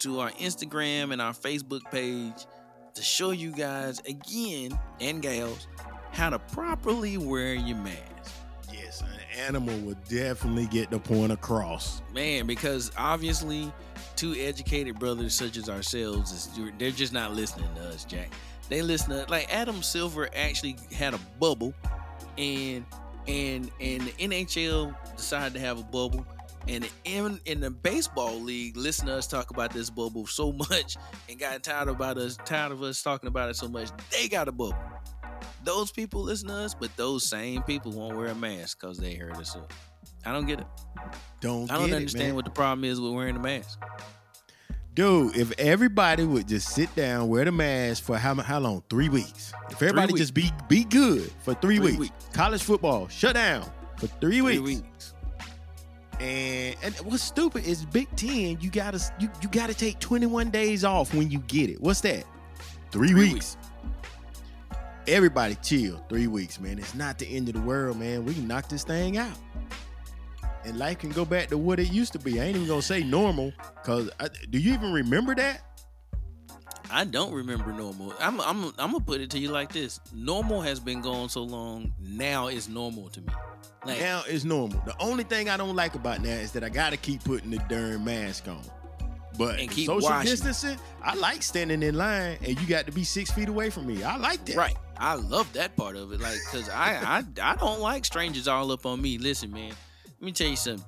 to 0.00 0.20
our 0.20 0.30
Instagram 0.32 1.12
and 1.12 1.20
our 1.20 1.32
Facebook 1.32 1.80
page 1.90 2.46
to 2.94 3.02
show 3.02 3.32
you 3.32 3.50
guys 3.50 3.98
again 4.06 4.78
and 5.00 5.20
gals 5.20 5.66
how 6.12 6.30
to 6.30 6.38
properly 6.38 7.18
wear 7.18 7.54
your 7.54 7.76
mask. 7.78 8.37
An 9.02 9.46
animal 9.46 9.78
will 9.80 9.96
definitely 10.08 10.66
get 10.66 10.90
the 10.90 10.98
point 10.98 11.32
across. 11.32 12.02
man 12.14 12.46
because 12.46 12.90
obviously 12.96 13.72
two 14.16 14.34
educated 14.34 14.98
brothers 14.98 15.34
such 15.34 15.56
as 15.56 15.68
ourselves 15.68 16.32
is 16.32 16.48
they're 16.78 16.90
just 16.90 17.12
not 17.12 17.32
listening 17.34 17.68
to 17.74 17.82
us 17.88 18.04
jack 18.04 18.30
they 18.68 18.82
listen 18.82 19.10
to 19.10 19.30
like 19.30 19.52
adam 19.54 19.82
silver 19.82 20.28
actually 20.34 20.76
had 20.92 21.14
a 21.14 21.18
bubble 21.38 21.74
and 22.36 22.84
and 23.26 23.70
and 23.80 24.02
the 24.02 24.12
nhl 24.12 24.94
decided 25.16 25.52
to 25.54 25.60
have 25.60 25.78
a 25.78 25.82
bubble 25.84 26.26
and 26.66 26.88
in 27.04 27.40
in 27.46 27.60
the 27.60 27.70
baseball 27.70 28.40
league 28.40 28.76
listen 28.76 29.06
to 29.06 29.14
us 29.14 29.26
talk 29.26 29.50
about 29.50 29.72
this 29.72 29.90
bubble 29.90 30.26
so 30.26 30.52
much 30.70 30.96
and 31.28 31.38
got 31.38 31.62
tired 31.62 31.88
about 31.88 32.18
us 32.18 32.36
tired 32.44 32.72
of 32.72 32.82
us 32.82 33.02
talking 33.02 33.28
about 33.28 33.48
it 33.48 33.56
so 33.56 33.68
much 33.68 33.88
they 34.10 34.28
got 34.28 34.48
a 34.48 34.52
bubble 34.52 34.76
those 35.64 35.90
people 35.92 36.22
listen 36.22 36.48
to 36.48 36.54
us 36.54 36.74
but 36.74 36.94
those 36.96 37.24
same 37.24 37.62
people 37.62 37.92
won't 37.92 38.16
wear 38.16 38.26
a 38.28 38.34
mask 38.34 38.80
because 38.80 38.98
they 38.98 39.14
heard 39.14 39.36
us 39.36 39.54
up 39.56 39.72
i 40.26 40.32
don't 40.32 40.46
get 40.46 40.60
it 40.60 40.66
Don't 41.40 41.70
I 41.70 41.76
don't 41.78 41.90
it, 41.92 41.96
understand 41.96 42.28
man. 42.28 42.34
what 42.34 42.44
the 42.44 42.50
problem 42.50 42.84
is 42.84 43.00
with 43.00 43.12
wearing 43.12 43.36
a 43.36 43.40
mask. 43.40 43.78
Dude, 44.94 45.36
if 45.36 45.52
everybody 45.60 46.24
would 46.24 46.48
just 46.48 46.70
sit 46.70 46.92
down, 46.96 47.28
wear 47.28 47.44
the 47.44 47.52
mask 47.52 48.02
for 48.02 48.18
how 48.18 48.34
how 48.34 48.58
long? 48.58 48.82
Three 48.90 49.08
weeks. 49.08 49.52
If 49.70 49.80
everybody 49.80 50.14
just 50.14 50.34
be 50.34 50.50
be 50.68 50.82
good 50.82 51.30
for 51.44 51.54
three, 51.54 51.76
Three 51.76 51.86
weeks. 51.90 51.98
weeks. 51.98 52.28
College 52.32 52.62
football 52.64 53.06
shut 53.06 53.34
down 53.34 53.62
for 53.96 54.08
three, 54.08 54.40
Three 54.40 54.58
weeks. 54.58 54.82
weeks. 54.82 55.14
And 56.20 56.76
and 56.82 56.94
what's 57.04 57.22
stupid 57.22 57.64
is 57.66 57.84
Big 57.86 58.08
Ten. 58.16 58.58
You 58.60 58.70
gotta 58.70 59.00
you, 59.20 59.30
you 59.42 59.48
gotta 59.48 59.74
take 59.74 59.98
twenty 60.00 60.26
one 60.26 60.50
days 60.50 60.84
off 60.84 61.14
when 61.14 61.30
you 61.30 61.38
get 61.40 61.70
it. 61.70 61.80
What's 61.80 62.00
that? 62.02 62.24
Three, 62.90 63.08
Three 63.10 63.32
weeks. 63.34 63.56
Everybody 65.06 65.56
chill. 65.62 66.04
Three 66.08 66.26
weeks, 66.26 66.60
man. 66.60 66.78
It's 66.78 66.94
not 66.94 67.18
the 67.18 67.26
end 67.26 67.48
of 67.48 67.54
the 67.54 67.60
world, 67.62 67.98
man. 67.98 68.24
We 68.24 68.34
can 68.34 68.46
knock 68.48 68.68
this 68.68 68.84
thing 68.84 69.18
out. 69.18 69.36
and 70.64 70.78
life 70.78 70.98
can 70.98 71.10
go 71.10 71.24
back 71.24 71.48
to 71.48 71.58
what 71.58 71.78
it 71.80 71.92
used 71.92 72.12
to 72.14 72.18
be. 72.18 72.40
I 72.40 72.44
ain't 72.44 72.56
even 72.56 72.68
gonna 72.68 72.82
say 72.82 73.02
normal, 73.02 73.52
cause 73.84 74.10
I, 74.20 74.28
do 74.50 74.58
you 74.58 74.74
even 74.74 74.92
remember 74.92 75.34
that? 75.36 75.62
I 76.90 77.04
don't 77.04 77.32
remember 77.32 77.72
normal. 77.72 78.14
I'm 78.20 78.40
I'm 78.40 78.64
I'm 78.78 78.92
gonna 78.92 79.00
put 79.00 79.20
it 79.20 79.30
to 79.30 79.38
you 79.38 79.50
like 79.50 79.72
this: 79.72 80.00
normal 80.14 80.60
has 80.62 80.80
been 80.80 81.00
gone 81.00 81.28
so 81.28 81.42
long. 81.42 81.92
Now 82.00 82.48
is 82.48 82.68
normal 82.68 83.08
to 83.10 83.20
me. 83.20 83.28
Like 83.84 84.00
Now 84.00 84.22
it's 84.26 84.44
normal. 84.44 84.82
The 84.86 84.94
only 85.00 85.24
thing 85.24 85.48
I 85.48 85.56
don't 85.56 85.76
like 85.76 85.94
about 85.94 86.22
now 86.22 86.30
is 86.30 86.52
that 86.52 86.64
I 86.64 86.68
gotta 86.68 86.96
keep 86.96 87.22
putting 87.24 87.50
the 87.50 87.58
darn 87.68 88.04
mask 88.04 88.48
on. 88.48 88.62
But 89.36 89.60
And 89.60 89.70
keep 89.70 89.86
social 89.86 90.08
washing. 90.10 90.30
distancing, 90.30 90.78
I 91.00 91.14
like 91.14 91.44
standing 91.44 91.82
in 91.84 91.94
line 91.96 92.38
and 92.44 92.60
you 92.60 92.66
got 92.66 92.86
to 92.86 92.92
be 92.92 93.04
six 93.04 93.30
feet 93.30 93.48
away 93.48 93.70
from 93.70 93.86
me. 93.86 94.02
I 94.02 94.16
like 94.16 94.44
that. 94.46 94.56
Right. 94.56 94.76
I 94.96 95.14
love 95.14 95.52
that 95.52 95.76
part 95.76 95.94
of 95.94 96.10
it. 96.12 96.20
Like, 96.20 96.38
cause 96.50 96.68
I, 96.68 97.22
I 97.40 97.50
I 97.52 97.54
don't 97.54 97.78
like 97.80 98.04
strangers 98.04 98.48
all 98.48 98.72
up 98.72 98.84
on 98.84 99.00
me. 99.00 99.16
Listen, 99.16 99.52
man. 99.52 99.72
Let 100.20 100.22
me 100.22 100.32
tell 100.32 100.48
you 100.48 100.56
something. 100.56 100.84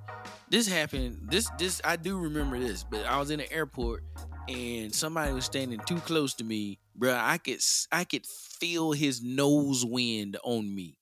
This 0.49 0.67
happened. 0.67 1.29
This 1.31 1.49
this 1.59 1.81
I 1.85 1.95
do 1.95 2.19
remember 2.19 2.59
this, 2.59 2.83
but 2.83 3.07
I 3.07 3.21
was 3.21 3.31
in 3.31 3.39
the 3.39 3.53
airport 3.53 4.03
and 4.51 4.95
somebody 4.95 5.33
was 5.33 5.45
standing 5.45 5.81
too 5.87 5.99
close 6.01 6.35
to 6.35 6.45
me, 6.45 6.79
bruh. 6.99 7.19
I 7.19 7.39
could 7.39 7.61
I 7.93 8.05
could 8.05 8.27
feel 8.27 8.93
his 8.93 9.23
nose 9.23 9.85
wind 9.85 10.37
on 10.45 10.75
me, 10.75 10.99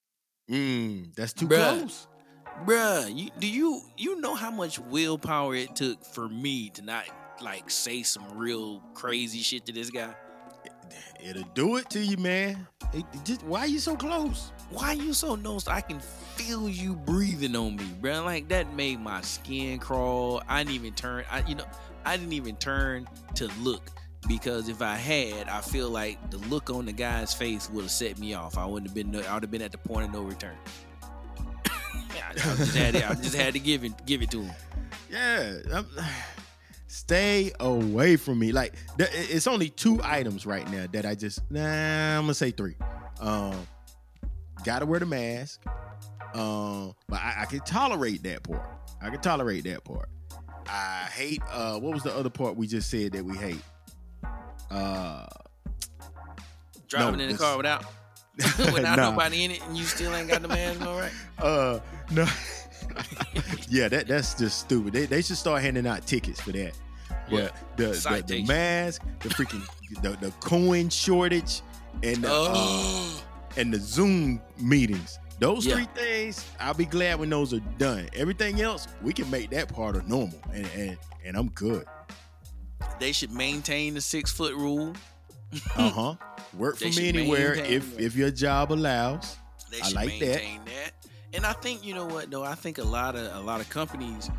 Mm, 0.50 1.14
that's 1.14 1.32
too 1.32 1.48
Bruh. 1.48 1.78
close. 1.80 2.06
bruh. 2.64 3.14
You 3.16 3.30
do 3.38 3.46
you 3.48 3.80
you 3.96 4.20
know 4.20 4.34
how 4.34 4.50
much 4.50 4.78
willpower 4.78 5.54
it 5.54 5.74
took 5.76 6.04
for 6.04 6.28
me 6.28 6.70
to 6.70 6.82
not 6.82 7.04
like 7.40 7.70
say 7.70 8.02
some 8.02 8.24
real 8.36 8.80
crazy 8.94 9.40
shit 9.40 9.66
to 9.66 9.72
this 9.72 9.90
guy? 9.90 10.14
It'll 11.22 11.42
do 11.54 11.76
it 11.76 11.90
to 11.90 12.00
you, 12.00 12.16
man. 12.16 12.66
It- 12.94 13.04
it 13.12 13.24
just 13.24 13.42
why 13.42 13.64
you 13.66 13.78
so 13.78 13.96
close? 13.96 14.52
why 14.70 14.88
are 14.88 14.94
you 14.94 15.14
so 15.14 15.34
nose? 15.34 15.66
I 15.66 15.80
can 15.80 15.98
feel 16.00 16.68
you 16.68 16.94
breathing 16.94 17.56
on 17.56 17.76
me, 17.76 17.84
bro. 18.02 18.22
Like 18.22 18.48
that 18.48 18.74
made 18.74 19.00
my 19.00 19.20
skin 19.22 19.78
crawl. 19.78 20.42
I 20.46 20.62
didn't 20.62 20.74
even 20.74 20.92
turn. 20.94 21.24
I 21.30 21.42
you 21.48 21.54
know 21.54 21.64
I 22.04 22.16
didn't 22.16 22.32
even 22.32 22.56
turn 22.56 23.08
to 23.36 23.48
look 23.60 23.90
because 24.28 24.68
if 24.68 24.82
I 24.82 24.96
had, 24.96 25.48
I 25.48 25.60
feel 25.60 25.90
like 25.90 26.30
the 26.30 26.38
look 26.48 26.70
on 26.70 26.86
the 26.86 26.92
guy's 26.92 27.32
face 27.34 27.68
would 27.70 27.82
have 27.82 27.90
set 27.90 28.18
me 28.18 28.34
off. 28.34 28.58
I 28.58 28.66
wouldn't 28.66 28.88
have 28.90 28.94
been. 28.94 29.14
I 29.24 29.34
would 29.34 29.42
have 29.42 29.50
been 29.50 29.62
at 29.62 29.72
the 29.72 29.78
point 29.78 30.06
of 30.06 30.12
no 30.12 30.22
return. 30.22 30.56
I, 31.66 32.30
I 32.30 32.34
just 32.34 32.76
had 32.76 32.94
to, 32.94 33.10
I 33.10 33.14
just 33.14 33.34
had 33.34 33.54
to 33.54 33.60
give 33.60 33.84
it 33.84 33.92
give 34.06 34.22
it 34.22 34.30
to 34.32 34.42
him. 34.42 34.54
Yeah. 35.10 35.58
I'm- 35.72 35.86
stay 36.90 37.52
away 37.60 38.16
from 38.16 38.38
me. 38.38 38.50
Like 38.52 38.74
th- 38.96 39.10
it's 39.12 39.46
only 39.46 39.68
two 39.68 40.00
items 40.02 40.46
right 40.46 40.68
now 40.70 40.86
that 40.92 41.04
I 41.06 41.14
just 41.14 41.40
nah. 41.50 42.16
I'm 42.18 42.22
gonna 42.24 42.34
say 42.34 42.50
three. 42.50 42.76
Um, 43.20 43.54
gotta 44.64 44.86
wear 44.86 45.00
the 45.00 45.06
mask. 45.06 45.62
Um, 46.34 46.94
but 47.08 47.20
I, 47.20 47.42
I 47.42 47.44
can 47.46 47.60
tolerate 47.60 48.22
that 48.24 48.42
part. 48.42 48.68
I 49.00 49.10
can 49.10 49.20
tolerate 49.20 49.64
that 49.64 49.84
part. 49.84 50.08
I 50.68 51.08
hate. 51.12 51.42
Uh, 51.50 51.78
what 51.78 51.94
was 51.94 52.02
the 52.02 52.14
other 52.14 52.30
part 52.30 52.56
we 52.56 52.66
just 52.66 52.90
said 52.90 53.12
that 53.12 53.24
we 53.24 53.36
hate? 53.36 53.62
Uh, 54.70 55.26
Driving 56.88 57.20
in 57.20 57.30
the 57.32 57.38
car 57.38 57.56
without 57.56 57.84
without 58.72 58.96
Nah. 58.96 59.10
nobody 59.10 59.44
in 59.44 59.50
it, 59.52 59.62
and 59.66 59.76
you 59.76 59.84
still 59.84 60.14
ain't 60.14 60.28
got 60.28 60.42
the 60.42 60.48
mask 60.48 60.80
on, 60.80 60.96
right? 60.96 61.12
uh, 61.38 61.80
no. 62.10 62.26
yeah, 63.68 63.88
that 63.88 64.06
that's 64.06 64.34
just 64.34 64.60
stupid. 64.60 64.92
They, 64.92 65.06
they 65.06 65.22
should 65.22 65.36
start 65.36 65.62
handing 65.62 65.86
out 65.86 66.06
tickets 66.06 66.40
for 66.40 66.52
that. 66.52 66.72
Yeah. 67.30 67.48
But 67.50 67.76
the, 67.76 67.86
the 67.86 68.24
the 68.26 68.44
mask, 68.44 69.02
the 69.20 69.28
freaking 69.30 69.66
the, 70.02 70.10
the 70.20 70.30
coin 70.40 70.88
shortage, 70.88 71.62
and 72.02 72.18
the, 72.24 72.28
uh, 72.28 72.52
Oh. 72.54 73.22
and 73.56 73.72
the 73.72 73.78
Zoom 73.78 74.40
meetings. 74.58 75.18
Those 75.38 75.64
Yeah. 75.66 75.74
three 75.76 75.88
things, 75.94 76.44
I'll 76.58 76.74
be 76.74 76.84
glad 76.84 77.20
when 77.20 77.30
those 77.30 77.54
are 77.54 77.60
done. 77.78 78.08
Everything 78.14 78.60
else, 78.60 78.88
we 79.02 79.12
can 79.12 79.30
make 79.30 79.50
that 79.50 79.72
part 79.72 79.96
of 79.96 80.08
normal, 80.08 80.40
and 80.52 80.66
and, 80.74 80.98
and 81.24 81.36
I'm 81.36 81.48
good. 81.50 81.84
They 82.98 83.12
should 83.12 83.30
maintain 83.32 83.94
the 83.94 84.00
six 84.00 84.30
foot 84.32 84.54
rule. 84.54 84.94
Uh 85.76 85.90
huh. 85.90 86.14
Work 86.54 86.78
from 86.78 86.92
anywhere 86.98 87.54
if 87.54 87.94
that. 87.96 88.02
if 88.04 88.16
your 88.16 88.30
job 88.30 88.72
allows. 88.72 89.36
They 89.70 89.80
I 89.82 89.90
like 89.90 90.18
that. 90.20 90.26
maintain 90.40 90.60
that. 90.66 90.92
And 91.34 91.44
I 91.44 91.52
think 91.52 91.84
you 91.84 91.94
know 91.94 92.06
what 92.06 92.30
though. 92.30 92.42
I 92.44 92.54
think 92.54 92.78
a 92.78 92.84
lot 92.84 93.14
of 93.16 93.34
a 93.36 93.40
lot 93.40 93.60
of 93.60 93.68
companies 93.70 94.30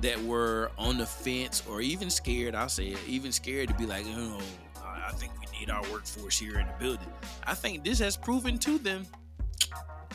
that 0.00 0.22
were 0.24 0.70
on 0.78 0.98
the 0.98 1.06
fence 1.06 1.62
or 1.68 1.80
even 1.80 2.10
scared. 2.10 2.54
I'll 2.54 2.68
say 2.68 2.88
it, 2.88 2.98
even 3.06 3.32
scared 3.32 3.68
to 3.68 3.74
be 3.74 3.86
like, 3.86 4.04
oh, 4.08 4.40
I 4.84 5.12
think 5.12 5.32
we 5.40 5.58
need 5.58 5.70
our 5.70 5.82
workforce 5.90 6.38
here 6.38 6.58
in 6.58 6.66
the 6.66 6.72
building. 6.78 7.08
I 7.46 7.54
think 7.54 7.82
this 7.84 7.98
has 8.00 8.16
proven 8.16 8.58
to 8.58 8.78
them. 8.78 9.06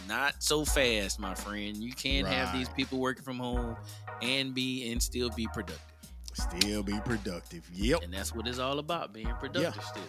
Not 0.10 0.41
so 0.41 0.66
fast, 0.66 1.20
my 1.20 1.36
friend. 1.36 1.78
You 1.78 1.93
can't 1.93 2.28
have 2.28 2.51
these 2.51 2.68
people 2.68 2.97
working 2.97 3.24
from 3.24 3.38
home 3.38 3.78
and 4.24 4.55
be 4.55 4.91
and 4.91 5.01
still 5.01 5.30
be 5.30 5.47
productive. 5.53 5.80
Still 6.34 6.82
be 6.82 6.99
productive. 7.05 7.70
Yep. 7.72 8.01
And 8.03 8.12
that's 8.12 8.34
what 8.34 8.47
it's 8.47 8.57
all 8.57 8.80
about, 8.80 9.14
being 9.14 9.32
productive 9.39 9.84
still. 9.84 10.01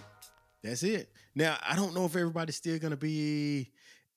That's 0.62 0.82
it. 0.84 1.10
Now, 1.34 1.58
I 1.68 1.76
don't 1.76 1.94
know 1.94 2.06
if 2.06 2.16
everybody's 2.16 2.56
still 2.56 2.78
going 2.78 2.92
to 2.92 2.96
be 2.96 3.72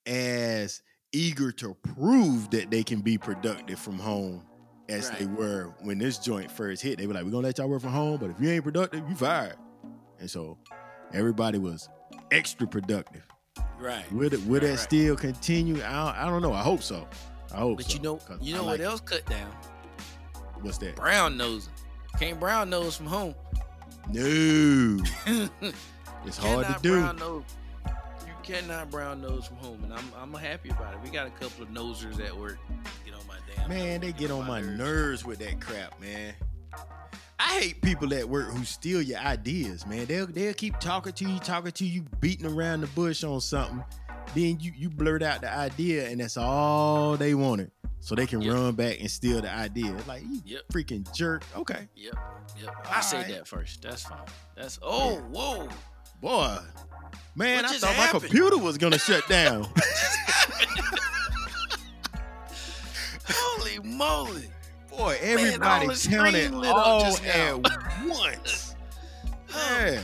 as 0.05 0.81
eager 1.11 1.51
to 1.51 1.73
prove 1.73 2.49
that 2.51 2.71
they 2.71 2.83
can 2.83 3.01
be 3.01 3.17
productive 3.17 3.77
from 3.77 3.99
home 3.99 4.41
as 4.87 5.11
they 5.11 5.25
were 5.25 5.73
when 5.81 5.97
this 5.97 6.17
joint 6.17 6.49
first 6.49 6.81
hit. 6.81 6.97
They 6.97 7.07
were 7.07 7.13
like, 7.13 7.25
we're 7.25 7.31
going 7.31 7.43
to 7.43 7.47
let 7.47 7.57
y'all 7.57 7.67
work 7.67 7.81
from 7.81 7.91
home, 7.91 8.19
but 8.21 8.29
if 8.29 8.39
you 8.39 8.49
ain't 8.49 8.63
productive, 8.63 9.03
you 9.09 9.15
fired. 9.15 9.57
And 10.19 10.29
so 10.29 10.57
everybody 11.13 11.57
was 11.57 11.89
extra 12.31 12.67
productive. 12.67 13.23
Right. 13.79 14.09
Will, 14.13 14.33
it, 14.33 14.39
Right, 14.45 14.61
that 14.61 14.69
right. 14.69 14.79
still 14.79 15.15
continue? 15.15 15.75
I 15.77 15.91
don't, 16.05 16.15
I 16.17 16.25
don't 16.29 16.41
know. 16.41 16.53
I 16.53 16.61
hope 16.61 16.81
so. 16.81 17.07
I 17.53 17.57
hope 17.57 17.77
But 17.77 17.85
so. 17.87 17.93
you 17.95 18.01
know, 18.01 18.19
you 18.41 18.53
know 18.55 18.61
like 18.63 18.71
what 18.73 18.79
it. 18.79 18.83
else 18.85 19.01
cut 19.01 19.25
down? 19.25 19.51
What's 20.61 20.77
that? 20.79 20.95
Brown 20.95 21.35
nosing. 21.37 21.73
Can't 22.19 22.39
brown 22.39 22.69
nose 22.69 22.95
from 22.95 23.07
home. 23.07 23.35
No. 24.11 24.99
It's 26.25 26.37
hard 26.37 26.65
to 26.65 26.77
do. 26.81 27.01
Nose. 27.19 27.43
You 28.25 28.31
cannot 28.43 28.89
brown 28.89 29.21
nose 29.21 29.45
from 29.45 29.57
home, 29.57 29.83
and 29.83 29.93
I'm 29.93 30.05
I'm 30.17 30.33
happy 30.33 30.69
about 30.69 30.93
it. 30.93 31.01
We 31.03 31.09
got 31.09 31.27
a 31.27 31.31
couple 31.31 31.63
of 31.63 31.69
nosers 31.69 32.25
at 32.25 32.33
work. 32.37 32.59
Get 33.03 33.13
on 33.13 33.27
my 33.27 33.35
damn. 33.53 33.67
Man, 33.67 33.99
they 33.99 34.13
get 34.13 34.31
on 34.31 34.47
my 34.47 34.61
nerves 34.61 35.25
with 35.25 35.39
that 35.39 35.59
crap, 35.59 35.99
man. 35.99 36.33
I 37.45 37.59
hate 37.59 37.81
people 37.81 38.13
at 38.13 38.27
work 38.29 38.47
who 38.51 38.63
steal 38.63 39.01
your 39.01 39.19
ideas, 39.19 39.85
man. 39.85 40.05
They'll 40.05 40.27
they'll 40.27 40.53
keep 40.53 40.79
talking 40.79 41.11
to 41.13 41.25
you, 41.25 41.39
talking 41.39 41.71
to 41.73 41.85
you, 41.85 42.03
beating 42.21 42.45
around 42.45 42.81
the 42.81 42.87
bush 42.87 43.23
on 43.23 43.41
something. 43.41 43.83
Then 44.33 44.59
you 44.61 44.71
you 44.75 44.89
blurt 44.89 45.21
out 45.21 45.41
the 45.41 45.53
idea, 45.53 46.07
and 46.07 46.21
that's 46.21 46.37
all 46.37 47.17
they 47.17 47.33
wanted. 47.35 47.71
So 47.99 48.15
they 48.15 48.25
can 48.27 48.41
Yep. 48.41 48.53
run 48.53 48.75
back 48.75 48.99
and 48.99 49.09
steal 49.11 49.41
the 49.41 49.51
idea. 49.51 49.93
Like 50.07 50.23
you 50.23 50.41
Yep. 50.45 50.61
freaking 50.73 51.11
jerk. 51.13 51.43
Okay. 51.55 51.87
Yep, 51.95 52.15
yep. 52.61 52.75
I 52.89 53.01
say 53.01 53.17
Alright. 53.17 53.31
that 53.33 53.47
first. 53.47 53.81
That's 53.81 54.03
fine. 54.03 54.19
That's 54.55 54.79
oh 54.81 55.17
whoa. 55.17 55.69
Boy. 56.21 56.57
Man, 57.35 57.63
What 57.63 57.73
I 57.73 57.77
thought 57.77 57.97
my 57.97 58.07
computer 58.19 58.57
was 58.57 58.77
gonna 58.77 58.99
shut 58.99 59.27
down. 59.27 59.67
Holy 63.27 63.79
moly! 63.83 64.49
Boy, 64.97 65.17
everybody 65.21 65.87
the 65.87 66.07
counted 66.09 66.53
lit 66.53 66.69
up 66.69 66.75
all 66.75 67.01
just 67.01 67.25
at 67.25 67.55
once. 68.07 68.75
Yeah. 69.49 70.01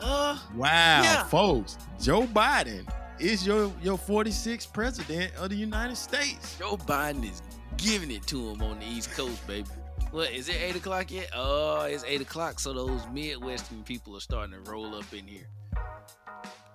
Uh, 0.00 0.38
Wow, 0.54 1.02
Yeah. 1.02 1.24
folks. 1.24 1.78
Joe 2.00 2.22
Biden 2.26 2.86
is 3.18 3.46
your 3.46 3.72
your 3.82 3.96
46th 3.98 4.72
president 4.72 5.34
of 5.36 5.50
the 5.50 5.56
United 5.56 5.96
States. 5.96 6.56
Joe 6.58 6.76
Biden 6.76 7.24
is 7.30 7.42
giving 7.76 8.10
it 8.10 8.26
to 8.28 8.50
him 8.50 8.62
on 8.62 8.78
the 8.80 8.86
East 8.86 9.12
Coast, 9.12 9.46
baby. 9.46 9.68
What 10.10 10.30
is 10.30 10.48
it? 10.48 10.56
Eight 10.60 10.76
o'clock 10.76 11.10
yet? 11.10 11.30
Oh, 11.34 11.82
it's 11.82 12.04
eight 12.06 12.20
o'clock. 12.20 12.60
So 12.60 12.72
those 12.72 13.02
Midwestern 13.12 13.82
people 13.82 14.16
are 14.16 14.20
starting 14.20 14.54
to 14.54 14.70
roll 14.70 14.94
up 14.94 15.12
in 15.12 15.26
here. 15.26 15.46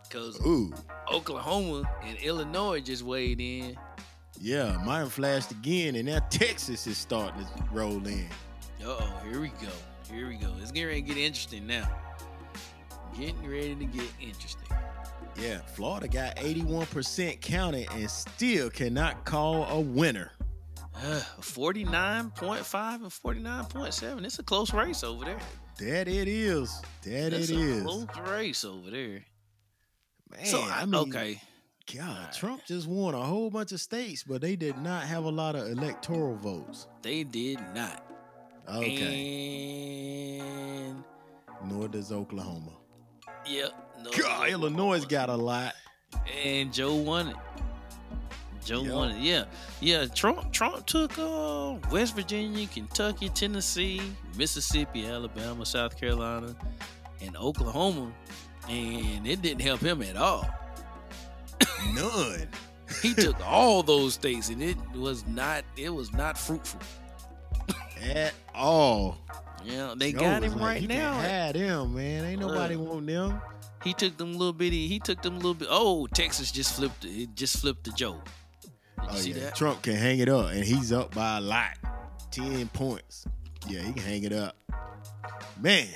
Cause 0.10 0.40
Ooh, 0.46 0.74
Oklahoma 1.12 1.84
and 2.04 2.18
Illinois 2.18 2.82
just 2.82 3.04
weighed 3.04 3.40
in. 3.40 3.78
Yeah, 4.40 4.82
mine 4.86 5.10
flashed 5.10 5.52
again, 5.52 5.96
and 5.96 6.08
now 6.08 6.20
Texas 6.30 6.88
is 6.88 6.98
starting 6.98 7.46
to 7.46 7.64
roll 7.72 8.06
in. 8.08 8.28
Uh 8.84 8.88
oh, 9.00 9.14
here 9.30 9.42
we 9.42 9.50
go. 9.50 9.72
Here 10.12 10.28
we 10.28 10.36
go. 10.36 10.48
It's 10.62 10.72
getting 10.72 10.88
ready 10.88 11.02
to 11.02 11.08
get 11.08 11.18
interesting 11.18 11.68
now. 11.68 11.90
Getting 13.18 13.50
ready 13.50 13.76
to 13.76 13.86
get 13.86 14.06
interesting. 14.22 14.68
Yeah, 15.40 15.60
Florida 15.60 16.08
got 16.08 16.36
81% 16.38 17.42
counted 17.42 17.88
and 17.94 18.10
still 18.10 18.70
cannot 18.70 19.26
call 19.26 19.66
a 19.66 19.80
winner. 19.80 20.32
Uh, 20.96 21.22
49.5 21.40 22.96
and 22.96 23.06
49.7. 23.06 24.26
It's 24.26 24.40
a 24.40 24.44
close 24.44 24.74
race 24.74 25.04
over 25.04 25.26
there. 25.26 25.40
That 25.80 26.08
it 26.10 26.28
is. 26.28 26.82
That 27.04 27.32
It's 27.34 27.50
a 27.52 27.82
close 27.82 28.08
race 28.28 28.66
over 28.66 28.90
there. 28.90 29.24
Man, 30.30 30.46
so 30.46 30.62
I 30.62 30.82
I, 30.82 30.86
mean, 30.86 30.96
okay. 30.96 31.42
God, 31.96 32.32
Trump 32.34 32.66
just 32.66 32.88
won 32.88 33.14
a 33.16 33.22
whole 33.22 33.50
bunch 33.50 33.72
of 33.72 33.82
states, 33.82 34.24
but 34.24 34.42
they 34.42 34.56
did 34.56 34.78
not 34.78 35.04
have 35.04 35.24
a 35.24 35.30
lot 35.30 35.56
of 35.56 35.68
electoral 35.70 36.36
votes. 36.36 36.88
They 37.02 37.24
did 37.24 37.60
not. 37.74 38.06
Okay. 38.68 40.40
And 40.40 41.04
Nor 41.66 41.88
does 41.88 42.12
Oklahoma. 42.12 42.72
yep. 43.48 43.72
No, 44.04 44.12
God, 44.18 44.50
Illinois 44.50 45.04
got 45.06 45.30
a 45.30 45.36
lot. 45.36 45.74
And 46.44 46.72
Joe 46.72 46.96
won 46.96 47.30
it. 47.30 47.36
Joe 48.64 48.84
Yep. 48.84 48.94
won 48.94 49.10
it. 49.12 49.22
Yeah, 49.22 49.46
yeah. 49.82 50.06
Trump 50.06 50.52
Trump 50.54 50.86
took 50.86 51.18
uh, 51.18 51.76
West 51.92 52.16
Virginia, 52.16 52.68
Kentucky, 52.68 53.30
Tennessee, 53.30 54.02
Mississippi, 54.38 55.06
Alabama, 55.06 55.66
South 55.66 55.98
Carolina, 56.00 56.56
and 57.22 57.36
Oklahoma, 57.36 58.12
and 58.70 59.26
it 59.28 59.42
didn't 59.42 59.62
help 59.62 59.80
him 59.82 60.02
at 60.04 60.16
all. 60.16 60.48
None. 61.94 62.48
He 63.04 63.14
took 63.14 63.40
all 63.46 63.84
those 63.84 64.16
states, 64.16 64.50
and 64.50 64.64
it 64.64 64.76
was 64.96 65.26
not 65.28 65.64
it 65.78 65.92
was 65.94 66.12
not 66.12 66.40
fruitful. 66.40 66.80
At 68.02 68.34
all. 68.56 69.20
Yeah, 69.64 69.94
they 69.96 70.12
Joe 70.12 70.20
got 70.20 70.44
him 70.44 70.54
like, 70.54 70.62
right 70.62 70.88
now. 70.88 71.14
Had 71.14 71.56
him, 71.56 71.94
man. 71.94 72.26
Ain't 72.26 72.42
nobody 72.42 72.76
Look. 72.76 72.94
want 72.94 73.06
them. 73.06 73.40
He 73.84 73.94
took 73.94 74.18
them 74.18 74.32
little 74.34 74.54
bitty. 74.54 74.88
He 74.88 75.00
took 75.00 75.22
them 75.22 75.36
little 75.36 75.54
bit. 75.54 75.68
Oh, 75.70 76.08
Texas 76.08 76.52
just 76.52 76.76
flipped. 76.76 77.06
it. 77.06 77.10
It 77.10 77.36
just 77.36 77.58
flipped 77.60 77.84
the 77.84 77.94
you 78.00 78.22
Oh 79.08 79.16
see 79.16 79.32
yeah, 79.32 79.46
that? 79.46 79.56
Trump 79.56 79.82
can 79.82 79.96
hang 79.96 80.20
it 80.20 80.30
up, 80.30 80.52
and 80.52 80.64
he's 80.64 80.92
up 80.92 81.14
by 81.14 81.38
a 81.38 81.42
lot, 81.42 81.78
ten 82.32 82.68
points. 82.70 83.26
Yeah, 83.68 83.82
he 83.82 83.94
can 83.94 84.04
hang 84.04 84.24
it 84.24 84.34
up. 84.34 84.56
Man, 85.60 85.88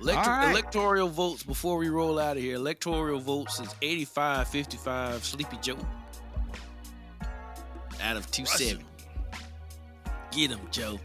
All 0.00 0.14
right. 0.14 0.50
Electoral 0.50 1.08
votes 1.08 1.42
before 1.42 1.76
we 1.76 1.88
roll 1.88 2.18
out 2.18 2.36
of 2.36 2.42
here. 2.42 2.56
Electoral 2.56 3.20
votes 3.20 3.60
is 3.60 3.74
85 3.82 4.48
55 4.48 5.24
Sleepy 5.24 5.58
Joe 5.60 5.76
out 8.02 8.16
of 8.16 8.30
270. 8.30 8.84
Get 10.32 10.50
him, 10.50 10.60
Joe. 10.70 10.98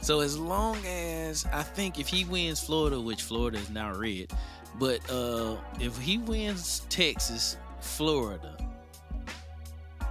So 0.00 0.20
as 0.20 0.36
long 0.36 0.76
as 0.84 1.46
I 1.52 1.62
think 1.62 1.98
if 1.98 2.08
he 2.08 2.24
wins 2.24 2.62
Florida, 2.62 3.00
which 3.00 3.22
Florida 3.22 3.58
is 3.58 3.70
now 3.70 3.94
red, 3.94 4.32
but 4.78 4.98
uh 5.10 5.56
if 5.80 5.96
he 5.98 6.18
wins 6.18 6.82
Texas, 6.88 7.56
Florida, 7.80 8.56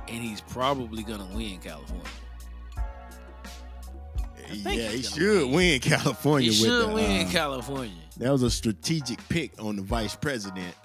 and 0.08 0.24
he's 0.24 0.42
probably 0.42 1.04
gonna 1.04 1.28
win 1.36 1.60
California. 1.60 2.06
yeah, 4.52 4.90
he 4.90 5.02
should 5.02 5.44
win. 5.44 5.52
win 5.52 5.80
California. 5.80 6.52
He 6.52 6.56
should 6.56 6.90
the, 6.90 6.94
win 6.94 7.28
uh, 7.28 7.30
California. 7.30 7.94
That 8.22 8.32
was 8.32 8.44
a 8.44 8.52
strategic 8.52 9.18
pick 9.30 9.52
on 9.60 9.76
the 9.76 9.82
vice 9.82 10.16
president. 10.16 10.76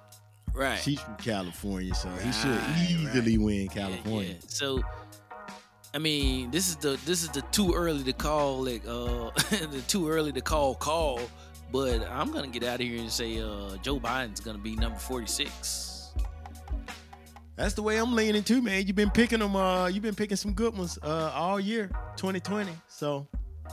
Right. 0.54 0.78
She's 0.80 0.98
from 0.98 1.16
California, 1.16 1.94
so 1.94 2.08
he 2.08 2.32
should 2.32 2.50
Right, 2.50 2.86
easily 2.90 3.36
win 3.36 3.66
Yeah, 3.66 3.72
California. 3.72 4.30
yeah. 4.30 4.46
So, 4.48 4.82
I 5.92 5.98
mean, 5.98 6.50
this 6.50 6.70
is 6.70 6.76
the 6.76 6.98
this 7.04 7.22
is 7.22 7.28
the 7.28 7.42
too 7.52 7.74
early 7.74 8.02
to 8.04 8.14
call 8.14 8.64
like 8.64 8.86
uh 8.88 9.30
the 9.70 9.82
too 9.86 10.08
early 10.08 10.32
to 10.32 10.40
call 10.40 10.74
call, 10.76 11.20
but 11.70 12.08
I'm 12.10 12.32
gonna 12.32 12.46
get 12.48 12.62
out 12.64 12.80
of 12.80 12.86
here 12.86 12.98
and 12.98 13.12
say 13.12 13.38
uh 13.42 13.76
Joe 13.82 14.00
Biden's 14.00 14.40
gonna 14.40 14.56
be 14.56 14.74
number 14.74 14.98
46. 14.98 16.14
That's 17.56 17.74
the 17.74 17.82
way 17.82 17.98
I'm 17.98 18.14
leaning 18.14 18.42
too, 18.44 18.62
man. 18.62 18.86
You've 18.86 18.96
been 18.96 19.10
picking 19.10 19.40
them. 19.40 19.56
Uh, 19.56 19.88
you've 19.88 20.02
been 20.02 20.14
picking 20.14 20.36
some 20.38 20.54
good 20.54 20.76
ones 20.76 20.98
uh, 21.02 21.32
all 21.34 21.60
year, 21.60 21.88
2020. 22.16 22.70
So 22.88 23.26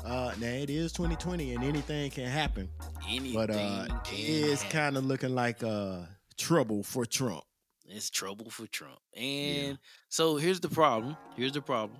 uh, 0.05 0.33
now 0.39 0.47
it 0.47 0.69
is 0.69 0.91
2020, 0.93 1.53
and 1.55 1.63
anything 1.63 2.11
can 2.11 2.25
happen. 2.25 2.69
Anything 3.09 3.33
But 3.33 3.49
uh, 3.51 3.87
can 4.03 4.17
it's 4.17 4.63
kind 4.63 4.97
of 4.97 5.05
looking 5.05 5.33
like 5.35 5.63
uh, 5.63 5.99
trouble 6.37 6.83
for 6.83 7.05
Trump. 7.05 7.43
it's 7.87 8.09
trouble 8.09 8.49
for 8.49 8.67
Trump. 8.67 8.99
And 9.15 9.77
so 10.09 10.35
here's 10.37 10.59
the 10.59 10.69
problem. 10.69 11.15
Here's 11.35 11.53
the 11.53 11.61
problem. 11.61 11.99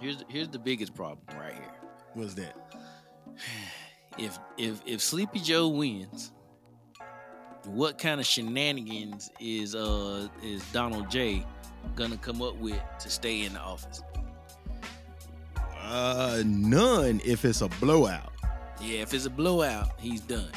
Here's 0.00 0.24
here's 0.28 0.48
the 0.48 0.58
biggest 0.58 0.94
problem 0.94 1.26
right 1.38 1.54
here. 1.54 1.74
What's 2.14 2.34
that? 2.34 2.54
if 4.18 4.38
if 4.58 4.80
if 4.86 5.00
Sleepy 5.00 5.40
Joe 5.40 5.68
wins, 5.68 6.32
what 7.64 7.98
kind 7.98 8.20
of 8.20 8.26
shenanigans 8.26 9.30
is 9.40 9.74
uh 9.74 10.28
is 10.42 10.62
Donald 10.72 11.10
J 11.10 11.44
gonna 11.96 12.16
come 12.16 12.40
up 12.42 12.56
with 12.56 12.80
to 13.00 13.10
stay 13.10 13.42
in 13.42 13.54
the 13.54 13.60
office? 13.60 14.02
Uh, 15.82 16.42
none. 16.46 17.20
If 17.24 17.44
it's 17.44 17.60
a 17.60 17.68
blowout. 17.68 18.32
Yeah, 18.80 19.00
if 19.00 19.12
it's 19.14 19.26
a 19.26 19.30
blowout, 19.30 19.90
he's 20.00 20.20
done. 20.20 20.48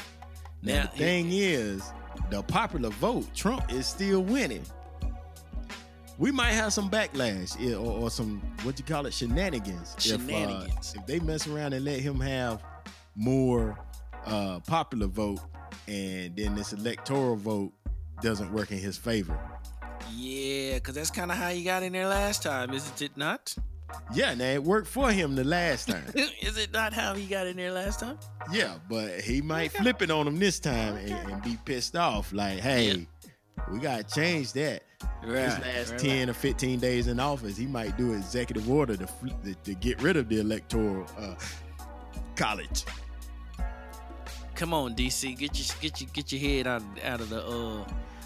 Now, 0.62 0.74
Now, 0.76 0.82
the 0.92 0.98
thing 0.98 1.28
is, 1.30 1.82
the 2.30 2.42
popular 2.42 2.90
vote, 2.90 3.26
Trump 3.34 3.72
is 3.72 3.86
still 3.86 4.22
winning. 4.22 4.64
We 6.18 6.32
might 6.32 6.52
have 6.52 6.72
some 6.72 6.88
backlash 6.90 7.60
or, 7.74 8.04
or 8.04 8.10
some 8.10 8.40
what 8.62 8.78
you 8.78 8.84
call 8.84 9.04
it 9.06 9.12
shenanigans. 9.12 9.94
Shenanigans. 9.98 10.94
If, 10.94 10.98
uh, 10.98 11.00
if 11.00 11.06
they 11.06 11.20
mess 11.20 11.46
around 11.46 11.74
and 11.74 11.84
let 11.84 12.00
him 12.00 12.18
have 12.20 12.62
more 13.14 13.78
uh, 14.24 14.60
popular 14.60 15.06
vote, 15.08 15.40
and 15.86 16.34
then 16.34 16.54
this 16.54 16.72
electoral 16.72 17.36
vote 17.36 17.72
doesn't 18.22 18.50
work 18.52 18.72
in 18.72 18.78
his 18.78 18.96
favor. 18.96 19.38
yeah, 20.14 20.74
because 20.74 20.94
that's 20.94 21.10
kind 21.10 21.30
of 21.30 21.36
how 21.36 21.48
you 21.50 21.64
got 21.64 21.82
in 21.82 21.92
there 21.92 22.08
last 22.08 22.42
time, 22.42 22.72
isn't 22.72 23.02
it 23.02 23.16
not? 23.16 23.54
Yeah, 24.14 24.34
now 24.34 24.44
it 24.50 24.62
worked 24.62 24.86
for 24.88 25.10
him 25.10 25.34
the 25.34 25.44
last 25.44 25.88
time. 25.90 26.04
Is 26.14 26.56
it 26.58 26.72
not 26.72 26.92
how 26.92 27.14
he 27.14 27.26
got 27.26 27.46
in 27.46 27.56
there 27.56 27.72
last 27.72 28.00
time? 28.00 28.18
yeah, 28.52 28.76
but 28.88 29.20
he 29.20 29.40
might 29.42 29.72
flip 29.72 30.02
it 30.02 30.10
on 30.10 30.26
him 30.26 30.38
this 30.38 30.60
time 30.60 30.96
and, 30.96 31.12
and 31.32 31.42
be 31.42 31.58
pissed 31.64 31.96
off. 31.96 32.32
Like, 32.32 32.60
hey, 32.60 33.06
we 33.70 33.78
gotta 33.78 34.04
change 34.04 34.52
that. 34.52 34.82
His 35.22 35.32
last 35.34 35.90
right, 35.92 35.98
10 36.00 36.30
or 36.30 36.32
15 36.32 36.78
days 36.78 37.08
in 37.08 37.18
office, 37.20 37.56
he 37.56 37.66
might 37.66 37.96
do 37.98 38.12
executive 38.14 38.70
order 38.70 38.96
to, 38.96 39.06
to, 39.44 39.54
to 39.54 39.74
get 39.74 40.00
rid 40.00 40.16
of 40.16 40.28
the 40.28 40.40
electoral 40.40 41.06
uh, 41.18 41.34
college. 42.36 42.84
Come 44.54 44.72
on, 44.72 44.94
DC, 44.94 45.36
get 45.36 45.58
your 45.58 45.76
get 45.80 46.00
your 46.00 46.10
get 46.14 46.32
your 46.32 46.40
head 46.40 46.66
out 46.66 46.82
out 47.04 47.20
of 47.20 47.28
the 47.28 47.44
uh 47.44 47.84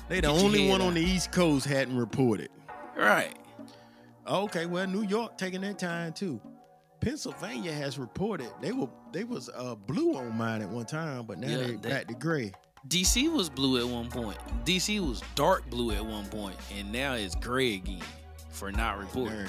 They 0.09 0.21
the 0.21 0.29
only 0.29 0.69
one 0.69 0.81
on 0.81 0.95
the 0.95 1.01
East 1.01 1.33
Coast 1.33 1.67
hadn't 1.67 1.97
reported. 1.97 2.51
right. 2.97 3.35
Okay, 4.31 4.67
well, 4.67 4.87
New 4.87 5.03
York 5.03 5.37
taking 5.37 5.61
their 5.61 5.73
time 5.73 6.13
too. 6.13 6.41
Pennsylvania 7.01 7.73
has 7.73 7.99
reported 7.99 8.49
they 8.61 8.71
were 8.73 8.89
they 9.13 9.25
was 9.25 9.49
uh, 9.57 9.75
blue 9.75 10.17
on 10.17 10.37
mine 10.37 10.63
at 10.63 10.69
one 10.69 10.87
time, 10.87 11.25
but 11.27 11.39
now 11.39 11.49
Yeah, 11.49 11.67
they 11.67 11.77
back 11.77 12.07
to 12.07 12.15
gray. 12.15 12.53
DC 12.89 13.31
was 13.33 13.51
blue 13.51 13.79
at 13.79 13.87
one 13.87 14.09
point. 14.09 14.39
DC 14.65 15.01
was 15.01 15.21
dark 15.35 15.69
blue 15.69 15.91
at 15.91 16.05
one 16.05 16.27
point, 16.27 16.57
and 16.79 16.93
now 16.93 17.15
it's 17.15 17.35
gray 17.35 17.75
again 17.75 18.03
for 18.51 18.71
not 18.71 18.99
reporting. 18.99 19.35
Darn. 19.35 19.49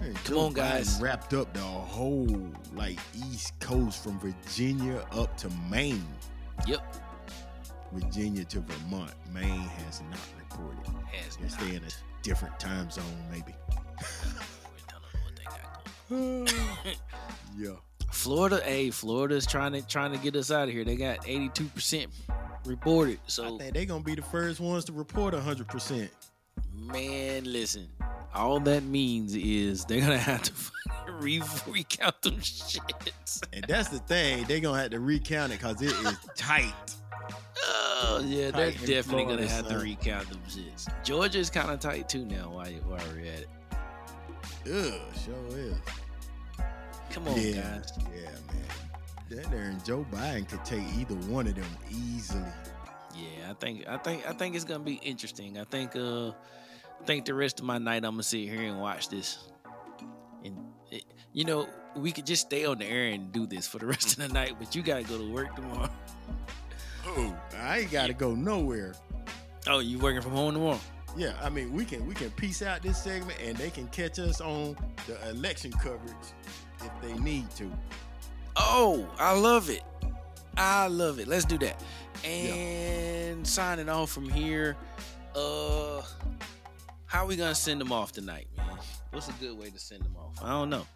Hey, 0.00 0.12
Come 0.24 0.36
on, 0.36 0.52
guys. 0.52 1.00
Wrapped 1.00 1.32
up 1.32 1.54
the 1.54 1.60
whole 1.60 2.52
like 2.74 2.98
East 3.30 3.58
Coast 3.60 4.04
from 4.04 4.20
Virginia 4.20 5.06
up 5.12 5.34
to 5.38 5.48
Maine. 5.70 6.04
Yep, 6.66 6.82
Virginia 7.94 8.44
to 8.44 8.60
Vermont. 8.60 9.12
Maine 9.32 9.60
has 9.86 10.02
not 10.10 10.18
reported. 10.38 10.92
has 11.12 11.36
Guess 11.36 11.56
they 11.56 11.76
in 11.76 11.82
a 11.82 11.88
different 12.26 12.58
time 12.58 12.90
zone, 12.90 13.04
maybe. 13.30 13.54
yeah. 17.56 17.70
Florida, 18.10 18.60
hey, 18.64 18.90
Florida's 18.90 19.46
trying 19.46 19.72
to 19.72 19.82
trying 19.82 20.10
to 20.12 20.18
get 20.18 20.34
us 20.34 20.50
out 20.50 20.68
of 20.68 20.74
here. 20.74 20.84
They 20.84 20.96
got 20.96 21.28
eighty 21.28 21.48
two 21.50 21.66
percent 21.66 22.10
reported. 22.64 23.18
I 23.18 23.28
So 23.28 23.58
think 23.58 23.74
they're 23.74 23.84
gonna 23.84 24.02
be 24.02 24.16
the 24.16 24.22
first 24.22 24.58
ones 24.58 24.84
to 24.86 24.92
report 24.92 25.34
hundred 25.34 25.68
percent. 25.68 26.10
Man, 26.76 27.44
listen, 27.50 27.88
all 28.34 28.60
that 28.60 28.82
means 28.84 29.34
is 29.34 29.84
they're 29.84 30.00
gonna 30.00 30.18
have 30.18 30.42
to 30.42 30.52
re- 31.20 31.42
recount 31.66 32.20
them 32.22 32.36
shits. 32.36 33.42
And 33.52 33.64
that's 33.68 33.88
the 33.88 33.98
thing, 34.00 34.44
they're 34.48 34.60
gonna 34.60 34.80
have 34.82 34.90
to 34.90 35.00
recount 35.00 35.52
it 35.52 35.58
because 35.58 35.80
it 35.82 35.92
is 35.92 36.16
tight. 36.36 36.72
Oh 38.02 38.22
yeah, 38.26 38.50
they're 38.50 38.70
Tight 38.72 38.86
definitely 38.86 39.24
gonna 39.24 39.48
have 39.48 39.68
to 39.68 39.78
recount 39.78 40.28
them 40.28 40.40
shits. 40.48 40.86
Georgia's 41.04 41.50
kind 41.50 41.70
of 41.70 41.80
tight 41.80 42.08
too 42.08 42.24
now. 42.26 42.50
While 42.50 42.66
while 42.86 43.00
we're 43.14 43.20
at 43.22 43.40
it, 43.40 43.48
Ugh, 44.66 45.00
sure 45.24 45.58
is. 45.58 45.76
come 47.10 47.26
on, 47.28 47.40
yeah, 47.40 47.52
guys. 47.78 47.92
yeah, 48.14 48.30
man. 48.52 48.64
That 49.30 49.50
there 49.50 49.62
and 49.64 49.84
Joe 49.84 50.06
Biden 50.12 50.48
could 50.48 50.64
take 50.64 50.82
either 50.98 51.14
one 51.30 51.46
of 51.46 51.54
them 51.54 51.64
easily. 51.90 52.42
Yeah, 53.14 53.50
I 53.50 53.54
think 53.54 53.88
I 53.88 53.96
think 53.96 54.28
I 54.28 54.32
think 54.34 54.54
it's 54.54 54.64
gonna 54.64 54.84
be 54.84 55.00
interesting. 55.02 55.58
I 55.58 55.64
think 55.64 55.96
uh 55.96 56.32
I 57.00 57.04
think 57.04 57.24
the 57.24 57.34
rest 57.34 57.60
of 57.60 57.66
my 57.66 57.78
night 57.78 58.04
I'm 58.04 58.12
gonna 58.12 58.22
sit 58.22 58.48
here 58.48 58.62
and 58.62 58.80
watch 58.80 59.08
this. 59.08 59.38
And 60.44 60.56
it, 60.90 61.04
you 61.32 61.44
know, 61.44 61.68
we 61.94 62.12
could 62.12 62.26
just 62.26 62.46
stay 62.46 62.64
on 62.64 62.78
the 62.78 62.86
air 62.86 63.06
and 63.12 63.32
do 63.32 63.46
this 63.46 63.66
for 63.66 63.78
the 63.78 63.86
rest 63.94 64.18
of 64.18 64.26
the 64.26 64.32
night, 64.32 64.54
but 64.58 64.74
you 64.74 64.82
gotta 64.82 65.04
go 65.04 65.18
to 65.18 65.32
work 65.32 65.54
tomorrow. 65.54 65.90
Oh, 67.08 67.34
I 67.58 67.78
ain't 67.78 67.92
gotta 67.92 68.12
go 68.12 68.34
nowhere. 68.34 68.92
Oh, 69.68 69.78
you 69.78 69.96
working 70.00 70.20
from 70.20 70.32
home 70.32 70.54
tomorrow? 70.54 70.80
Yeah, 71.16 71.34
I 71.40 71.48
mean 71.48 71.72
we 71.72 71.84
can 71.84 72.04
we 72.06 72.14
can 72.14 72.30
piece 72.32 72.62
out 72.62 72.82
this 72.82 73.02
segment 73.02 73.38
and 73.42 73.56
they 73.56 73.70
can 73.70 73.86
catch 73.88 74.18
us 74.18 74.40
on 74.40 74.76
the 75.06 75.30
election 75.30 75.70
coverage 75.72 76.12
if 76.80 76.90
they 77.00 77.14
need 77.14 77.48
to. 77.52 77.70
Oh, 78.56 79.08
I 79.18 79.38
love 79.38 79.70
it. 79.70 79.82
I 80.56 80.88
love 80.88 81.18
it. 81.18 81.28
Let's 81.28 81.44
do 81.44 81.58
that. 81.58 81.82
And 82.24 83.46
signing 83.46 83.88
off 83.88 84.10
from 84.10 84.28
here. 84.28 84.76
Uh 85.34 86.02
how 87.06 87.24
are 87.24 87.26
we 87.26 87.36
gonna 87.36 87.54
send 87.54 87.80
them 87.80 87.92
off 87.92 88.12
tonight, 88.12 88.48
man? 88.56 88.66
What's 89.10 89.28
a 89.28 89.32
good 89.32 89.58
way 89.58 89.70
to 89.70 89.78
send 89.78 90.02
them 90.02 90.16
off? 90.16 90.34
I 90.42 90.50
don't 90.50 90.70
know. 90.70 90.86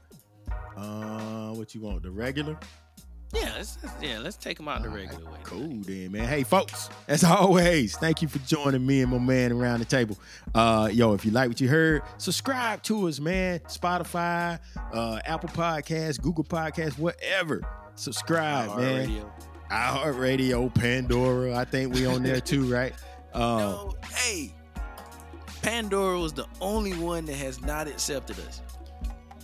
Uh, 0.77 1.53
what 1.55 1.74
you 1.74 1.81
want? 1.81 2.03
The 2.03 2.11
regular? 2.11 2.59
Yeah, 3.32 3.43
Yeah, 3.43 3.53
let's, 3.59 3.78
yeah, 4.03 4.19
let's 4.19 4.37
take 4.37 4.57
them 4.57 4.66
out 4.66 4.82
the 4.82 4.89
regular 4.89 5.24
way. 5.24 5.39
Cool 5.45 5.82
then, 5.82 6.11
man. 6.11 6.27
Hey, 6.27 6.43
folks, 6.43 6.91
as 7.07 7.23
always, 7.24 7.97
thank 7.97 8.23
you 8.23 8.28
for 8.28 8.41
joining 8.41 8.85
me 8.85 9.03
and 9.03 9.11
my 9.12 9.19
man 9.19 9.53
around 9.53 9.78
the 9.78 9.85
table. 9.85 10.19
Uh, 10.53 10.89
yo, 10.93 11.12
if 11.15 11.24
you 11.24 11.31
like 11.31 11.49
what 11.49 11.61
you 11.61 11.69
heard, 11.69 12.03
subscribe 12.19 12.82
to 12.85 13.07
us, 13.07 13.20
man. 13.20 13.61
Spotify, 13.61 14.59
uh, 14.93 15.20
Apple 15.24 15.49
Podcasts, 15.51 16.20
Google 16.20 16.43
Podcasts, 16.45 16.99
whatever. 16.99 17.62
Subscribe, 17.95 18.77
man. 18.77 19.09
Radio. 19.09 19.32
iHeartRadio, 19.70 20.74
Pandora. 20.74 21.55
I 21.57 21.65
think 21.65 21.95
we 21.95 22.07
on 22.07 22.23
there 22.24 22.41
too, 22.41 22.65
right? 22.73 22.93
Uh, 23.32 23.39
No, 23.39 23.95
hey, 24.12 24.53
Pandora 25.62 26.19
was 26.19 26.32
the 26.32 26.47
only 26.61 26.95
one 26.95 27.27
that 27.27 27.37
has 27.37 27.61
not 27.61 27.87
accepted 27.87 28.39
us. 28.41 28.62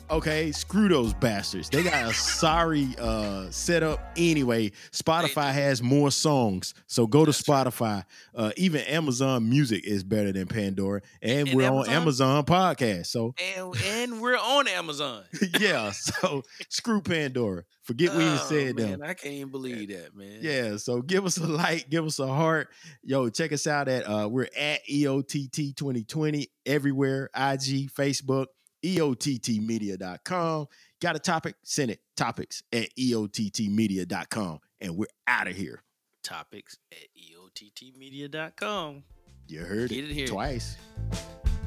Okay, 0.09 0.53
screw 0.53 0.89
those 0.89 1.13
bastards. 1.15 1.69
They 1.69 1.83
got 1.83 2.11
a 2.11 2.15
sorry 2.15 2.95
uh 2.97 3.51
setup 3.51 3.99
anyway. 4.17 4.71
Spotify 4.93 5.53
has 5.53 5.83
more 5.83 6.13
songs, 6.13 6.75
so 6.87 7.09
go 7.09 7.25
to 7.25 7.33
Spotify. 7.33 8.05
Uh, 8.33 8.53
even 8.57 8.83
Amazon 8.83 9.49
Music 9.49 9.85
is 9.85 10.05
better 10.05 10.31
than 10.33 10.47
Pandora, 10.47 11.01
and, 11.21 11.49
And 11.49 11.57
we're 11.57 11.69
on 11.69 11.89
Amazon? 11.89 12.03
Amazon 12.03 12.45
Podcast. 12.45 13.07
So 13.07 13.35
And 13.57 13.75
and 13.85 14.21
we're 14.23 14.37
on 14.39 14.69
Amazon. 14.69 15.25
yeah, 15.59 15.91
so 15.91 16.43
screw 16.69 17.01
Pandora. 17.01 17.65
Forget 17.83 18.15
we 18.15 18.23
even 18.25 18.33
Oh, 18.39 18.47
said 18.49 18.77
man, 18.77 18.91
them. 18.93 19.03
I 19.03 19.15
can't 19.15 19.51
believe 19.51 19.89
that, 19.89 20.15
man. 20.17 20.39
Yeah, 20.41 20.77
so 20.77 21.03
give 21.03 21.25
us 21.27 21.37
a 21.37 21.47
like, 21.47 21.91
give 21.91 22.05
us 22.05 22.21
a 22.21 22.29
heart. 22.29 22.69
Yo, 23.03 23.29
check 23.29 23.53
us 23.53 23.67
out 23.67 23.89
at 23.89 24.05
uh 24.09 24.29
we're 24.31 24.49
at 24.57 24.81
EOTT 24.89 25.75
2020 25.75 26.47
everywhere, 26.65 27.29
IG, 27.35 27.91
Facebook, 27.93 28.47
EOTTmedia.com. 28.87 30.67
Got 31.01 31.17
a 31.17 31.19
topic? 31.19 31.55
Send 31.65 31.91
it. 31.91 32.01
Topics 32.17 32.63
at 32.73 32.89
EOTTmedia.com. 32.99 34.61
And 34.81 34.97
we're 34.97 35.07
out 35.27 35.49
of 35.49 35.57
here. 35.57 35.83
Topics 36.23 36.79
at 36.93 37.09
EOTTmedia.com. 37.17 39.03
You 39.49 39.61
heard 39.61 39.91
Get 39.91 40.05
it, 40.05 40.11
it 40.11 40.15
here. 40.15 40.27
twice. 40.27 40.77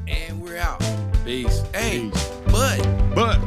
And 0.07 0.41
we're 0.41 0.57
out. 0.57 0.79
Peace. 1.23 1.61
Hey, 1.73 2.09
Peace. 2.11 2.29
but. 2.47 2.77
But. 3.15 3.39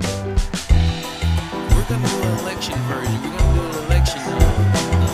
We're 1.75 1.89
going 1.89 2.03
to 2.03 2.09
do 2.09 2.23
an 2.23 2.39
election 2.39 2.75
version. 2.89 3.21
We're 3.23 3.39
going 3.39 3.39
to 3.39 3.55
do 3.55 3.79
an 3.79 3.85
election, 3.87 4.21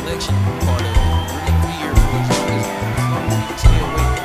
election 0.05 0.35
part 0.60 0.82
of 0.82 0.86
it. 0.86 0.97
We're 1.32 1.47
going 1.47 1.60
to 1.60 1.66
be 1.66 1.72
here 1.80 1.94
for 1.94 2.01
as 2.18 2.66
long 2.98 3.24
as 3.26 3.39
we 3.40 3.47
can 3.48 3.59
stay. 3.59 4.18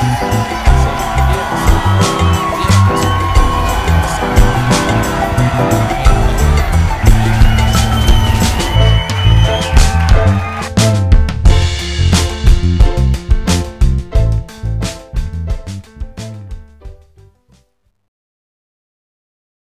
Thank 0.00 0.22
you. 6.04 6.09